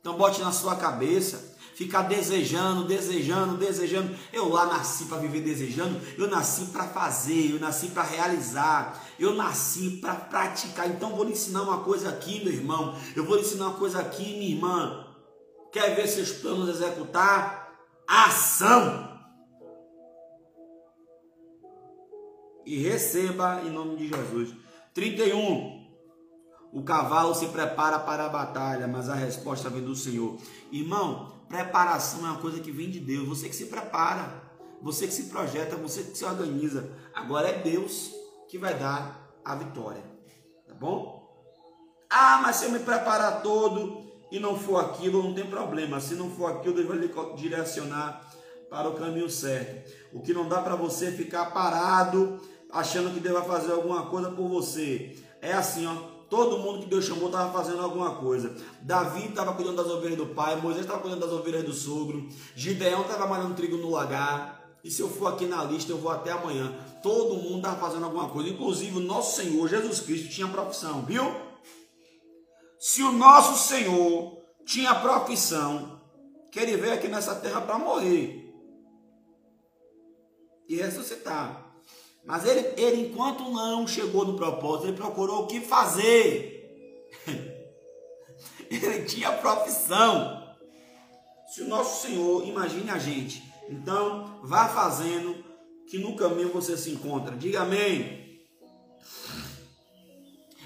Então 0.00 0.16
bote 0.16 0.40
na 0.40 0.52
sua 0.52 0.76
cabeça, 0.76 1.55
ficar 1.76 2.02
desejando, 2.02 2.84
desejando, 2.84 3.56
desejando. 3.56 4.16
Eu 4.32 4.48
lá 4.48 4.66
nasci 4.66 5.04
para 5.04 5.18
viver 5.18 5.42
desejando, 5.42 6.00
eu 6.18 6.28
nasci 6.28 6.66
para 6.66 6.84
fazer, 6.84 7.52
eu 7.52 7.60
nasci 7.60 7.88
para 7.88 8.02
realizar, 8.02 9.04
eu 9.18 9.34
nasci 9.34 9.98
para 10.00 10.14
praticar. 10.14 10.88
Então 10.88 11.14
vou 11.14 11.24
lhe 11.24 11.32
ensinar 11.32 11.62
uma 11.62 11.84
coisa 11.84 12.08
aqui, 12.08 12.42
meu 12.42 12.52
irmão. 12.52 12.96
Eu 13.14 13.24
vou 13.24 13.36
lhe 13.36 13.42
ensinar 13.42 13.66
uma 13.66 13.78
coisa 13.78 14.00
aqui, 14.00 14.36
minha 14.36 14.54
irmã. 14.54 15.06
Quer 15.70 15.94
ver 15.94 16.08
seus 16.08 16.32
planos 16.32 16.68
executar? 16.68 17.70
Ação! 18.08 19.16
e 22.66 22.82
receba 22.82 23.62
em 23.64 23.70
nome 23.70 23.96
de 23.96 24.08
Jesus. 24.08 24.52
31. 24.92 25.86
O 26.72 26.82
cavalo 26.82 27.32
se 27.34 27.46
prepara 27.46 27.98
para 28.00 28.26
a 28.26 28.28
batalha, 28.28 28.88
mas 28.88 29.08
a 29.08 29.14
resposta 29.14 29.70
vem 29.70 29.82
do 29.82 29.94
Senhor. 29.94 30.36
Irmão, 30.72 31.32
preparação 31.48 32.20
é 32.26 32.30
uma 32.30 32.40
coisa 32.40 32.60
que 32.60 32.70
vem 32.70 32.90
de 32.90 33.00
Deus. 33.00 33.26
Você 33.28 33.48
que 33.48 33.56
se 33.56 33.66
prepara, 33.66 34.42
você 34.80 35.06
que 35.06 35.12
se 35.12 35.24
projeta, 35.24 35.76
você 35.76 36.02
que 36.02 36.16
se 36.16 36.24
organiza. 36.24 36.90
Agora 37.14 37.48
é 37.48 37.58
Deus 37.62 38.12
que 38.48 38.58
vai 38.58 38.78
dar 38.78 39.30
a 39.44 39.54
vitória. 39.54 40.02
Tá 40.66 40.74
bom? 40.74 41.26
Ah, 42.08 42.40
mas 42.42 42.56
se 42.56 42.66
eu 42.66 42.70
me 42.70 42.78
preparar 42.78 43.42
todo 43.42 44.04
e 44.30 44.38
não 44.38 44.58
for 44.58 44.84
aquilo, 44.84 45.22
não 45.22 45.34
tem 45.34 45.46
problema. 45.46 46.00
Se 46.00 46.14
não 46.14 46.30
for 46.30 46.50
aquilo, 46.50 46.74
Deus 46.74 46.88
vai 46.88 46.98
lhe 46.98 47.12
direcionar 47.36 48.24
para 48.70 48.88
o 48.88 48.94
caminho 48.94 49.30
certo. 49.30 49.92
O 50.12 50.20
que 50.20 50.32
não 50.32 50.48
dá 50.48 50.60
para 50.60 50.76
você 50.76 51.12
ficar 51.12 51.46
parado 51.46 52.40
achando 52.70 53.12
que 53.12 53.20
Deus 53.20 53.38
vai 53.38 53.48
fazer 53.48 53.72
alguma 53.72 54.06
coisa 54.06 54.30
por 54.30 54.48
você. 54.48 55.16
É 55.40 55.52
assim, 55.52 55.86
ó. 55.86 56.15
Todo 56.28 56.58
mundo 56.58 56.80
que 56.80 56.86
Deus 56.86 57.04
chamou 57.04 57.26
estava 57.26 57.52
fazendo 57.52 57.80
alguma 57.80 58.16
coisa. 58.16 58.54
Davi 58.82 59.28
estava 59.28 59.54
cuidando 59.54 59.76
das 59.76 59.86
ovelhas 59.86 60.18
do 60.18 60.26
pai, 60.26 60.56
Moisés 60.56 60.84
estava 60.84 61.00
cuidando 61.00 61.20
das 61.20 61.32
ovelhas 61.32 61.64
do 61.64 61.72
sogro, 61.72 62.28
Gideão 62.54 63.02
estava 63.02 63.26
malhando 63.26 63.54
trigo 63.54 63.76
no 63.76 63.90
lagar. 63.90 64.56
E 64.82 64.90
se 64.90 65.02
eu 65.02 65.08
for 65.08 65.32
aqui 65.32 65.46
na 65.46 65.64
lista, 65.64 65.92
eu 65.92 65.98
vou 65.98 66.10
até 66.10 66.30
amanhã. 66.30 66.72
Todo 67.02 67.36
mundo 67.36 67.56
estava 67.56 67.76
fazendo 67.76 68.04
alguma 68.04 68.28
coisa. 68.28 68.50
Inclusive 68.50 68.98
o 68.98 69.00
nosso 69.00 69.36
Senhor 69.36 69.68
Jesus 69.68 70.00
Cristo 70.00 70.28
tinha 70.28 70.48
profissão, 70.48 71.02
viu? 71.02 71.24
Se 72.78 73.02
o 73.02 73.12
nosso 73.12 73.68
Senhor 73.68 74.36
tinha 74.64 74.94
profissão, 74.94 76.00
que 76.50 76.60
ele 76.60 76.76
veio 76.76 76.94
aqui 76.94 77.08
nessa 77.08 77.34
terra 77.34 77.60
para 77.60 77.78
morrer 77.78 78.52
e 80.68 80.76
ressuscitar. 80.76 81.65
Mas 82.26 82.44
ele, 82.44 82.74
ele, 82.76 83.02
enquanto 83.02 83.48
não 83.50 83.86
chegou 83.86 84.24
no 84.24 84.34
propósito, 84.34 84.88
ele 84.88 84.96
procurou 84.96 85.44
o 85.44 85.46
que 85.46 85.60
fazer. 85.60 87.16
ele 88.68 89.04
tinha 89.04 89.30
profissão. 89.30 90.44
Se 91.46 91.62
o 91.62 91.68
nosso 91.68 92.02
Senhor, 92.04 92.44
imagine 92.44 92.90
a 92.90 92.98
gente. 92.98 93.44
Então, 93.70 94.40
vá 94.42 94.68
fazendo 94.68 95.36
que 95.88 95.98
no 95.98 96.16
caminho 96.16 96.52
você 96.52 96.76
se 96.76 96.90
encontra. 96.90 97.36
Diga 97.36 97.62
amém. 97.62 98.44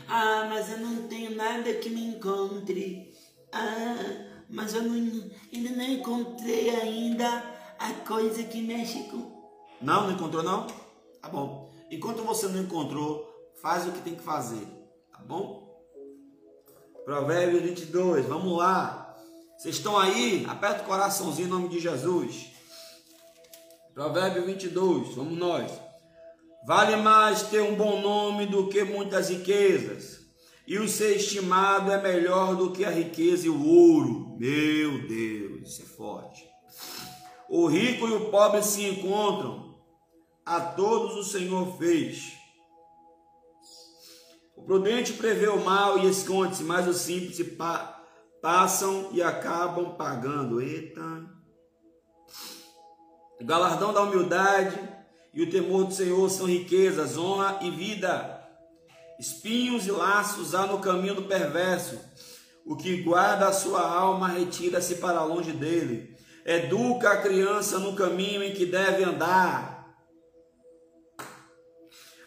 Ah, 0.09 0.47
mas 0.49 0.73
eu 0.73 0.79
não 0.79 1.07
tenho 1.09 1.37
nada 1.37 1.75
que 1.75 1.91
me 1.91 2.07
encontre. 2.07 3.13
Ah, 3.53 4.45
mas 4.49 4.75
eu 4.75 4.83
não, 4.83 4.95
ainda 5.55 5.71
não 5.77 5.85
encontrei 5.85 6.71
ainda 6.71 7.29
a 7.79 7.93
coisa 8.07 8.43
que 8.45 8.63
mexe 8.63 9.05
com. 9.05 9.39
Não, 9.81 10.07
não 10.07 10.13
encontrou 10.13 10.43
não? 10.43 10.67
Tá 11.21 11.29
bom. 11.29 11.73
Enquanto 11.91 12.23
você 12.23 12.47
não 12.49 12.63
encontrou, 12.63 13.29
faz 13.61 13.87
o 13.87 13.93
que 13.93 14.01
tem 14.01 14.15
que 14.15 14.23
fazer. 14.23 14.67
Tá 15.13 15.19
bom? 15.19 15.69
Provérbios 17.05 17.63
22, 17.63 18.27
vamos 18.27 18.57
lá. 18.57 19.17
Vocês 19.57 19.77
estão 19.77 19.99
aí? 19.99 20.47
Aperta 20.49 20.83
o 20.83 20.87
coraçãozinho 20.87 21.49
em 21.49 21.51
nome 21.51 21.69
de 21.69 21.81
Jesus. 21.81 22.51
Provérbio 23.93 24.47
22, 24.47 25.15
vamos 25.15 25.37
nós. 25.37 25.71
Vale 26.67 26.97
mais 26.97 27.43
ter 27.43 27.61
um 27.63 27.75
bom 27.75 28.01
nome 28.01 28.47
do 28.47 28.69
que 28.69 28.85
muitas 28.85 29.29
riquezas, 29.31 30.21
e 30.67 30.79
o 30.79 30.89
ser 30.89 31.17
estimado 31.17 31.91
é 31.91 32.01
melhor 32.01 32.55
do 32.55 32.71
que 32.71 32.85
a 32.85 32.91
riqueza 32.91 33.47
e 33.47 33.51
o 33.51 33.67
ouro. 33.67 34.37
Meu 34.39 35.07
Deus, 35.07 35.69
isso 35.69 35.83
é 35.83 35.85
forte. 35.85 36.49
O 37.49 37.67
rico 37.67 38.07
e 38.07 38.13
o 38.13 38.31
pobre 38.31 38.63
se 38.63 38.85
encontram, 38.87 39.70
a 40.51 40.61
todos 40.61 41.17
o 41.17 41.23
Senhor 41.23 41.79
fez. 41.79 42.33
O 44.57 44.63
prudente 44.63 45.13
prevê 45.13 45.47
o 45.47 45.65
mal 45.65 46.01
e 46.01 46.11
esconde-se, 46.11 46.65
mas 46.65 46.89
os 46.89 46.97
simples 46.97 47.41
pa 47.57 48.03
passam 48.43 49.11
e 49.13 49.23
acabam 49.23 49.95
pagando. 49.95 50.61
Eita! 50.61 51.01
O 53.41 53.45
galardão 53.45 53.93
da 53.93 54.03
humildade 54.03 54.77
e 55.33 55.41
o 55.41 55.49
temor 55.49 55.85
do 55.85 55.95
Senhor 55.95 56.29
são 56.29 56.47
riquezas, 56.47 57.17
honra 57.17 57.61
e 57.63 57.71
vida. 57.71 58.45
Espinhos 59.21 59.87
e 59.87 59.93
laços 59.93 60.53
há 60.53 60.67
no 60.67 60.81
caminho 60.81 61.15
do 61.15 61.23
perverso. 61.23 61.97
O 62.67 62.75
que 62.75 63.03
guarda 63.03 63.47
a 63.47 63.53
sua 63.53 63.89
alma 63.89 64.27
retira-se 64.27 64.97
para 64.97 65.23
longe 65.23 65.53
dele. 65.53 66.17
Educa 66.45 67.11
a 67.11 67.23
criança 67.23 67.79
no 67.79 67.95
caminho 67.95 68.43
em 68.43 68.53
que 68.53 68.67
deve 68.67 69.05
andar 69.05 69.80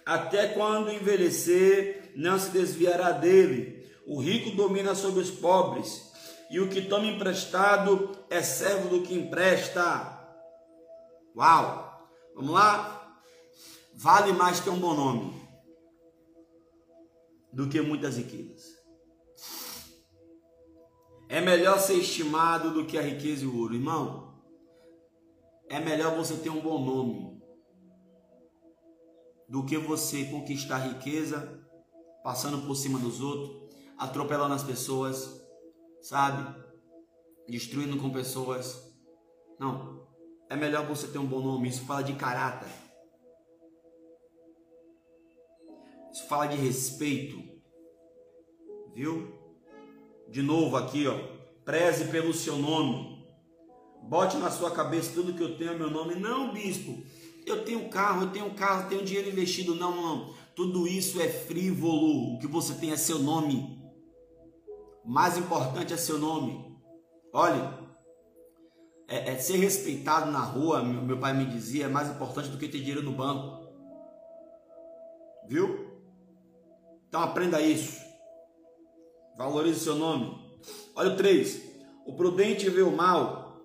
até 0.06 0.48
quando 0.48 0.92
envelhecer, 0.92 2.14
não 2.16 2.38
se 2.38 2.50
desviará 2.52 3.12
dele. 3.12 3.84
O 4.06 4.20
rico 4.20 4.56
domina 4.56 4.94
sobre 4.96 5.22
os 5.22 5.32
pobres, 5.32 6.12
e 6.50 6.60
o 6.60 6.70
que 6.70 6.82
toma 6.84 7.08
emprestado 7.08 8.12
é 8.30 8.42
servo 8.42 8.90
do 8.90 9.04
que 9.04 9.14
empresta. 9.14 10.20
Uau! 11.36 12.10
Vamos 12.36 12.52
lá? 12.52 13.20
Vale 13.96 14.34
mais 14.34 14.60
ter 14.60 14.70
um 14.70 14.80
bom 14.80 14.94
nome 14.94 15.42
do 17.52 17.70
que 17.70 17.80
muitas 17.82 18.18
riquezas. 18.18 18.74
É 21.30 21.40
melhor 21.40 21.80
ser 21.80 21.96
estimado 21.96 22.72
do 22.72 22.86
que 22.86 22.98
a 22.98 23.02
riqueza 23.02 23.44
e 23.44 23.48
o 23.48 23.58
ouro, 23.58 23.74
irmão. 23.74 24.44
É 25.70 25.80
melhor 25.80 26.16
você 26.16 26.36
ter 26.36 26.50
um 26.50 26.62
bom 26.62 26.84
nome 26.84 27.33
do 29.54 29.64
que 29.64 29.78
você 29.78 30.26
conquistar 30.26 30.80
riqueza 30.80 31.64
passando 32.24 32.66
por 32.66 32.74
cima 32.74 32.98
dos 32.98 33.22
outros, 33.22 33.70
atropelando 33.96 34.56
as 34.56 34.64
pessoas, 34.64 35.46
sabe? 36.02 36.60
Destruindo 37.48 37.98
com 37.98 38.10
pessoas. 38.10 38.92
Não. 39.60 40.08
É 40.50 40.56
melhor 40.56 40.88
você 40.88 41.08
ter 41.08 41.20
um 41.20 41.28
bom 41.28 41.40
nome. 41.40 41.70
Isso 41.70 41.86
fala 41.86 42.02
de 42.02 42.14
caráter. 42.14 42.68
Isso 46.12 46.28
fala 46.28 46.48
de 46.48 46.58
respeito. 46.58 47.38
Viu? 48.96 49.40
De 50.30 50.42
novo 50.42 50.78
aqui, 50.78 51.06
ó. 51.06 51.16
Preze 51.64 52.06
pelo 52.06 52.34
seu 52.34 52.58
nome. 52.58 53.24
Bote 54.02 54.36
na 54.38 54.50
sua 54.50 54.72
cabeça 54.72 55.14
tudo 55.14 55.36
que 55.36 55.44
eu 55.44 55.56
tenho 55.60 55.78
meu 55.78 55.92
nome. 55.92 56.16
Não, 56.16 56.52
bispo. 56.52 57.04
Eu 57.46 57.66
tenho 57.66 57.90
carro, 57.90 58.24
eu 58.24 58.32
tenho 58.32 58.54
carro, 58.54 58.90
tenho 58.90 59.04
dinheiro 59.04 59.30
investido. 59.30 59.76
Não, 59.76 59.96
não. 59.96 60.34
Tudo 60.56 60.88
isso 60.88 61.22
é 61.22 61.28
frívolo. 61.28 62.36
O 62.36 62.40
que 62.40 62.48
você 62.48 62.74
tem 62.76 62.92
é 62.92 62.98
seu 62.98 63.20
nome. 63.20 63.82
Mais 65.06 65.38
importante 65.38 65.94
é 65.94 65.98
seu 65.98 66.18
nome. 66.18 66.74
Olha, 67.34 67.78
é, 69.08 69.32
é 69.32 69.38
ser 69.38 69.58
respeitado 69.58 70.32
na 70.32 70.40
rua, 70.40 70.84
meu, 70.84 71.02
meu 71.02 71.20
pai 71.20 71.34
me 71.34 71.46
dizia, 71.46 71.86
é 71.86 71.90
mais 71.90 72.10
importante 72.10 72.50
do 72.50 72.58
que 72.58 72.68
ter 72.68 72.80
dinheiro 72.80 73.04
no 73.04 73.12
banco. 73.12 73.68
Viu? 75.48 75.88
Então 77.08 77.22
aprenda 77.22 77.62
isso. 77.62 78.02
Valorize 79.38 79.82
seu 79.82 79.96
nome. 79.96 80.42
Olha 80.96 81.14
o 81.14 81.18
3. 81.18 81.62
O 82.06 82.14
prudente 82.14 82.70
vê 82.70 82.82
o 82.82 82.96
mal 82.96 83.62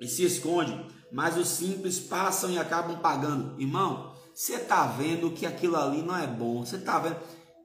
e 0.00 0.06
se 0.06 0.24
esconde, 0.24 0.72
mas 1.12 1.36
os 1.36 1.48
simples 1.48 2.00
passam 2.00 2.50
e 2.50 2.58
acabam 2.58 2.98
pagando. 2.98 3.60
Irmão, 3.60 4.16
você 4.34 4.54
está 4.54 4.86
vendo 4.86 5.30
que 5.30 5.44
aquilo 5.44 5.76
ali 5.76 6.02
não 6.02 6.16
é 6.16 6.26
bom. 6.26 6.64
Você 6.64 6.76
está 6.76 6.98
vendo. 6.98 7.16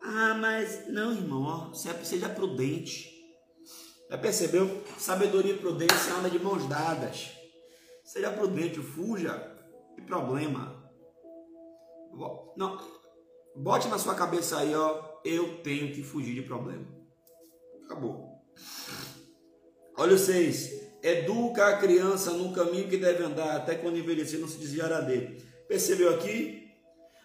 Ah, 0.01 0.33
mas 0.35 0.87
não, 0.89 1.13
irmão, 1.13 1.71
ó, 1.71 1.73
seja 1.73 2.29
prudente. 2.29 3.15
Já 4.09 4.17
percebeu? 4.17 4.83
Sabedoria 4.97 5.53
e 5.53 5.57
prudência 5.57 6.13
andam 6.13 6.29
de 6.29 6.39
mãos 6.39 6.67
dadas. 6.67 7.31
Seja 8.03 8.31
prudente, 8.31 8.79
fuja 8.79 9.33
de 9.95 10.01
problema. 10.03 10.75
Não, 12.55 12.79
bote 13.55 13.87
na 13.87 13.97
sua 13.97 14.15
cabeça 14.15 14.59
aí, 14.59 14.75
ó, 14.75 15.19
eu 15.23 15.61
tenho 15.61 15.93
que 15.93 16.03
fugir 16.03 16.33
de 16.33 16.41
problema. 16.41 16.85
Acabou. 17.85 18.41
Olha 19.97 20.15
o 20.15 20.17
6. 20.17 20.86
Educa 21.07 21.67
a 21.67 21.77
criança 21.77 22.31
no 22.31 22.51
caminho 22.51 22.89
que 22.89 22.97
deve 22.97 23.23
andar, 23.23 23.55
até 23.55 23.75
quando 23.75 23.97
envelhecer 23.97 24.41
não 24.41 24.47
se 24.47 24.57
desviará 24.57 24.99
dele. 24.99 25.41
Percebeu 25.65 26.13
aqui? 26.13 26.69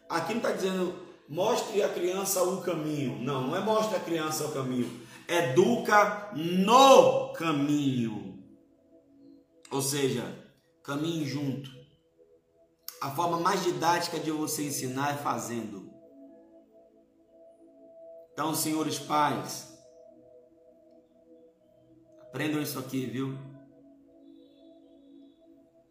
Aqui 0.08 0.34
não 0.34 0.40
está 0.40 0.52
dizendo 0.52 0.94
mostre 1.28 1.82
a 1.82 1.88
criança 1.88 2.44
o 2.44 2.62
caminho. 2.62 3.18
Não, 3.20 3.48
não 3.48 3.56
é 3.56 3.60
mostre 3.60 3.96
a 3.96 4.00
criança 4.00 4.46
o 4.46 4.52
caminho. 4.52 4.88
Educa 5.26 6.30
no 6.32 7.32
caminho. 7.32 8.40
Ou 9.68 9.82
seja, 9.82 10.22
caminhe 10.84 11.24
junto. 11.24 11.68
A 13.00 13.10
forma 13.10 13.40
mais 13.40 13.64
didática 13.64 14.20
de 14.20 14.30
você 14.30 14.62
ensinar 14.62 15.14
é 15.14 15.16
fazendo. 15.16 15.90
Então, 18.32 18.54
senhores 18.54 19.00
pais, 19.00 19.76
aprendam 22.28 22.62
isso 22.62 22.78
aqui, 22.78 23.06
viu? 23.06 23.51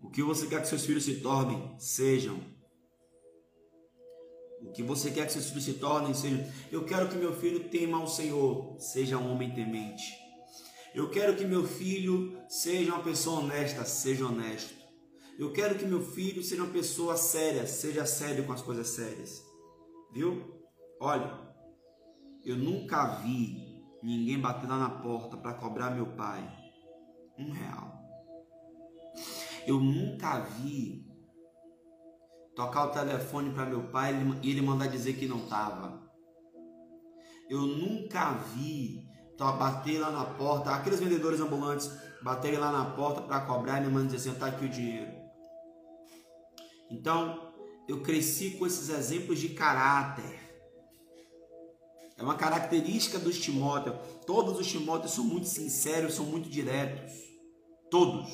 O 0.02 0.10
que 0.10 0.24
você 0.24 0.48
quer 0.48 0.62
que 0.62 0.68
seus 0.68 0.86
filhos 0.86 1.04
se 1.04 1.22
tornem, 1.22 1.76
sejam. 1.80 2.40
O 4.62 4.72
que 4.72 4.84
você 4.84 5.12
quer 5.12 5.26
que 5.26 5.34
seus 5.34 5.50
filhos 5.50 5.66
se 5.66 5.74
tornem, 5.74 6.14
sejam. 6.14 6.44
Eu 6.72 6.86
quero 6.86 7.08
que 7.08 7.16
meu 7.16 7.36
filho 7.36 7.70
tema 7.70 7.98
ao 7.98 8.08
Senhor, 8.08 8.80
seja 8.80 9.18
um 9.18 9.32
homem 9.32 9.54
temente. 9.54 10.20
Eu 10.94 11.10
quero 11.10 11.36
que 11.36 11.46
meu 11.46 11.66
filho 11.66 12.38
seja 12.50 12.94
uma 12.94 13.04
pessoa 13.04 13.40
honesta, 13.40 13.86
seja 13.86 14.26
honesto. 14.26 14.76
Eu 15.40 15.54
quero 15.54 15.78
que 15.78 15.86
meu 15.86 16.04
filho 16.04 16.44
seja 16.44 16.62
uma 16.64 16.74
pessoa 16.74 17.16
séria, 17.16 17.66
seja 17.66 18.06
sério 18.06 18.46
com 18.46 18.54
as 18.54 18.62
coisas 18.62 18.90
sérias. 18.90 19.42
Viu? 20.14 20.62
Olha, 21.00 21.40
eu 22.44 22.58
nunca 22.58 23.16
vi 23.22 23.82
ninguém 24.04 24.40
bater 24.40 24.68
lá 24.68 24.78
na 24.78 24.90
porta 24.90 25.38
para 25.38 25.54
cobrar 25.54 25.92
meu 25.92 26.08
pai 26.16 26.44
um 27.38 27.52
real. 27.52 28.02
Eu 29.68 29.80
nunca 29.80 30.40
vi 30.40 31.06
tocar 32.56 32.86
o 32.86 32.92
telefone 32.92 33.54
para 33.54 33.66
meu 33.66 33.90
pai 33.90 34.14
e 34.42 34.50
ele 34.52 34.62
mandar 34.62 34.88
dizer 34.88 35.14
que 35.14 35.28
não 35.28 35.44
estava. 35.44 36.02
eu 37.50 37.62
nunca 37.62 38.34
vi 38.34 39.10
bater 39.38 40.00
lá 40.00 40.12
na 40.12 40.24
porta, 40.24 40.70
aqueles 40.70 41.00
vendedores 41.00 41.40
ambulantes 41.40 41.90
baterem 42.22 42.60
lá 42.60 42.72
na 42.72 42.86
porta 42.92 43.22
para 43.22 43.42
cobrar 43.42 43.78
e 43.78 43.82
minha 43.82 43.92
mãe 43.92 44.06
dizer 44.06 44.30
assim, 44.30 44.40
tá 44.40 44.48
aqui 44.48 44.66
o 44.66 44.70
dinheiro. 44.70 45.12
Então, 46.92 47.52
eu 47.88 48.04
cresci 48.04 48.52
com 48.52 48.68
esses 48.68 48.90
exemplos 48.90 49.40
de 49.40 49.50
caráter. 49.50 50.40
É 52.18 52.22
uma 52.24 52.36
característica 52.36 53.18
dos 53.18 53.40
Timóteos. 53.40 53.96
Todos 54.28 54.60
os 54.60 54.68
Timóteos 54.68 55.14
são 55.14 55.24
muito 55.24 55.48
sinceros, 55.48 56.14
são 56.14 56.26
muito 56.26 56.48
diretos. 56.50 57.12
Todos. 57.90 58.30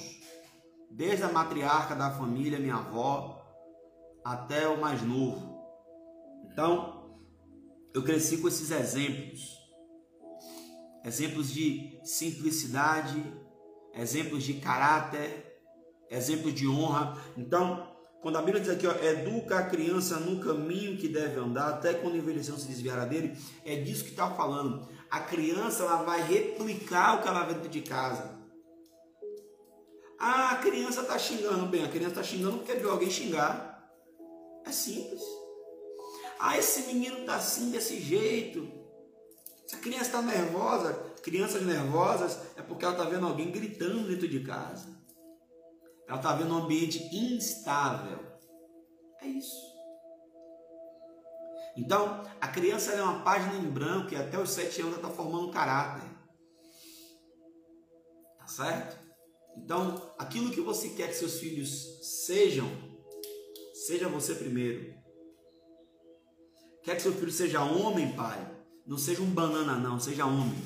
Desde 0.90 1.24
a 1.24 1.32
matriarca 1.32 1.96
da 1.96 2.12
família, 2.12 2.60
minha 2.60 2.76
avó, 2.76 3.46
até 4.24 4.68
o 4.68 4.80
mais 4.80 5.02
novo. 5.02 5.58
Então, 6.52 7.20
eu 7.94 8.04
cresci 8.04 8.38
com 8.38 8.48
esses 8.48 8.72
exemplos. 8.72 9.58
Exemplos 11.06 11.52
de 11.52 12.00
simplicidade, 12.04 13.24
exemplos 13.94 14.44
de 14.44 14.56
caráter, 14.56 15.62
exemplos 16.10 16.54
de 16.54 16.68
honra. 16.68 17.18
Então, 17.38 17.96
quando 18.22 18.38
a 18.38 18.42
Bíblia 18.42 18.62
diz 18.62 18.72
aqui, 18.72 18.88
ó, 18.88 18.92
educa 18.92 19.60
a 19.60 19.66
criança 19.66 20.20
no 20.20 20.40
caminho 20.40 20.98
que 20.98 21.08
deve 21.08 21.40
andar, 21.40 21.70
até 21.70 21.94
quando 21.94 22.18
envelhecer 22.18 22.56
se 22.56 22.68
desviará 22.68 23.06
dele, 23.06 23.38
é 23.64 23.76
disso 23.78 24.04
que 24.04 24.10
está 24.10 24.30
falando. 24.32 24.88
A 25.10 25.22
criança 25.22 25.84
ela 25.84 26.04
vai 26.04 26.22
replicar 26.22 27.16
o 27.16 27.22
que 27.22 27.28
ela 27.28 27.46
vê 27.46 27.54
dentro 27.54 27.70
de 27.70 27.82
casa. 27.82 28.37
Ah, 30.20 30.52
a 30.52 30.56
criança 30.58 31.02
está 31.02 31.18
xingando. 31.18 31.66
Bem, 31.68 31.84
a 31.84 31.90
criança 31.90 32.20
está 32.20 32.24
xingando 32.24 32.58
porque 32.58 32.74
viu 32.76 32.92
alguém 32.92 33.10
xingar. 33.10 33.92
É 34.66 34.72
simples. 34.72 35.22
Ah, 36.40 36.58
esse 36.58 36.84
menino 36.84 37.20
está 37.20 37.36
assim, 37.36 37.72
desse 37.72 38.00
jeito. 38.00 38.68
Se 39.66 39.76
a 39.76 39.80
criança 39.80 40.06
está 40.06 40.22
nervosa, 40.22 40.94
crianças 41.22 41.62
nervosas, 41.64 42.40
é 42.56 42.62
porque 42.62 42.86
ela 42.86 42.94
está 42.94 43.10
vendo 43.10 43.28
alguém 43.28 43.52
gritando 43.52 44.08
dentro 44.08 44.28
de 44.28 44.40
casa. 44.42 44.88
Ela 46.08 46.18
está 46.18 46.34
vendo 46.34 46.54
um 46.54 46.64
ambiente 46.64 47.04
instável. 47.14 48.20
É 49.22 49.28
isso. 49.28 49.68
Então, 51.76 52.24
a 52.40 52.48
criança 52.48 52.94
é 52.94 53.04
uma 53.04 53.24
página 53.24 53.56
em 53.56 53.70
branco 53.70 54.14
e 54.14 54.16
até 54.16 54.40
os 54.40 54.50
sete 54.50 54.82
anos 54.82 54.98
ela 54.98 55.08
está 55.08 55.10
formando 55.10 55.52
caráter. 55.52 56.10
Tá 58.40 58.48
certo? 58.48 59.07
Então, 59.64 60.14
aquilo 60.18 60.52
que 60.52 60.62
você 60.62 60.90
quer 60.90 61.10
que 61.10 61.16
seus 61.16 61.40
filhos 61.40 62.00
sejam, 62.26 62.70
seja 63.74 64.08
você 64.08 64.36
primeiro. 64.36 64.96
Quer 66.84 66.96
que 66.96 67.02
seu 67.02 67.14
filho 67.14 67.32
seja 67.32 67.64
homem, 67.64 68.14
pai? 68.14 68.40
Não 68.86 68.98
seja 68.98 69.22
um 69.22 69.30
banana, 69.30 69.76
não, 69.76 70.00
seja 70.00 70.26
homem. 70.26 70.58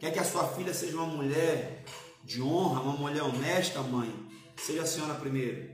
Quer 0.00 0.12
que 0.12 0.18
a 0.18 0.24
sua 0.24 0.48
filha 0.48 0.74
seja 0.74 0.96
uma 0.96 1.06
mulher 1.06 1.84
de 2.24 2.42
honra, 2.42 2.80
uma 2.80 2.96
mulher 2.96 3.22
honesta, 3.22 3.80
mãe, 3.82 4.12
seja 4.56 4.82
a 4.82 4.86
senhora 4.86 5.14
primeiro. 5.14 5.72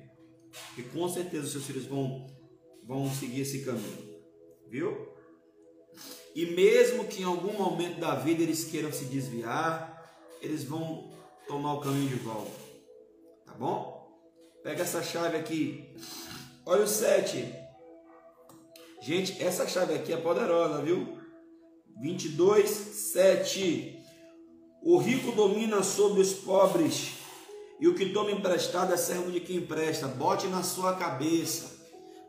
Porque 0.67 0.83
com 0.83 1.09
certeza 1.09 1.47
os 1.47 1.53
seus 1.53 1.65
filhos 1.65 1.87
vão, 1.87 2.27
vão 2.85 3.11
seguir 3.11 3.41
esse 3.41 3.65
caminho. 3.65 4.21
Viu? 4.69 5.09
E 6.35 6.47
mesmo 6.47 7.07
que 7.07 7.23
em 7.23 7.25
algum 7.25 7.53
momento 7.55 7.99
da 7.99 8.15
vida 8.15 8.43
eles 8.43 8.65
queiram 8.65 8.93
se 8.93 9.07
desviar, 9.07 9.99
eles 10.41 10.65
vão 10.65 11.10
tomar 11.51 11.75
o 11.75 11.81
caminho 11.81 12.09
de 12.09 12.15
volta. 12.15 12.53
Tá 13.45 13.53
bom? 13.59 14.09
Pega 14.63 14.85
essa 14.85 15.03
chave 15.03 15.37
aqui. 15.37 15.97
Olha 16.65 16.85
o 16.85 16.87
7. 16.87 17.53
Gente, 19.03 19.43
essa 19.43 19.67
chave 19.67 19.95
aqui 19.95 20.13
é 20.13 20.17
poderosa, 20.17 20.81
viu? 20.81 21.19
22, 22.01 22.71
7. 22.71 23.99
O 24.81 24.97
rico 24.99 25.33
domina 25.33 25.83
sobre 25.83 26.21
os 26.21 26.33
pobres, 26.33 27.15
e 27.81 27.89
o 27.89 27.97
que 27.97 28.11
toma 28.11 28.31
emprestado 28.31 28.95
é 28.95 28.97
servo 28.97 29.33
de 29.33 29.41
quem 29.41 29.57
empresta. 29.57 30.07
Bote 30.07 30.47
na 30.47 30.63
sua 30.63 30.95
cabeça. 30.95 31.81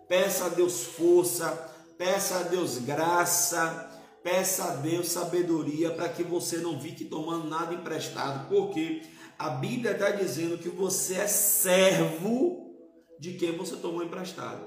Peça 0.08 0.46
a 0.46 0.50
Deus 0.50 0.82
força, 0.84 1.52
peça 1.96 2.40
a 2.40 2.44
Deus 2.44 2.80
graça, 2.80 3.91
peça 4.24 4.66
a 4.66 4.76
Deus 4.76 5.08
sabedoria 5.08 5.92
para 5.92 6.10
que 6.10 6.24
você 6.24 6.58
não 6.58 6.80
fique 6.80 7.06
tomando 7.06 7.48
nada 7.48 7.74
emprestado, 7.74 8.48
porque 8.48 9.02
a 9.38 9.50
Bíblia 9.50 9.92
está 9.92 10.12
dizendo 10.12 10.58
que 10.58 10.70
você 10.70 11.16
é 11.16 11.28
servo 11.28 12.76
de 13.20 13.34
quem 13.34 13.56
você 13.58 13.76
tomou 13.76 14.04
emprestado. 14.04 14.66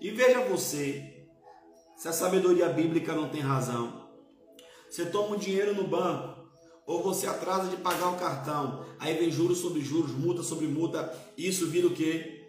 E 0.00 0.10
veja 0.10 0.40
você, 0.40 1.28
se 1.96 2.08
a 2.08 2.12
sabedoria 2.12 2.68
bíblica 2.68 3.14
não 3.14 3.28
tem 3.28 3.40
razão. 3.40 4.10
Você 4.90 5.06
toma 5.06 5.36
um 5.36 5.38
dinheiro 5.38 5.74
no 5.74 5.88
banco, 5.88 6.44
ou 6.86 7.02
você 7.02 7.26
atrasa 7.26 7.68
de 7.68 7.76
pagar 7.76 8.10
o 8.10 8.18
cartão, 8.18 8.84
aí 8.98 9.14
vem 9.14 9.30
juros 9.30 9.58
sobre 9.58 9.80
juros, 9.80 10.12
multa 10.12 10.42
sobre 10.42 10.66
multa, 10.66 11.12
isso 11.36 11.66
vira 11.68 11.86
o 11.86 11.94
quê? 11.94 12.46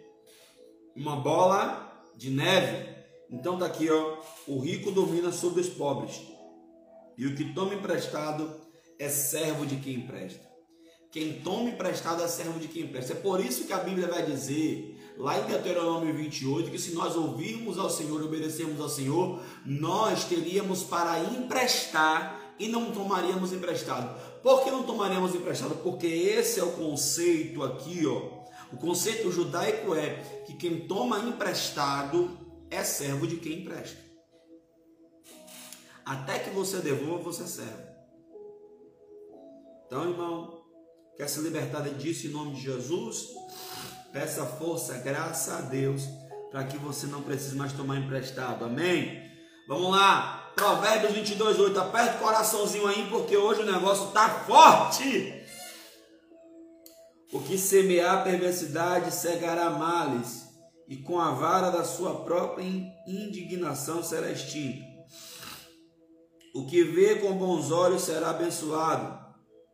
Uma 0.94 1.16
bola 1.16 2.04
de 2.14 2.30
neve. 2.30 2.85
Então 3.30 3.58
tá 3.58 3.66
aqui, 3.66 3.90
ó, 3.90 4.18
o 4.46 4.60
rico 4.60 4.90
domina 4.90 5.32
sobre 5.32 5.60
os 5.60 5.68
pobres. 5.68 6.20
E 7.18 7.26
o 7.26 7.34
que 7.34 7.52
toma 7.54 7.74
emprestado 7.74 8.60
é 8.98 9.08
servo 9.08 9.66
de 9.66 9.76
quem 9.76 9.94
empresta. 9.94 10.46
Quem 11.10 11.40
toma 11.40 11.70
emprestado 11.70 12.22
é 12.22 12.28
servo 12.28 12.58
de 12.58 12.68
quem 12.68 12.82
empresta. 12.82 13.14
É 13.14 13.16
por 13.16 13.40
isso 13.40 13.64
que 13.64 13.72
a 13.72 13.78
Bíblia 13.78 14.06
vai 14.06 14.24
dizer, 14.26 15.14
lá 15.16 15.38
em 15.40 15.46
Deuteronômio 15.46 16.14
28, 16.14 16.70
que 16.70 16.78
se 16.78 16.92
nós 16.92 17.16
ouvirmos 17.16 17.78
ao 17.78 17.88
Senhor 17.88 18.20
e 18.20 18.24
obedecermos 18.24 18.80
ao 18.80 18.88
Senhor, 18.88 19.40
nós 19.64 20.24
teríamos 20.24 20.82
para 20.82 21.18
emprestar 21.20 22.54
e 22.58 22.68
não 22.68 22.92
tomaríamos 22.92 23.52
emprestado. 23.52 24.14
Por 24.42 24.62
que 24.62 24.70
não 24.70 24.82
tomaríamos 24.82 25.34
emprestado? 25.34 25.76
Porque 25.82 26.06
esse 26.06 26.60
é 26.60 26.64
o 26.64 26.72
conceito 26.72 27.62
aqui, 27.62 28.06
ó. 28.06 28.44
O 28.72 28.76
conceito 28.76 29.30
judaico 29.30 29.94
é 29.94 30.42
que 30.46 30.54
quem 30.54 30.86
toma 30.86 31.20
emprestado 31.20 32.45
é 32.70 32.82
servo 32.82 33.26
de 33.26 33.36
quem 33.36 33.60
empresta. 33.60 33.98
Até 36.04 36.38
que 36.38 36.50
você 36.50 36.78
devolva, 36.78 37.24
você 37.24 37.42
é 37.42 37.46
servo. 37.46 37.86
Então, 39.86 40.10
irmão, 40.10 40.64
quer 41.16 41.28
se 41.28 41.40
libertar 41.40 41.82
disso 41.90 42.26
em 42.26 42.30
nome 42.30 42.54
de 42.54 42.62
Jesus? 42.62 43.28
Peça 44.12 44.46
força, 44.46 44.98
graça 44.98 45.58
a 45.58 45.60
Deus, 45.60 46.02
para 46.50 46.64
que 46.64 46.76
você 46.76 47.06
não 47.06 47.22
precise 47.22 47.56
mais 47.56 47.72
tomar 47.72 47.98
emprestado. 47.98 48.64
Amém? 48.64 49.20
Vamos 49.68 49.90
lá. 49.90 50.52
Provérbios 50.54 51.12
22, 51.12 51.58
8. 51.58 51.78
Aperta 51.78 52.16
o 52.16 52.20
coraçãozinho 52.20 52.86
aí, 52.86 53.08
porque 53.10 53.36
hoje 53.36 53.62
o 53.62 53.70
negócio 53.70 54.10
tá 54.12 54.28
forte. 54.46 55.34
O 57.32 57.40
que 57.40 57.58
semear 57.58 58.24
perversidade 58.24 59.12
cegará 59.12 59.70
males, 59.70 60.45
e 60.88 60.96
com 60.98 61.18
a 61.18 61.32
vara 61.32 61.70
da 61.70 61.84
sua 61.84 62.24
própria 62.24 62.64
indignação 63.06 64.02
será 64.02 64.30
extinto. 64.30 64.84
O 66.54 66.66
que 66.66 66.82
vê 66.84 67.16
com 67.16 67.36
bons 67.36 67.70
olhos 67.70 68.02
será 68.02 68.30
abençoado, 68.30 69.18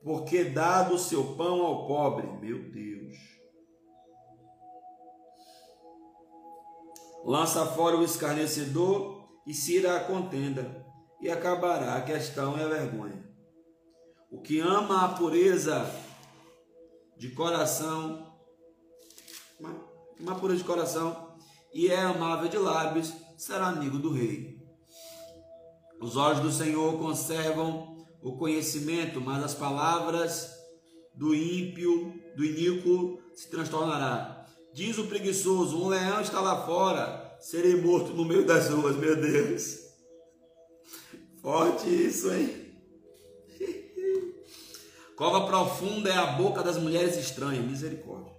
porque 0.03 0.45
dado 0.45 0.95
o 0.95 0.99
seu 0.99 1.37
pão 1.37 1.63
ao 1.63 1.87
pobre. 1.87 2.27
Meu 2.41 2.71
Deus. 2.71 3.17
Lança 7.25 7.65
fora 7.67 7.97
o 7.97 8.05
escarnecedor 8.05 9.29
e 9.47 9.53
irá 9.73 9.97
a 9.97 10.05
contenda, 10.05 10.85
e 11.21 11.31
acabará 11.31 11.95
a 11.95 12.03
questão 12.03 12.59
e 12.59 12.63
a 12.63 12.67
vergonha. 12.67 13.23
O 14.31 14.41
que 14.41 14.59
ama 14.59 15.05
a 15.05 15.09
pureza 15.09 15.89
de 17.17 17.31
coração, 17.31 18.32
uma, 20.23 20.37
pureza 20.37 20.61
de 20.61 20.67
coração, 20.67 21.35
e 21.75 21.89
é 21.89 22.01
amável 22.01 22.49
de 22.49 22.57
lábios, 22.57 23.13
será 23.37 23.67
amigo 23.67 23.99
do 23.99 24.13
rei. 24.13 24.59
Os 26.01 26.17
olhos 26.17 26.41
do 26.41 26.53
Senhor 26.53 26.99
conservam 26.99 28.07
o 28.23 28.37
conhecimento, 28.37 29.21
mas 29.21 29.43
as 29.43 29.55
palavras 29.55 30.51
do 31.15 31.35
ímpio, 31.35 32.15
do 32.37 32.45
iníquo, 32.45 33.21
se 33.35 33.51
transtornará. 33.51 34.47
Diz 34.73 34.97
o 34.99 35.07
preguiçoso: 35.07 35.77
um 35.77 35.89
leão 35.89 36.21
está 36.21 36.41
lá 36.41 36.65
fora, 36.65 37.37
serei 37.41 37.77
morto 37.81 38.13
no 38.13 38.25
meio 38.25 38.47
das 38.47 38.69
ruas, 38.69 38.97
meu 38.97 39.17
Deus. 39.21 39.81
Forte 41.41 41.89
isso, 41.89 42.33
hein? 42.33 42.73
Cova 45.17 45.47
profunda 45.47 46.09
é 46.09 46.17
a 46.17 46.27
boca 46.33 46.63
das 46.63 46.79
mulheres 46.79 47.17
estranhas, 47.17 47.65
misericórdia. 47.65 48.32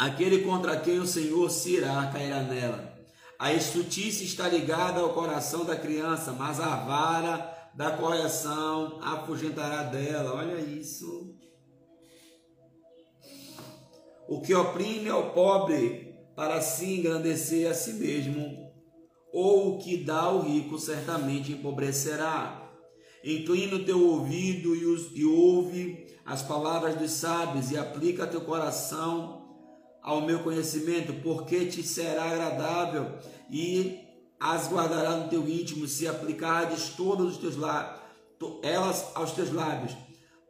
Aquele 0.00 0.44
contra 0.44 0.80
quem 0.80 0.98
o 0.98 1.06
Senhor 1.06 1.50
se 1.50 1.74
irá 1.74 2.06
cairá 2.10 2.42
nela. 2.42 2.90
A 3.38 3.52
estutice 3.52 4.24
está 4.24 4.48
ligada 4.48 4.98
ao 4.98 5.12
coração 5.12 5.62
da 5.62 5.76
criança, 5.76 6.32
mas 6.32 6.58
a 6.58 6.74
vara 6.74 7.70
da 7.74 7.90
correção 7.90 8.98
afugentará 9.02 9.82
dela. 9.82 10.36
Olha 10.36 10.58
isso. 10.58 11.36
O 14.26 14.40
que 14.40 14.54
oprime 14.54 15.10
ao 15.10 15.34
pobre 15.34 16.14
para 16.34 16.62
se 16.62 16.98
engrandecer 16.98 17.70
a 17.70 17.74
si 17.74 17.92
mesmo, 17.92 18.72
ou 19.30 19.74
o 19.74 19.78
que 19.80 19.98
dá 19.98 20.20
ao 20.20 20.40
rico 20.40 20.78
certamente 20.78 21.52
empobrecerá. 21.52 22.72
Inclina 23.22 23.76
o 23.76 23.84
teu 23.84 24.02
ouvido 24.02 24.74
e, 24.74 24.86
os, 24.86 25.14
e 25.14 25.26
ouve 25.26 26.06
as 26.24 26.40
palavras 26.40 26.94
dos 26.94 27.10
sábios 27.10 27.70
e 27.70 27.76
aplica 27.76 28.26
teu 28.26 28.40
coração 28.40 29.39
ao 30.02 30.22
meu 30.22 30.40
conhecimento, 30.42 31.12
porque 31.22 31.66
te 31.66 31.82
será 31.82 32.24
agradável 32.24 33.18
e 33.50 34.00
as 34.38 34.68
guardará 34.68 35.16
no 35.16 35.28
teu 35.28 35.46
íntimo, 35.46 35.86
se 35.86 36.08
aplicares 36.08 36.90
todos 36.96 37.32
os 37.32 37.38
teus 37.38 37.56
lábios, 37.56 38.00
elas 38.62 39.10
aos 39.14 39.32
teus 39.32 39.52
lábios, 39.52 39.94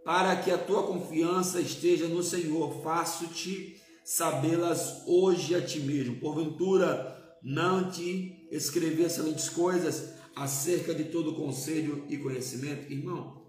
para 0.05 0.37
que 0.37 0.51
a 0.51 0.59
tua 0.59 0.85
confiança 0.85 1.61
esteja 1.61 2.07
no 2.07 2.23
Senhor. 2.23 2.83
Faço-te 2.83 3.81
sabê-las 4.05 5.03
hoje 5.07 5.55
a 5.57 5.61
ti 5.61 5.81
mesmo. 5.81 6.21
Porventura, 6.21 7.37
não 7.43 7.91
te 7.91 8.47
escrever 8.51 9.07
excelentes 9.07 9.49
coisas 9.49 10.15
acerca 10.37 10.95
de 10.95 11.05
todo 11.05 11.35
conselho 11.35 12.07
e 12.09 12.17
conhecimento, 12.17 12.93
irmão. 12.93 13.45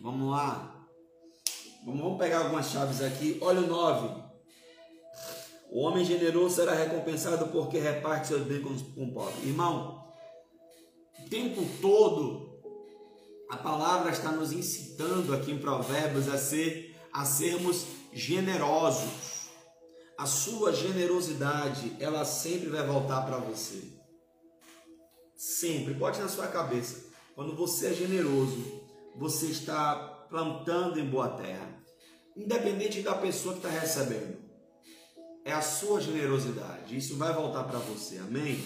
Vamos 0.00 0.30
lá. 0.30 0.86
Vamos 1.84 2.18
pegar 2.18 2.44
algumas 2.44 2.70
chaves 2.70 3.02
aqui. 3.02 3.36
Olha 3.42 3.60
o 3.60 3.66
9. 3.66 4.29
O 5.70 5.82
homem 5.82 6.04
generoso 6.04 6.56
será 6.56 6.74
recompensado 6.74 7.46
porque 7.46 7.78
reparte 7.78 8.26
seus 8.26 8.42
bens 8.42 8.82
com 8.92 9.04
o 9.04 9.12
pobre. 9.12 9.46
Irmão, 9.46 10.04
o 11.20 11.28
tempo 11.30 11.64
todo 11.80 12.50
a 13.48 13.56
palavra 13.56 14.10
está 14.10 14.32
nos 14.32 14.52
incitando 14.52 15.32
aqui 15.32 15.52
em 15.52 15.58
Provérbios 15.58 16.28
a 16.28 16.36
ser 16.36 16.96
a 17.12 17.24
sermos 17.24 17.86
generosos. 18.12 19.48
A 20.18 20.26
sua 20.26 20.72
generosidade, 20.72 21.96
ela 22.00 22.24
sempre 22.24 22.68
vai 22.68 22.84
voltar 22.84 23.22
para 23.22 23.38
você. 23.38 23.80
Sempre, 25.36 25.94
bote 25.94 26.20
na 26.20 26.28
sua 26.28 26.48
cabeça. 26.48 27.10
Quando 27.34 27.56
você 27.56 27.88
é 27.88 27.94
generoso, 27.94 28.82
você 29.16 29.46
está 29.46 29.94
plantando 30.28 30.98
em 30.98 31.08
boa 31.08 31.28
terra. 31.28 31.80
Independente 32.36 33.02
da 33.02 33.14
pessoa 33.14 33.54
que 33.54 33.66
está 33.66 33.70
recebendo 33.70 34.49
é 35.50 35.52
a 35.52 35.60
sua 35.60 36.00
generosidade. 36.00 36.96
Isso 36.96 37.16
vai 37.16 37.32
voltar 37.32 37.64
para 37.64 37.78
você. 37.78 38.18
Amém? 38.18 38.62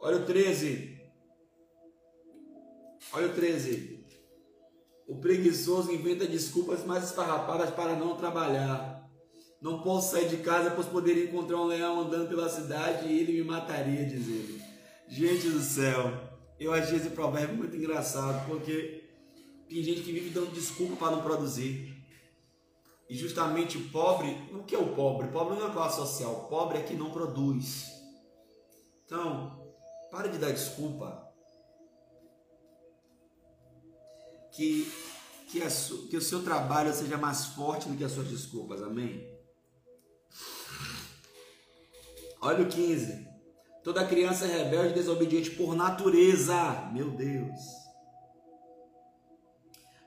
Olha 0.00 0.16
o 0.16 0.24
13. 0.24 0.98
Olha 3.12 3.28
o 3.28 3.34
13. 3.34 4.04
O 5.06 5.16
preguiçoso 5.20 5.92
inventa 5.92 6.26
desculpas 6.26 6.84
mais 6.84 7.04
esfarrapadas 7.04 7.70
para 7.70 7.94
não 7.94 8.16
trabalhar. 8.16 9.08
Não 9.60 9.82
posso 9.82 10.12
sair 10.12 10.28
de 10.28 10.38
casa, 10.38 10.70
pois 10.70 10.86
poderia 10.86 11.24
encontrar 11.24 11.58
um 11.58 11.66
leão 11.66 12.00
andando 12.00 12.28
pela 12.28 12.48
cidade 12.48 13.06
e 13.06 13.18
ele 13.18 13.32
me 13.32 13.44
mataria, 13.44 14.04
diz 14.04 14.26
ele. 14.26 14.62
Gente 15.08 15.48
do 15.48 15.60
céu, 15.60 16.12
eu 16.58 16.72
achei 16.72 16.96
esse 16.98 17.10
provérbio 17.10 17.56
muito 17.56 17.76
engraçado, 17.76 18.46
porque 18.46 19.04
tem 19.68 19.82
gente 19.82 20.02
que 20.02 20.12
vive 20.12 20.30
dando 20.30 20.52
desculpa 20.52 20.96
para 20.96 21.12
não 21.12 21.22
produzir. 21.22 21.95
E 23.08 23.16
justamente 23.16 23.78
o 23.78 23.88
pobre, 23.90 24.30
o 24.52 24.64
que 24.64 24.74
é 24.74 24.78
o 24.78 24.94
pobre? 24.94 25.28
O 25.28 25.32
pobre 25.32 25.56
não 25.56 25.68
é 25.68 25.72
classe 25.72 25.96
social, 25.96 26.32
o 26.32 26.48
pobre 26.48 26.78
é 26.78 26.82
que 26.82 26.94
não 26.94 27.10
produz. 27.10 27.92
Então, 29.04 29.72
pare 30.10 30.28
de 30.28 30.38
dar 30.38 30.50
desculpa. 30.50 31.24
Que, 34.50 34.90
que, 35.50 35.62
a, 35.62 35.68
que 36.10 36.16
o 36.16 36.22
seu 36.22 36.42
trabalho 36.42 36.92
seja 36.92 37.16
mais 37.16 37.46
forte 37.46 37.88
do 37.88 37.96
que 37.96 38.02
as 38.02 38.12
suas 38.12 38.28
desculpas, 38.28 38.82
amém? 38.82 39.36
Olha 42.40 42.64
o 42.64 42.68
15. 42.68 43.26
Toda 43.84 44.06
criança 44.06 44.46
é 44.46 44.64
rebelde 44.64 44.90
e 44.90 44.94
desobediente 44.94 45.50
por 45.52 45.76
natureza. 45.76 46.90
Meu 46.92 47.10
Deus. 47.10 47.60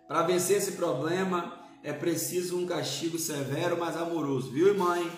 Para 0.06 0.24
vencer 0.24 0.58
esse 0.58 0.74
problema, 0.74 1.59
é 1.84 1.94
preciso 1.94 2.58
um 2.58 2.66
castigo 2.66 3.18
severo, 3.18 3.78
mas 3.78 3.96
amoroso. 3.96 4.52
Viu, 4.52 4.78
mãe? 4.78 5.10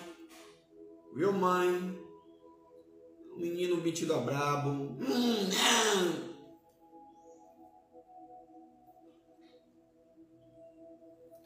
Viu, 1.14 1.32
mãe? 1.32 1.98
O 3.32 3.40
menino 3.40 3.76
metido 3.78 4.14
a 4.14 4.18
brabo. 4.18 4.70
Hum, 4.70 5.48
não. 5.48 6.32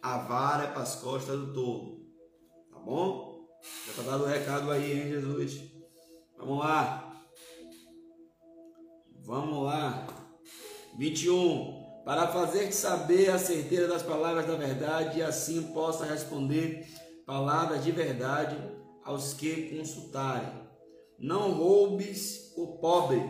A 0.03 0.19
vara 0.19 0.65
é 0.65 0.71
para 0.71 0.83
as 0.83 0.97
costas 0.97 1.39
do 1.39 1.53
tolo. 1.53 2.07
Tá 2.71 2.79
bom? 2.79 3.49
Já 3.87 3.93
tá 3.95 4.11
dado 4.11 4.25
o 4.25 4.27
recado 4.27 4.71
aí, 4.71 4.93
hein, 4.93 5.09
Jesus? 5.09 5.61
Vamos 6.37 6.59
lá. 6.59 7.25
Vamos 9.25 9.65
lá. 9.65 10.07
21 10.99 11.86
para 12.07 12.29
fazer-te 12.29 12.73
saber 12.73 13.31
a 13.31 13.39
certeza 13.39 13.89
das 13.89 14.03
palavras 14.05 14.47
da 14.47 14.55
verdade 14.55 15.19
e 15.19 15.23
assim 15.25 15.61
possa 15.73 16.05
responder 16.05 16.87
palavras 17.27 17.83
de 17.83 17.91
verdade 17.91 18.57
aos 19.03 19.35
que 19.35 19.77
consultarem. 19.77 20.53
Não 21.19 21.51
roubes 21.51 22.55
o 22.57 22.79
pobre, 22.79 23.21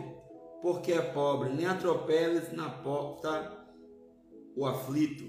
porque 0.61 0.93
é 0.93 1.01
pobre, 1.01 1.49
nem 1.49 1.65
atropeles 1.65 2.53
na 2.53 2.69
porta 2.69 3.51
o 4.55 4.63
aflito, 4.63 5.25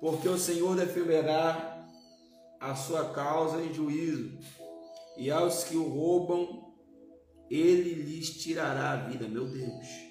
porque 0.00 0.28
o 0.28 0.38
Senhor 0.38 0.76
defenderá 0.76 1.88
a 2.60 2.76
sua 2.76 3.06
causa 3.10 3.60
em 3.60 3.74
juízo, 3.74 4.38
e 5.16 5.28
aos 5.28 5.64
que 5.64 5.76
o 5.76 5.88
roubam, 5.88 6.72
ele 7.50 7.94
lhes 7.94 8.30
tirará 8.40 8.92
a 8.92 8.96
vida. 9.08 9.26
Meu 9.26 9.46
Deus. 9.46 10.05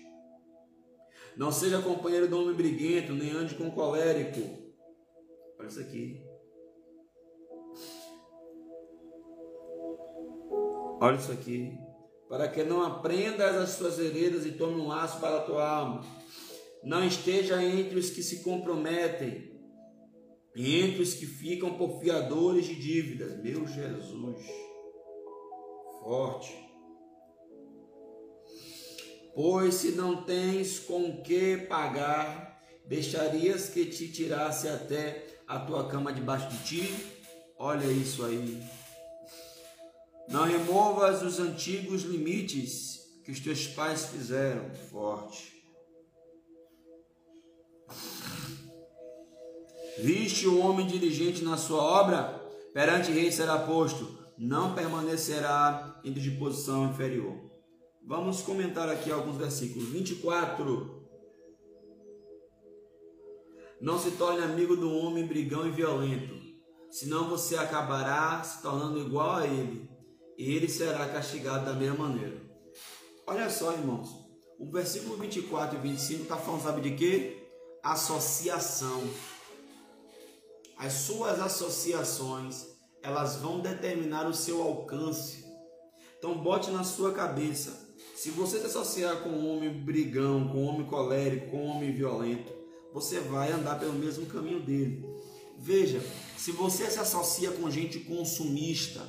Não 1.37 1.51
seja 1.51 1.81
companheiro 1.81 2.27
do 2.27 2.39
homem 2.39 2.55
briguento, 2.55 3.13
nem 3.13 3.31
ande 3.31 3.55
com 3.55 3.69
colérico. 3.71 4.39
Olha 5.59 5.67
isso 5.67 5.79
aqui. 5.79 6.25
Olha 11.01 11.15
isso 11.17 11.31
aqui. 11.31 11.77
Para 12.29 12.47
que 12.47 12.63
não 12.63 12.83
aprendas 12.83 13.55
as 13.55 13.69
suas 13.71 13.97
veredas 13.97 14.45
e 14.45 14.53
tome 14.53 14.79
um 14.79 14.87
laço 14.87 15.19
para 15.19 15.37
a 15.37 15.41
tua 15.41 15.67
alma. 15.67 16.05
Não 16.83 17.05
esteja 17.05 17.61
entre 17.63 17.99
os 17.99 18.09
que 18.09 18.23
se 18.23 18.43
comprometem 18.43 19.53
e 20.55 20.79
entre 20.79 21.01
os 21.01 21.13
que 21.13 21.25
ficam 21.25 21.77
por 21.77 21.99
fiadores 21.99 22.65
de 22.65 22.75
dívidas. 22.75 23.41
Meu 23.43 23.67
Jesus. 23.67 24.45
Forte. 26.01 26.64
Pois 29.35 29.75
se 29.75 29.91
não 29.91 30.23
tens 30.23 30.79
com 30.79 31.21
que 31.21 31.57
pagar, 31.57 32.57
deixarias 32.87 33.67
que 33.67 33.85
te 33.85 34.07
tirasse 34.07 34.69
até 34.69 35.27
a 35.45 35.59
tua 35.59 35.89
cama 35.89 36.13
debaixo 36.13 36.47
de 36.47 36.63
ti? 36.63 36.95
Olha 37.59 37.85
isso 37.85 38.23
aí. 38.23 38.63
Não 40.29 40.45
removas 40.45 41.21
os 41.21 41.37
antigos 41.37 42.03
limites 42.03 43.01
que 43.25 43.31
os 43.31 43.41
teus 43.41 43.67
pais 43.67 44.05
fizeram. 44.05 44.73
Forte. 44.89 45.53
Viste 49.97 50.47
o 50.47 50.59
homem 50.59 50.87
diligente 50.87 51.43
na 51.43 51.57
sua 51.57 51.83
obra? 51.83 52.41
Perante 52.73 53.11
rei 53.11 53.29
será 53.33 53.59
posto, 53.59 54.17
não 54.37 54.73
permanecerá 54.73 55.99
em 56.05 56.13
disposição 56.13 56.89
inferior. 56.89 57.44
Vamos 58.07 58.43
comentar 58.43 58.87
aqui 58.87 59.11
alguns 59.11 59.35
versículos. 59.35 59.89
24. 59.89 61.03
Não 63.81 63.97
se 63.97 64.11
torne 64.11 64.43
amigo 64.43 64.75
do 64.75 64.91
homem 64.95 65.25
brigão 65.25 65.67
e 65.67 65.71
violento, 65.71 66.35
senão 66.91 67.27
você 67.27 67.57
acabará 67.57 68.43
se 68.43 68.61
tornando 68.61 68.99
igual 68.99 69.37
a 69.37 69.47
ele, 69.47 69.89
e 70.37 70.53
ele 70.53 70.69
será 70.69 71.09
castigado 71.09 71.65
da 71.65 71.73
mesma 71.73 72.07
maneira. 72.07 72.39
Olha 73.25 73.49
só, 73.49 73.73
irmãos, 73.73 74.09
o 74.59 74.71
versículo 74.71 75.17
24 75.17 75.79
e 75.79 75.81
25 75.81 76.23
está 76.23 76.37
falando, 76.37 76.61
sabe 76.61 76.81
de 76.81 76.95
quê? 76.95 77.49
Associação. 77.83 79.01
As 80.77 80.93
suas 80.93 81.39
associações, 81.39 82.67
elas 83.01 83.37
vão 83.37 83.61
determinar 83.61 84.27
o 84.27 84.33
seu 84.33 84.61
alcance. 84.61 85.43
Então, 86.19 86.37
bote 86.37 86.69
na 86.69 86.83
sua 86.83 87.11
cabeça 87.11 87.84
se 88.15 88.31
você 88.31 88.59
se 88.59 88.65
associar 88.67 89.17
com 89.17 89.29
um 89.29 89.55
homem 89.55 89.69
brigão, 89.69 90.47
com 90.47 90.63
um 90.63 90.67
homem 90.67 90.87
colérico, 90.87 91.51
com 91.51 91.57
um 91.57 91.75
homem 91.75 91.91
violento, 91.91 92.51
você 92.93 93.19
vai 93.19 93.51
andar 93.51 93.77
pelo 93.77 93.91
mesmo 93.93 94.25
caminho 94.25 94.61
dele. 94.61 95.05
Veja, 95.59 96.01
se 96.37 96.51
você 96.51 96.89
se 96.89 96.97
associa 96.97 97.51
com 97.51 97.69
gente 97.69 97.99
consumista, 97.99 99.01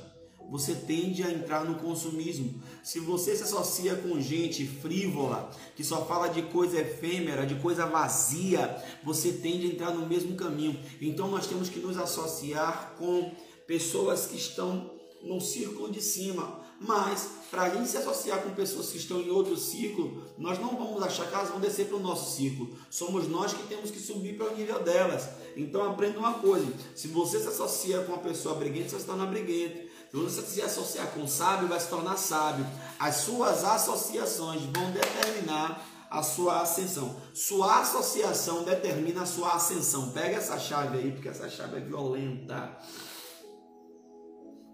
você 0.49 0.75
tende 0.75 1.23
a 1.23 1.31
entrar 1.31 1.63
no 1.63 1.75
consumismo. 1.75 2.61
Se 2.83 2.99
você 2.99 3.35
se 3.35 3.43
associa 3.43 3.95
com 3.95 4.19
gente 4.19 4.65
frívola, 4.65 5.51
que 5.75 5.85
só 5.85 6.05
fala 6.05 6.27
de 6.27 6.41
coisa 6.43 6.79
efêmera, 6.79 7.45
de 7.45 7.55
coisa 7.55 7.85
vazia, 7.85 8.81
você 9.03 9.31
tende 9.31 9.67
a 9.67 9.69
entrar 9.69 9.93
no 9.93 10.05
mesmo 10.05 10.35
caminho. 10.35 10.77
Então 11.01 11.29
nós 11.29 11.47
temos 11.47 11.69
que 11.69 11.79
nos 11.79 11.97
associar 11.97 12.95
com 12.97 13.31
pessoas 13.65 14.27
que 14.27 14.35
estão 14.35 14.91
no 15.21 15.39
círculo 15.39 15.91
de 15.91 16.01
cima. 16.01 16.66
Mas, 16.79 17.29
para 17.49 17.63
a 17.63 17.69
gente 17.69 17.89
se 17.89 17.97
associar 17.97 18.41
com 18.43 18.51
pessoas 18.51 18.89
que 18.89 18.97
estão 18.97 19.19
em 19.19 19.31
outro 19.31 19.57
círculo, 19.57 20.23
nós 20.37 20.59
não 20.59 20.77
vamos 20.77 21.01
achar 21.01 21.27
que 21.27 21.33
elas 21.33 21.49
vão 21.49 21.59
descer 21.59 21.87
para 21.87 21.97
o 21.97 22.01
nosso 22.01 22.35
círculo. 22.35 22.77
Somos 22.89 23.27
nós 23.27 23.53
que 23.53 23.63
temos 23.67 23.89
que 23.89 23.99
subir 23.99 24.37
para 24.37 24.51
o 24.51 24.55
nível 24.55 24.83
delas. 24.83 25.27
Então, 25.55 25.89
aprenda 25.89 26.19
uma 26.19 26.35
coisa: 26.35 26.71
se 26.95 27.07
você 27.07 27.39
se 27.39 27.47
associa 27.47 28.03
com 28.03 28.13
uma 28.13 28.21
pessoa 28.21 28.55
briguente, 28.55 28.91
você 28.91 28.99
se 28.99 29.05
torna 29.05 29.25
briguento. 29.25 29.87
Se 30.11 30.17
você 30.17 30.41
se 30.41 30.61
associar 30.61 31.07
com 31.11 31.21
um 31.21 31.27
sábio, 31.27 31.67
vai 31.67 31.79
se 31.79 31.89
tornar 31.89 32.15
sábio. 32.17 32.65
As 32.99 33.15
suas 33.15 33.63
associações 33.63 34.61
vão 34.61 34.91
determinar 34.91 35.85
a 36.09 36.23
sua 36.23 36.61
ascensão. 36.61 37.15
Sua 37.33 37.81
associação 37.81 38.63
determina 38.63 39.23
a 39.23 39.25
sua 39.25 39.55
ascensão. 39.55 40.11
Pega 40.11 40.37
essa 40.37 40.57
chave 40.59 40.97
aí, 40.99 41.11
porque 41.11 41.27
essa 41.27 41.49
chave 41.49 41.77
é 41.77 41.81
violenta. 41.81 42.77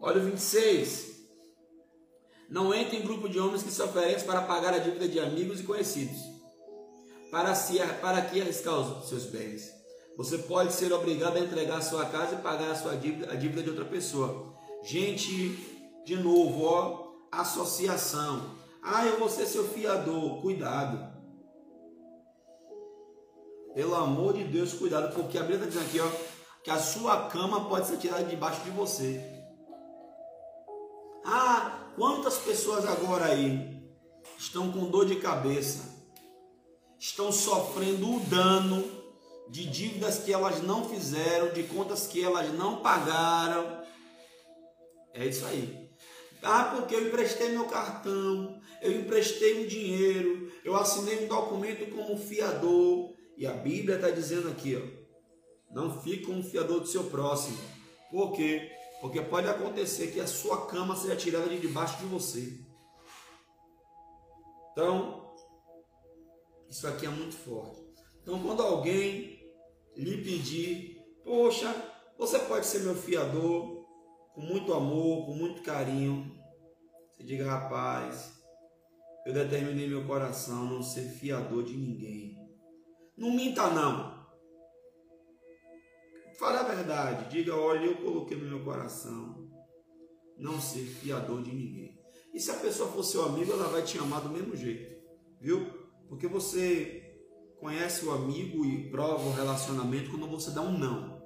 Olha 0.01 0.21
o 0.21 0.25
26. 0.25 1.12
Não 2.49 2.73
entre 2.73 2.97
em 2.97 3.01
grupo 3.01 3.27
de 3.27 3.39
homens 3.39 3.63
que 3.63 3.71
se 3.71 3.81
oferecem 3.81 4.27
para 4.27 4.41
pagar 4.41 4.73
a 4.73 4.77
dívida 4.77 5.07
de 5.07 5.19
amigos 5.19 5.59
e 5.59 5.63
conhecidos. 5.63 6.17
Para, 7.31 7.55
si, 7.55 7.79
para 8.01 8.21
que 8.21 8.41
arriscar 8.41 8.75
os 8.75 9.09
seus 9.09 9.25
bens? 9.25 9.71
Você 10.15 10.37
pode 10.37 10.71
ser 10.73 10.93
obrigado 10.93 11.37
a 11.37 11.39
entregar 11.39 11.77
a 11.77 11.81
sua 11.81 12.05
casa 12.05 12.35
e 12.35 12.41
pagar 12.41 12.69
a 12.69 12.75
sua 12.75 12.95
dívida, 12.95 13.31
a 13.31 13.35
dívida 13.35 13.63
de 13.63 13.69
outra 13.69 13.85
pessoa. 13.85 14.53
Gente, 14.83 15.57
de 16.05 16.15
novo, 16.15 16.65
ó, 16.65 17.11
associação. 17.31 18.51
Ah, 18.83 19.05
eu 19.05 19.17
vou 19.17 19.29
ser 19.29 19.47
seu 19.47 19.67
fiador. 19.67 20.41
Cuidado. 20.41 21.11
Pelo 23.73 23.95
amor 23.95 24.33
de 24.33 24.43
Deus, 24.43 24.73
cuidado, 24.73 25.15
porque 25.15 25.37
a 25.37 25.41
Bíblia 25.41 25.65
está 25.65 25.69
dizendo 25.69 25.87
aqui, 25.87 25.99
ó, 25.99 26.61
que 26.63 26.69
a 26.69 26.77
sua 26.77 27.27
cama 27.29 27.67
pode 27.67 27.87
ser 27.87 27.97
tirada 27.97 28.23
debaixo 28.23 28.61
de 28.61 28.69
você. 28.69 29.19
Ah, 31.25 31.82
quantas 31.95 32.37
pessoas 32.37 32.85
agora 32.85 33.25
aí 33.25 33.83
estão 34.37 34.71
com 34.71 34.89
dor 34.89 35.05
de 35.05 35.17
cabeça, 35.17 36.07
estão 36.99 37.31
sofrendo 37.31 38.15
o 38.15 38.19
dano 38.21 38.83
de 39.49 39.65
dívidas 39.65 40.19
que 40.19 40.33
elas 40.33 40.61
não 40.61 40.87
fizeram, 40.87 41.53
de 41.53 41.63
contas 41.63 42.07
que 42.07 42.23
elas 42.23 42.51
não 42.53 42.81
pagaram. 42.81 43.83
É 45.13 45.25
isso 45.25 45.45
aí. 45.45 45.89
Ah, 46.41 46.75
porque 46.75 46.95
eu 46.95 47.07
emprestei 47.07 47.49
meu 47.49 47.65
cartão, 47.65 48.59
eu 48.81 48.99
emprestei 48.99 49.63
o 49.63 49.67
dinheiro, 49.67 50.51
eu 50.63 50.75
assinei 50.75 51.23
um 51.23 51.27
documento 51.27 51.89
como 51.95 52.17
fiador, 52.17 53.13
e 53.37 53.47
a 53.47 53.53
Bíblia 53.53 53.95
está 53.95 54.09
dizendo 54.09 54.49
aqui, 54.49 54.75
ó, 54.75 55.73
não 55.73 56.01
fique 56.01 56.29
um 56.29 56.43
fiador 56.43 56.81
do 56.81 56.87
seu 56.87 57.05
próximo. 57.05 57.57
Por 58.11 58.33
quê? 58.33 58.69
Porque 59.03 59.21
pode 59.21 59.49
acontecer 59.49 60.13
que 60.13 60.21
a 60.21 60.25
sua 60.25 60.65
cama 60.65 60.95
seja 60.95 61.13
tirada 61.17 61.49
de 61.49 61.59
debaixo 61.59 61.97
de 61.97 62.05
você. 62.05 62.57
Então, 64.71 65.35
isso 66.69 66.87
aqui 66.87 67.05
é 67.05 67.09
muito 67.09 67.35
forte. 67.35 67.83
Então, 68.21 68.41
quando 68.41 68.63
alguém 68.63 69.45
lhe 69.97 70.23
pedir, 70.23 71.03
poxa, 71.21 71.75
você 72.17 72.39
pode 72.39 72.65
ser 72.65 72.79
meu 72.79 72.95
fiador, 72.95 73.85
com 74.33 74.39
muito 74.39 74.73
amor, 74.73 75.25
com 75.25 75.33
muito 75.33 75.61
carinho, 75.63 76.39
você 77.11 77.25
diga, 77.25 77.43
rapaz, 77.45 78.41
eu 79.25 79.33
determinei 79.33 79.85
meu 79.85 80.07
coração 80.07 80.63
não 80.63 80.81
ser 80.81 81.09
fiador 81.09 81.65
de 81.65 81.75
ninguém. 81.75 82.37
Não 83.17 83.31
minta, 83.31 83.69
não. 83.69 84.12
Fale 86.43 86.57
a 86.57 86.63
verdade. 86.63 87.29
Diga, 87.29 87.55
olha, 87.55 87.85
eu 87.85 87.95
coloquei 87.95 88.35
no 88.35 88.43
meu 88.43 88.65
coração 88.65 89.49
não 90.37 90.59
ser 90.59 90.81
fiador 90.81 91.41
de 91.41 91.55
ninguém. 91.55 91.97
E 92.33 92.39
se 92.39 92.51
a 92.51 92.55
pessoa 92.55 92.91
for 92.91 93.01
seu 93.01 93.23
amigo, 93.23 93.53
ela 93.53 93.69
vai 93.69 93.81
te 93.81 93.97
amar 93.97 94.19
do 94.19 94.27
mesmo 94.27 94.53
jeito. 94.53 94.93
Viu? 95.39 95.65
Porque 96.09 96.27
você 96.27 97.01
conhece 97.61 98.03
o 98.03 98.11
amigo 98.11 98.65
e 98.65 98.91
prova 98.91 99.23
o 99.23 99.31
relacionamento 99.31 100.11
quando 100.11 100.27
você 100.27 100.51
dá 100.51 100.61
um 100.61 100.77
não. 100.77 101.23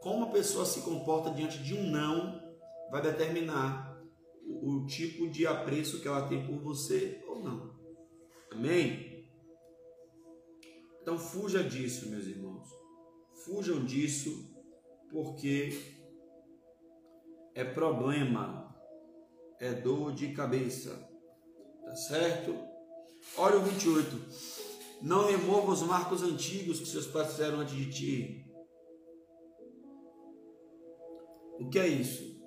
Como 0.00 0.24
a 0.24 0.32
pessoa 0.32 0.66
se 0.66 0.80
comporta 0.80 1.30
diante 1.30 1.62
de 1.62 1.72
um 1.72 1.88
não 1.88 2.42
vai 2.90 3.02
determinar 3.02 4.02
o 4.44 4.84
tipo 4.86 5.30
de 5.30 5.46
apreço 5.46 6.00
que 6.00 6.08
ela 6.08 6.26
tem 6.26 6.44
por 6.44 6.58
você 6.58 7.22
ou 7.28 7.38
não. 7.38 7.72
Amém? 8.50 9.30
Então 11.00 11.16
fuja 11.16 11.62
disso, 11.62 12.10
meus 12.10 12.26
irmãos. 12.26 12.83
Fujam 13.44 13.84
disso, 13.84 14.50
porque 15.10 15.78
é 17.54 17.62
problema, 17.62 18.74
é 19.60 19.74
dor 19.74 20.12
de 20.12 20.32
cabeça. 20.32 21.08
Tá 21.84 21.94
certo? 21.94 22.56
Olha 23.36 23.58
o 23.58 23.62
28. 23.62 25.02
Não 25.02 25.26
remova 25.26 25.72
os 25.72 25.82
marcos 25.82 26.22
antigos 26.22 26.80
que 26.80 26.86
seus 26.86 27.06
pais 27.06 27.32
fizeram 27.32 27.60
antes 27.60 27.74
de 27.74 27.90
ti. 27.90 28.50
O 31.60 31.68
que 31.68 31.78
é 31.78 31.86
isso? 31.86 32.42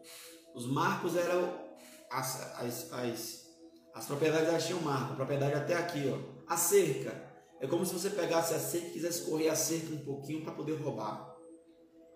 Os 0.56 0.66
marcos 0.66 1.16
eram 1.16 1.68
as, 2.10 2.60
as, 2.60 2.92
as, 2.92 3.46
as 3.94 4.06
propriedades 4.06 4.66
tinham 4.66 4.82
marco, 4.82 5.14
a 5.14 5.16
propriedade 5.16 5.54
até 5.54 5.76
aqui, 5.76 6.10
ó. 6.10 6.38
A 6.52 6.58
cerca 6.58 7.27
é 7.60 7.66
como 7.66 7.86
se 7.86 7.94
você 7.94 8.12
pegasse 8.12 8.54
a 8.54 8.60
cerca 8.60 8.88
e 8.88 8.92
quisesse 8.92 9.30
correr 9.30 9.50
a 9.50 9.56
cerca 9.56 9.94
um 9.94 10.06
pouquinho 10.06 10.44
para 10.44 10.54
poder 10.54 10.76
roubar. 10.76 11.36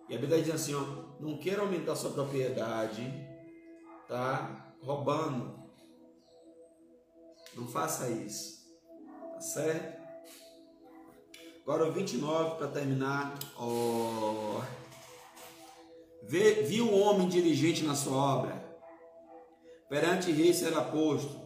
E 0.08 0.14
a 0.14 0.18
Bíblia 0.18 0.40
diz 0.42 0.54
assim, 0.54 0.74
ó, 0.74 0.80
não 1.20 1.38
queira 1.38 1.62
aumentar 1.62 1.96
sua 1.96 2.10
propriedade, 2.10 3.02
tá? 4.06 4.74
Roubando. 4.80 5.60
Não 7.56 7.66
faça 7.66 8.08
isso. 8.08 8.62
Tá 9.32 9.40
certo? 9.40 10.02
Agora 11.62 11.88
o 11.88 11.92
29 11.92 12.56
para 12.56 12.68
terminar. 12.68 13.34
Oh. 13.58 14.60
Vê, 16.22 16.62
viu 16.62 16.86
o 16.86 17.00
homem 17.00 17.28
diligente 17.28 17.84
na 17.84 17.96
sua 17.96 18.16
obra. 18.16 18.62
Perante 19.88 20.30
rei 20.30 20.54
será 20.54 20.82
posto, 20.82 21.36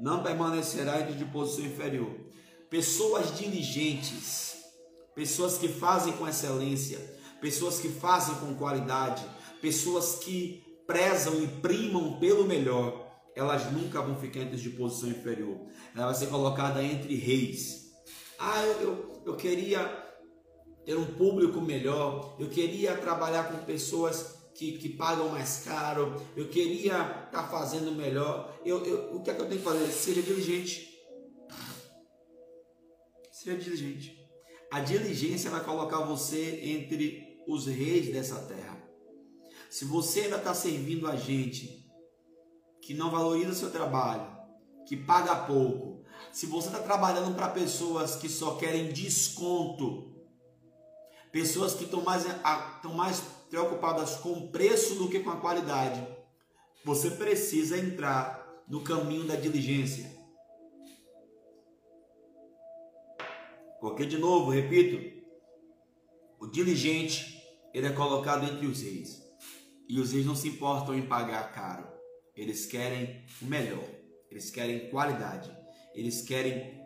não 0.00 0.22
permanecerá 0.22 1.00
de 1.00 1.24
posição 1.26 1.64
inferior 1.64 2.23
pessoas 2.70 3.36
diligentes, 3.36 4.56
pessoas 5.14 5.58
que 5.58 5.68
fazem 5.68 6.12
com 6.14 6.28
excelência, 6.28 6.98
pessoas 7.40 7.78
que 7.78 7.88
fazem 7.88 8.34
com 8.36 8.54
qualidade, 8.54 9.24
pessoas 9.60 10.16
que 10.16 10.62
prezam 10.86 11.42
e 11.42 11.46
primam 11.46 12.18
pelo 12.18 12.44
melhor, 12.44 13.04
elas 13.34 13.70
nunca 13.72 14.00
vão 14.00 14.16
ficar 14.16 14.40
entre 14.40 14.56
de 14.56 14.70
posição 14.70 15.08
inferior. 15.08 15.58
Ela 15.94 16.06
vai 16.06 16.14
ser 16.14 16.26
colocada 16.28 16.82
entre 16.82 17.14
reis. 17.16 17.92
Ah, 18.38 18.62
eu, 18.64 18.80
eu, 18.80 19.22
eu 19.26 19.36
queria 19.36 20.04
ter 20.84 20.96
um 20.96 21.06
público 21.06 21.60
melhor, 21.60 22.36
eu 22.38 22.48
queria 22.48 22.96
trabalhar 22.96 23.44
com 23.44 23.64
pessoas 23.64 24.34
que, 24.54 24.78
que 24.78 24.88
pagam 24.90 25.30
mais 25.30 25.62
caro, 25.64 26.14
eu 26.36 26.48
queria 26.48 27.00
estar 27.00 27.30
tá 27.30 27.48
fazendo 27.48 27.92
melhor. 27.92 28.54
Eu, 28.64 28.84
eu, 28.84 29.16
o 29.16 29.22
que 29.22 29.30
é 29.30 29.34
que 29.34 29.40
eu 29.40 29.48
tenho 29.48 29.60
que 29.60 29.66
fazer? 29.66 29.86
Seja 29.88 30.22
diligente. 30.22 30.93
Seja 33.44 33.58
diligente. 33.58 34.26
A 34.72 34.80
diligência 34.80 35.50
vai 35.50 35.62
colocar 35.62 35.98
você 35.98 36.60
entre 36.62 37.42
os 37.46 37.66
reis 37.66 38.10
dessa 38.10 38.36
terra. 38.36 38.82
Se 39.68 39.84
você 39.84 40.22
ainda 40.22 40.38
está 40.38 40.54
servindo 40.54 41.06
a 41.06 41.14
gente 41.14 41.86
que 42.80 42.94
não 42.94 43.10
valoriza 43.10 43.52
seu 43.52 43.70
trabalho, 43.70 44.34
que 44.88 44.96
paga 44.96 45.44
pouco, 45.44 46.02
se 46.32 46.46
você 46.46 46.68
está 46.68 46.80
trabalhando 46.80 47.34
para 47.34 47.50
pessoas 47.50 48.16
que 48.16 48.30
só 48.30 48.54
querem 48.56 48.90
desconto, 48.90 50.10
pessoas 51.30 51.74
que 51.74 51.84
estão 51.84 52.00
mais, 52.00 52.24
mais 52.94 53.22
preocupadas 53.50 54.16
com 54.16 54.32
o 54.32 54.48
preço 54.48 54.94
do 54.94 55.10
que 55.10 55.20
com 55.20 55.30
a 55.30 55.36
qualidade, 55.36 56.02
você 56.82 57.10
precisa 57.10 57.76
entrar 57.76 58.64
no 58.66 58.80
caminho 58.80 59.26
da 59.26 59.36
diligência. 59.36 60.23
Porque, 63.84 64.06
de 64.06 64.16
novo, 64.16 64.50
repito, 64.50 64.98
o 66.40 66.46
diligente, 66.46 67.38
ele 67.74 67.86
é 67.86 67.90
colocado 67.90 68.50
entre 68.50 68.66
os 68.66 68.80
reis. 68.80 69.22
E 69.86 70.00
os 70.00 70.12
reis 70.12 70.24
não 70.24 70.34
se 70.34 70.48
importam 70.48 70.94
em 70.94 71.02
pagar 71.02 71.52
caro. 71.52 71.86
Eles 72.34 72.64
querem 72.64 73.22
o 73.42 73.44
melhor. 73.44 73.84
Eles 74.30 74.50
querem 74.50 74.88
qualidade. 74.88 75.54
Eles 75.94 76.22
querem 76.22 76.82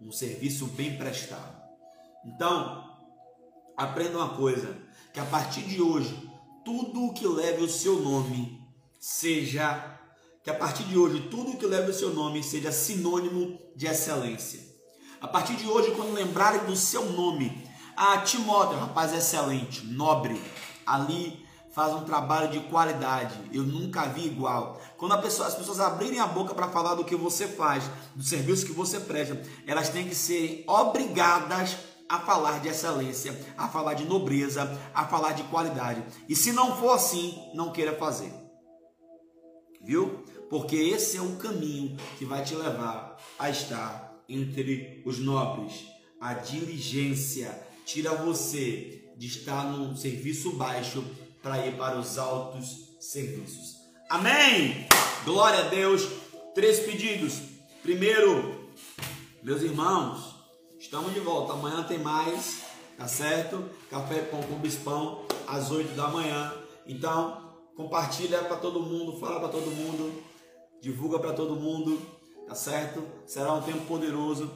um 0.00 0.10
serviço 0.10 0.66
bem 0.66 0.98
prestado. 0.98 1.62
Então, 2.26 2.92
aprenda 3.76 4.18
uma 4.18 4.36
coisa, 4.36 4.76
que 5.14 5.20
a 5.20 5.24
partir 5.26 5.62
de 5.62 5.80
hoje, 5.80 6.28
tudo 6.64 7.06
o 7.06 7.14
que 7.14 7.24
leve 7.24 7.62
o 7.62 7.68
seu 7.68 8.00
nome 8.00 8.60
seja 8.98 9.96
que 10.42 10.50
a 10.50 10.54
partir 10.54 10.82
de 10.88 10.98
hoje 10.98 11.28
tudo 11.28 11.52
o 11.52 11.56
que 11.56 11.66
leve 11.66 11.92
o 11.92 11.94
seu 11.94 12.12
nome 12.12 12.42
seja 12.42 12.72
sinônimo 12.72 13.60
de 13.76 13.86
excelência. 13.86 14.69
A 15.20 15.28
partir 15.28 15.54
de 15.56 15.66
hoje, 15.66 15.90
quando 15.90 16.14
lembrarem 16.14 16.64
do 16.64 16.74
seu 16.74 17.04
nome, 17.12 17.62
ah, 17.94 18.18
Timóteo, 18.18 18.78
rapaz 18.78 19.12
excelente, 19.12 19.86
nobre, 19.86 20.40
ali 20.86 21.44
faz 21.72 21.92
um 21.92 22.04
trabalho 22.04 22.50
de 22.50 22.60
qualidade. 22.60 23.38
Eu 23.52 23.62
nunca 23.62 24.06
vi 24.06 24.26
igual. 24.26 24.80
Quando 24.96 25.20
pessoa, 25.20 25.46
as 25.46 25.54
pessoas 25.54 25.78
abrirem 25.78 26.20
a 26.20 26.26
boca 26.26 26.54
para 26.54 26.68
falar 26.68 26.94
do 26.94 27.04
que 27.04 27.14
você 27.14 27.46
faz, 27.46 27.84
do 28.14 28.22
serviço 28.22 28.64
que 28.64 28.72
você 28.72 28.98
presta, 28.98 29.40
elas 29.66 29.90
têm 29.90 30.08
que 30.08 30.14
ser 30.14 30.64
obrigadas 30.66 31.76
a 32.08 32.18
falar 32.18 32.58
de 32.60 32.68
excelência, 32.68 33.38
a 33.58 33.68
falar 33.68 33.94
de 33.94 34.04
nobreza, 34.04 34.80
a 34.94 35.06
falar 35.06 35.32
de 35.32 35.42
qualidade. 35.44 36.02
E 36.28 36.34
se 36.34 36.50
não 36.50 36.76
for 36.76 36.92
assim, 36.92 37.38
não 37.54 37.72
queira 37.72 37.94
fazer. 37.94 38.32
Viu? 39.82 40.24
Porque 40.48 40.76
esse 40.76 41.18
é 41.18 41.20
o 41.20 41.36
caminho 41.36 41.96
que 42.18 42.24
vai 42.24 42.42
te 42.42 42.54
levar 42.54 43.16
a 43.38 43.48
estar 43.48 44.09
entre 44.30 45.02
os 45.04 45.18
nobres. 45.18 45.86
A 46.20 46.34
diligência 46.34 47.50
tira 47.84 48.14
você 48.14 49.12
de 49.16 49.26
estar 49.26 49.64
num 49.64 49.96
serviço 49.96 50.52
baixo 50.52 51.04
para 51.42 51.66
ir 51.66 51.76
para 51.76 51.98
os 51.98 52.16
altos 52.18 52.96
serviços. 53.00 53.76
Amém! 54.08 54.86
Glória 55.24 55.60
a 55.60 55.68
Deus. 55.68 56.08
Três 56.54 56.80
pedidos. 56.80 57.40
Primeiro, 57.82 58.68
meus 59.42 59.62
irmãos, 59.62 60.34
estamos 60.78 61.12
de 61.14 61.20
volta. 61.20 61.52
Amanhã 61.52 61.82
tem 61.82 61.98
mais, 61.98 62.62
tá 62.96 63.08
certo? 63.08 63.64
Café 63.88 64.20
com 64.20 64.40
bispão 64.58 65.24
às 65.46 65.70
8 65.70 65.94
da 65.94 66.08
manhã. 66.08 66.52
Então, 66.86 67.54
compartilha 67.76 68.38
para 68.44 68.56
todo 68.56 68.80
mundo, 68.80 69.18
fala 69.18 69.40
para 69.40 69.48
todo 69.48 69.70
mundo, 69.70 70.22
divulga 70.80 71.18
para 71.18 71.32
todo 71.32 71.56
mundo, 71.56 72.00
tá 72.50 72.56
certo? 72.56 73.06
Será 73.26 73.54
um 73.54 73.62
tempo 73.62 73.86
poderoso. 73.86 74.50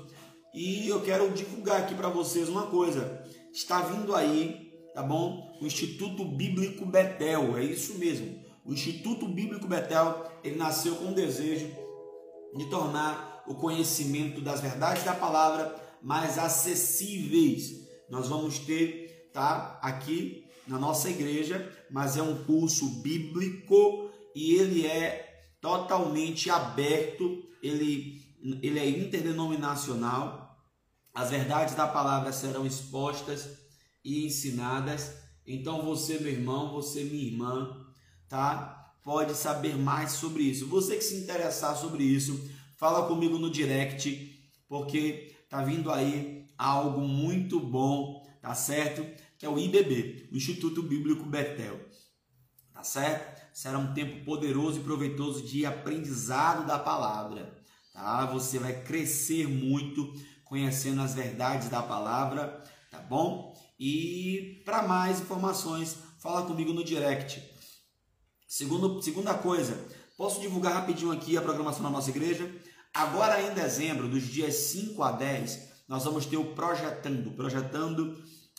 E 0.52 0.88
eu 0.88 1.00
quero 1.02 1.30
divulgar 1.30 1.80
aqui 1.80 1.94
para 1.94 2.08
vocês 2.08 2.48
uma 2.48 2.66
coisa. 2.66 3.24
Está 3.52 3.82
vindo 3.82 4.16
aí, 4.16 4.72
tá 4.92 5.00
bom? 5.00 5.56
O 5.62 5.64
Instituto 5.66 6.24
Bíblico 6.24 6.84
Betel, 6.84 7.56
é 7.56 7.62
isso 7.62 7.96
mesmo. 7.96 8.42
O 8.64 8.72
Instituto 8.72 9.28
Bíblico 9.28 9.68
Betel, 9.68 10.24
ele 10.42 10.56
nasceu 10.56 10.96
com 10.96 11.12
o 11.12 11.14
desejo 11.14 11.68
de 12.56 12.64
tornar 12.68 13.44
o 13.46 13.54
conhecimento 13.54 14.40
das 14.40 14.60
verdades 14.60 15.04
da 15.04 15.14
palavra 15.14 15.76
mais 16.02 16.36
acessíveis. 16.36 17.86
Nós 18.10 18.26
vamos 18.26 18.58
ter, 18.58 19.30
tá, 19.32 19.78
aqui 19.80 20.48
na 20.66 20.80
nossa 20.80 21.08
igreja, 21.08 21.72
mas 21.88 22.16
é 22.16 22.22
um 22.22 22.42
curso 22.42 22.86
bíblico 23.02 24.10
e 24.34 24.56
ele 24.56 24.84
é 24.84 25.33
totalmente 25.64 26.50
aberto, 26.50 27.42
ele, 27.62 28.22
ele 28.60 28.78
é 28.78 28.86
interdenominacional, 28.86 30.62
as 31.14 31.30
verdades 31.30 31.74
da 31.74 31.86
palavra 31.86 32.34
serão 32.34 32.66
expostas 32.66 33.48
e 34.04 34.26
ensinadas. 34.26 35.14
Então 35.46 35.80
você, 35.80 36.18
meu 36.18 36.30
irmão, 36.30 36.70
você, 36.70 37.04
minha 37.04 37.24
irmã, 37.24 37.82
tá? 38.28 38.92
Pode 39.02 39.34
saber 39.34 39.74
mais 39.74 40.12
sobre 40.12 40.42
isso. 40.42 40.66
Você 40.66 40.96
que 40.96 41.04
se 41.04 41.16
interessar 41.16 41.74
sobre 41.78 42.04
isso, 42.04 42.46
fala 42.76 43.08
comigo 43.08 43.38
no 43.38 43.50
direct, 43.50 44.38
porque 44.68 45.34
tá 45.48 45.64
vindo 45.64 45.90
aí 45.90 46.46
algo 46.58 47.00
muito 47.00 47.58
bom, 47.58 48.22
tá 48.42 48.54
certo? 48.54 49.02
Que 49.38 49.46
é 49.46 49.48
o 49.48 49.58
IBB, 49.58 50.28
o 50.30 50.36
Instituto 50.36 50.82
Bíblico 50.82 51.24
Betel. 51.24 51.80
Tá 52.70 52.84
certo? 52.84 53.33
Será 53.54 53.78
um 53.78 53.94
tempo 53.94 54.24
poderoso 54.24 54.80
e 54.80 54.82
proveitoso 54.82 55.46
de 55.46 55.64
aprendizado 55.64 56.66
da 56.66 56.76
palavra, 56.76 57.56
tá? 57.92 58.26
Você 58.26 58.58
vai 58.58 58.82
crescer 58.82 59.46
muito 59.46 60.12
conhecendo 60.44 61.00
as 61.00 61.14
verdades 61.14 61.68
da 61.68 61.80
palavra, 61.80 62.60
tá 62.90 62.98
bom? 62.98 63.56
E 63.78 64.60
para 64.64 64.82
mais 64.82 65.20
informações, 65.20 65.96
fala 66.18 66.42
comigo 66.42 66.72
no 66.72 66.82
direct. 66.82 67.40
Segundo, 68.48 69.00
segunda 69.00 69.34
coisa, 69.34 69.86
posso 70.16 70.40
divulgar 70.40 70.72
rapidinho 70.72 71.12
aqui 71.12 71.36
a 71.36 71.42
programação 71.42 71.84
da 71.84 71.90
nossa 71.90 72.10
igreja? 72.10 72.52
Agora 72.92 73.40
em 73.40 73.54
dezembro, 73.54 74.08
dos 74.08 74.24
dias 74.24 74.54
5 74.54 75.00
a 75.00 75.12
10, 75.12 75.84
nós 75.86 76.02
vamos 76.02 76.26
ter 76.26 76.36
o 76.36 76.54
Projetando, 76.56 77.30
Projetando 77.30 78.00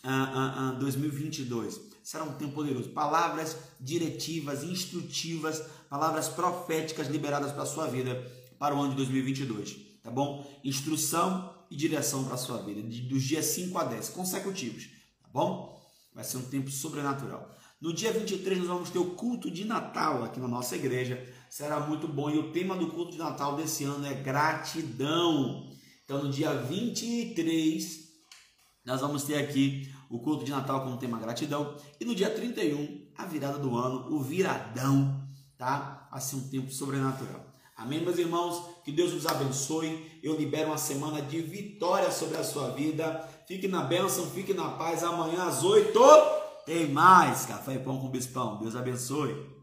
uh, 0.05 0.71
uh, 0.71 0.75
uh, 0.75 0.79
2022. 0.79 1.94
Será 2.05 2.23
um 2.23 2.35
tempo 2.35 2.53
poderoso. 2.53 2.89
Palavras 2.89 3.57
diretivas, 3.79 4.63
instrutivas, 4.63 5.59
palavras 5.89 6.29
proféticas 6.29 7.07
liberadas 7.07 7.51
para 7.51 7.63
a 7.63 7.65
sua 7.65 7.87
vida 7.87 8.31
para 8.59 8.75
o 8.75 8.79
ano 8.79 8.91
de 8.91 8.97
2022, 8.97 9.75
tá 10.03 10.11
bom? 10.11 10.47
Instrução 10.63 11.51
e 11.69 11.75
direção 11.75 12.23
para 12.23 12.35
a 12.35 12.37
sua 12.37 12.59
vida, 12.59 12.79
dos 13.09 13.23
dias 13.23 13.45
5 13.47 13.75
a 13.79 13.85
10 13.85 14.09
consecutivos, 14.09 14.87
tá 15.19 15.29
bom? 15.33 15.83
Vai 16.13 16.23
ser 16.23 16.37
um 16.37 16.43
tempo 16.43 16.69
sobrenatural. 16.69 17.51
No 17.81 17.91
dia 17.91 18.13
23 18.13 18.59
nós 18.59 18.67
vamos 18.67 18.91
ter 18.91 18.99
o 18.99 19.15
culto 19.15 19.49
de 19.49 19.65
Natal 19.65 20.23
aqui 20.23 20.39
na 20.39 20.47
nossa 20.47 20.75
igreja. 20.75 21.27
Será 21.49 21.79
muito 21.79 22.07
bom 22.07 22.29
e 22.29 22.37
o 22.37 22.51
tema 22.51 22.75
do 22.75 22.91
culto 22.91 23.13
de 23.13 23.17
Natal 23.17 23.55
desse 23.55 23.83
ano 23.83 24.05
é 24.05 24.13
gratidão. 24.13 25.71
Então 26.03 26.23
no 26.23 26.29
dia 26.29 26.53
23 26.53 28.05
nós 28.85 29.01
vamos 29.01 29.23
ter 29.23 29.37
aqui 29.37 29.91
o 30.15 30.19
culto 30.19 30.45
de 30.45 30.51
Natal 30.51 30.81
com 30.81 30.93
o 30.93 30.97
tema 30.97 31.19
gratidão 31.19 31.75
e 31.99 32.05
no 32.05 32.15
dia 32.15 32.29
31 32.29 33.05
a 33.17 33.25
virada 33.25 33.57
do 33.57 33.77
ano, 33.77 34.13
o 34.13 34.19
viradão, 34.19 35.21
tá? 35.57 36.07
Assim 36.11 36.37
um 36.37 36.47
tempo 36.49 36.71
sobrenatural. 36.71 37.45
Amém, 37.77 38.01
meus 38.01 38.17
irmãos? 38.17 38.63
Que 38.83 38.91
Deus 38.91 39.13
nos 39.13 39.25
abençoe. 39.25 40.19
Eu 40.23 40.35
libero 40.35 40.69
uma 40.69 40.77
semana 40.77 41.21
de 41.21 41.41
vitória 41.41 42.09
sobre 42.09 42.37
a 42.37 42.43
sua 42.43 42.69
vida. 42.69 43.27
Fique 43.45 43.67
na 43.67 43.81
bênção, 43.81 44.25
fique 44.27 44.53
na 44.53 44.69
paz. 44.71 45.03
Amanhã 45.03 45.43
às 45.43 45.63
8 45.63 45.99
tem 46.65 46.87
mais 46.87 47.45
Café 47.45 47.75
e 47.75 47.79
Pão 47.79 47.99
com 47.99 48.09
Bispão. 48.09 48.57
Deus 48.57 48.75
abençoe. 48.75 49.54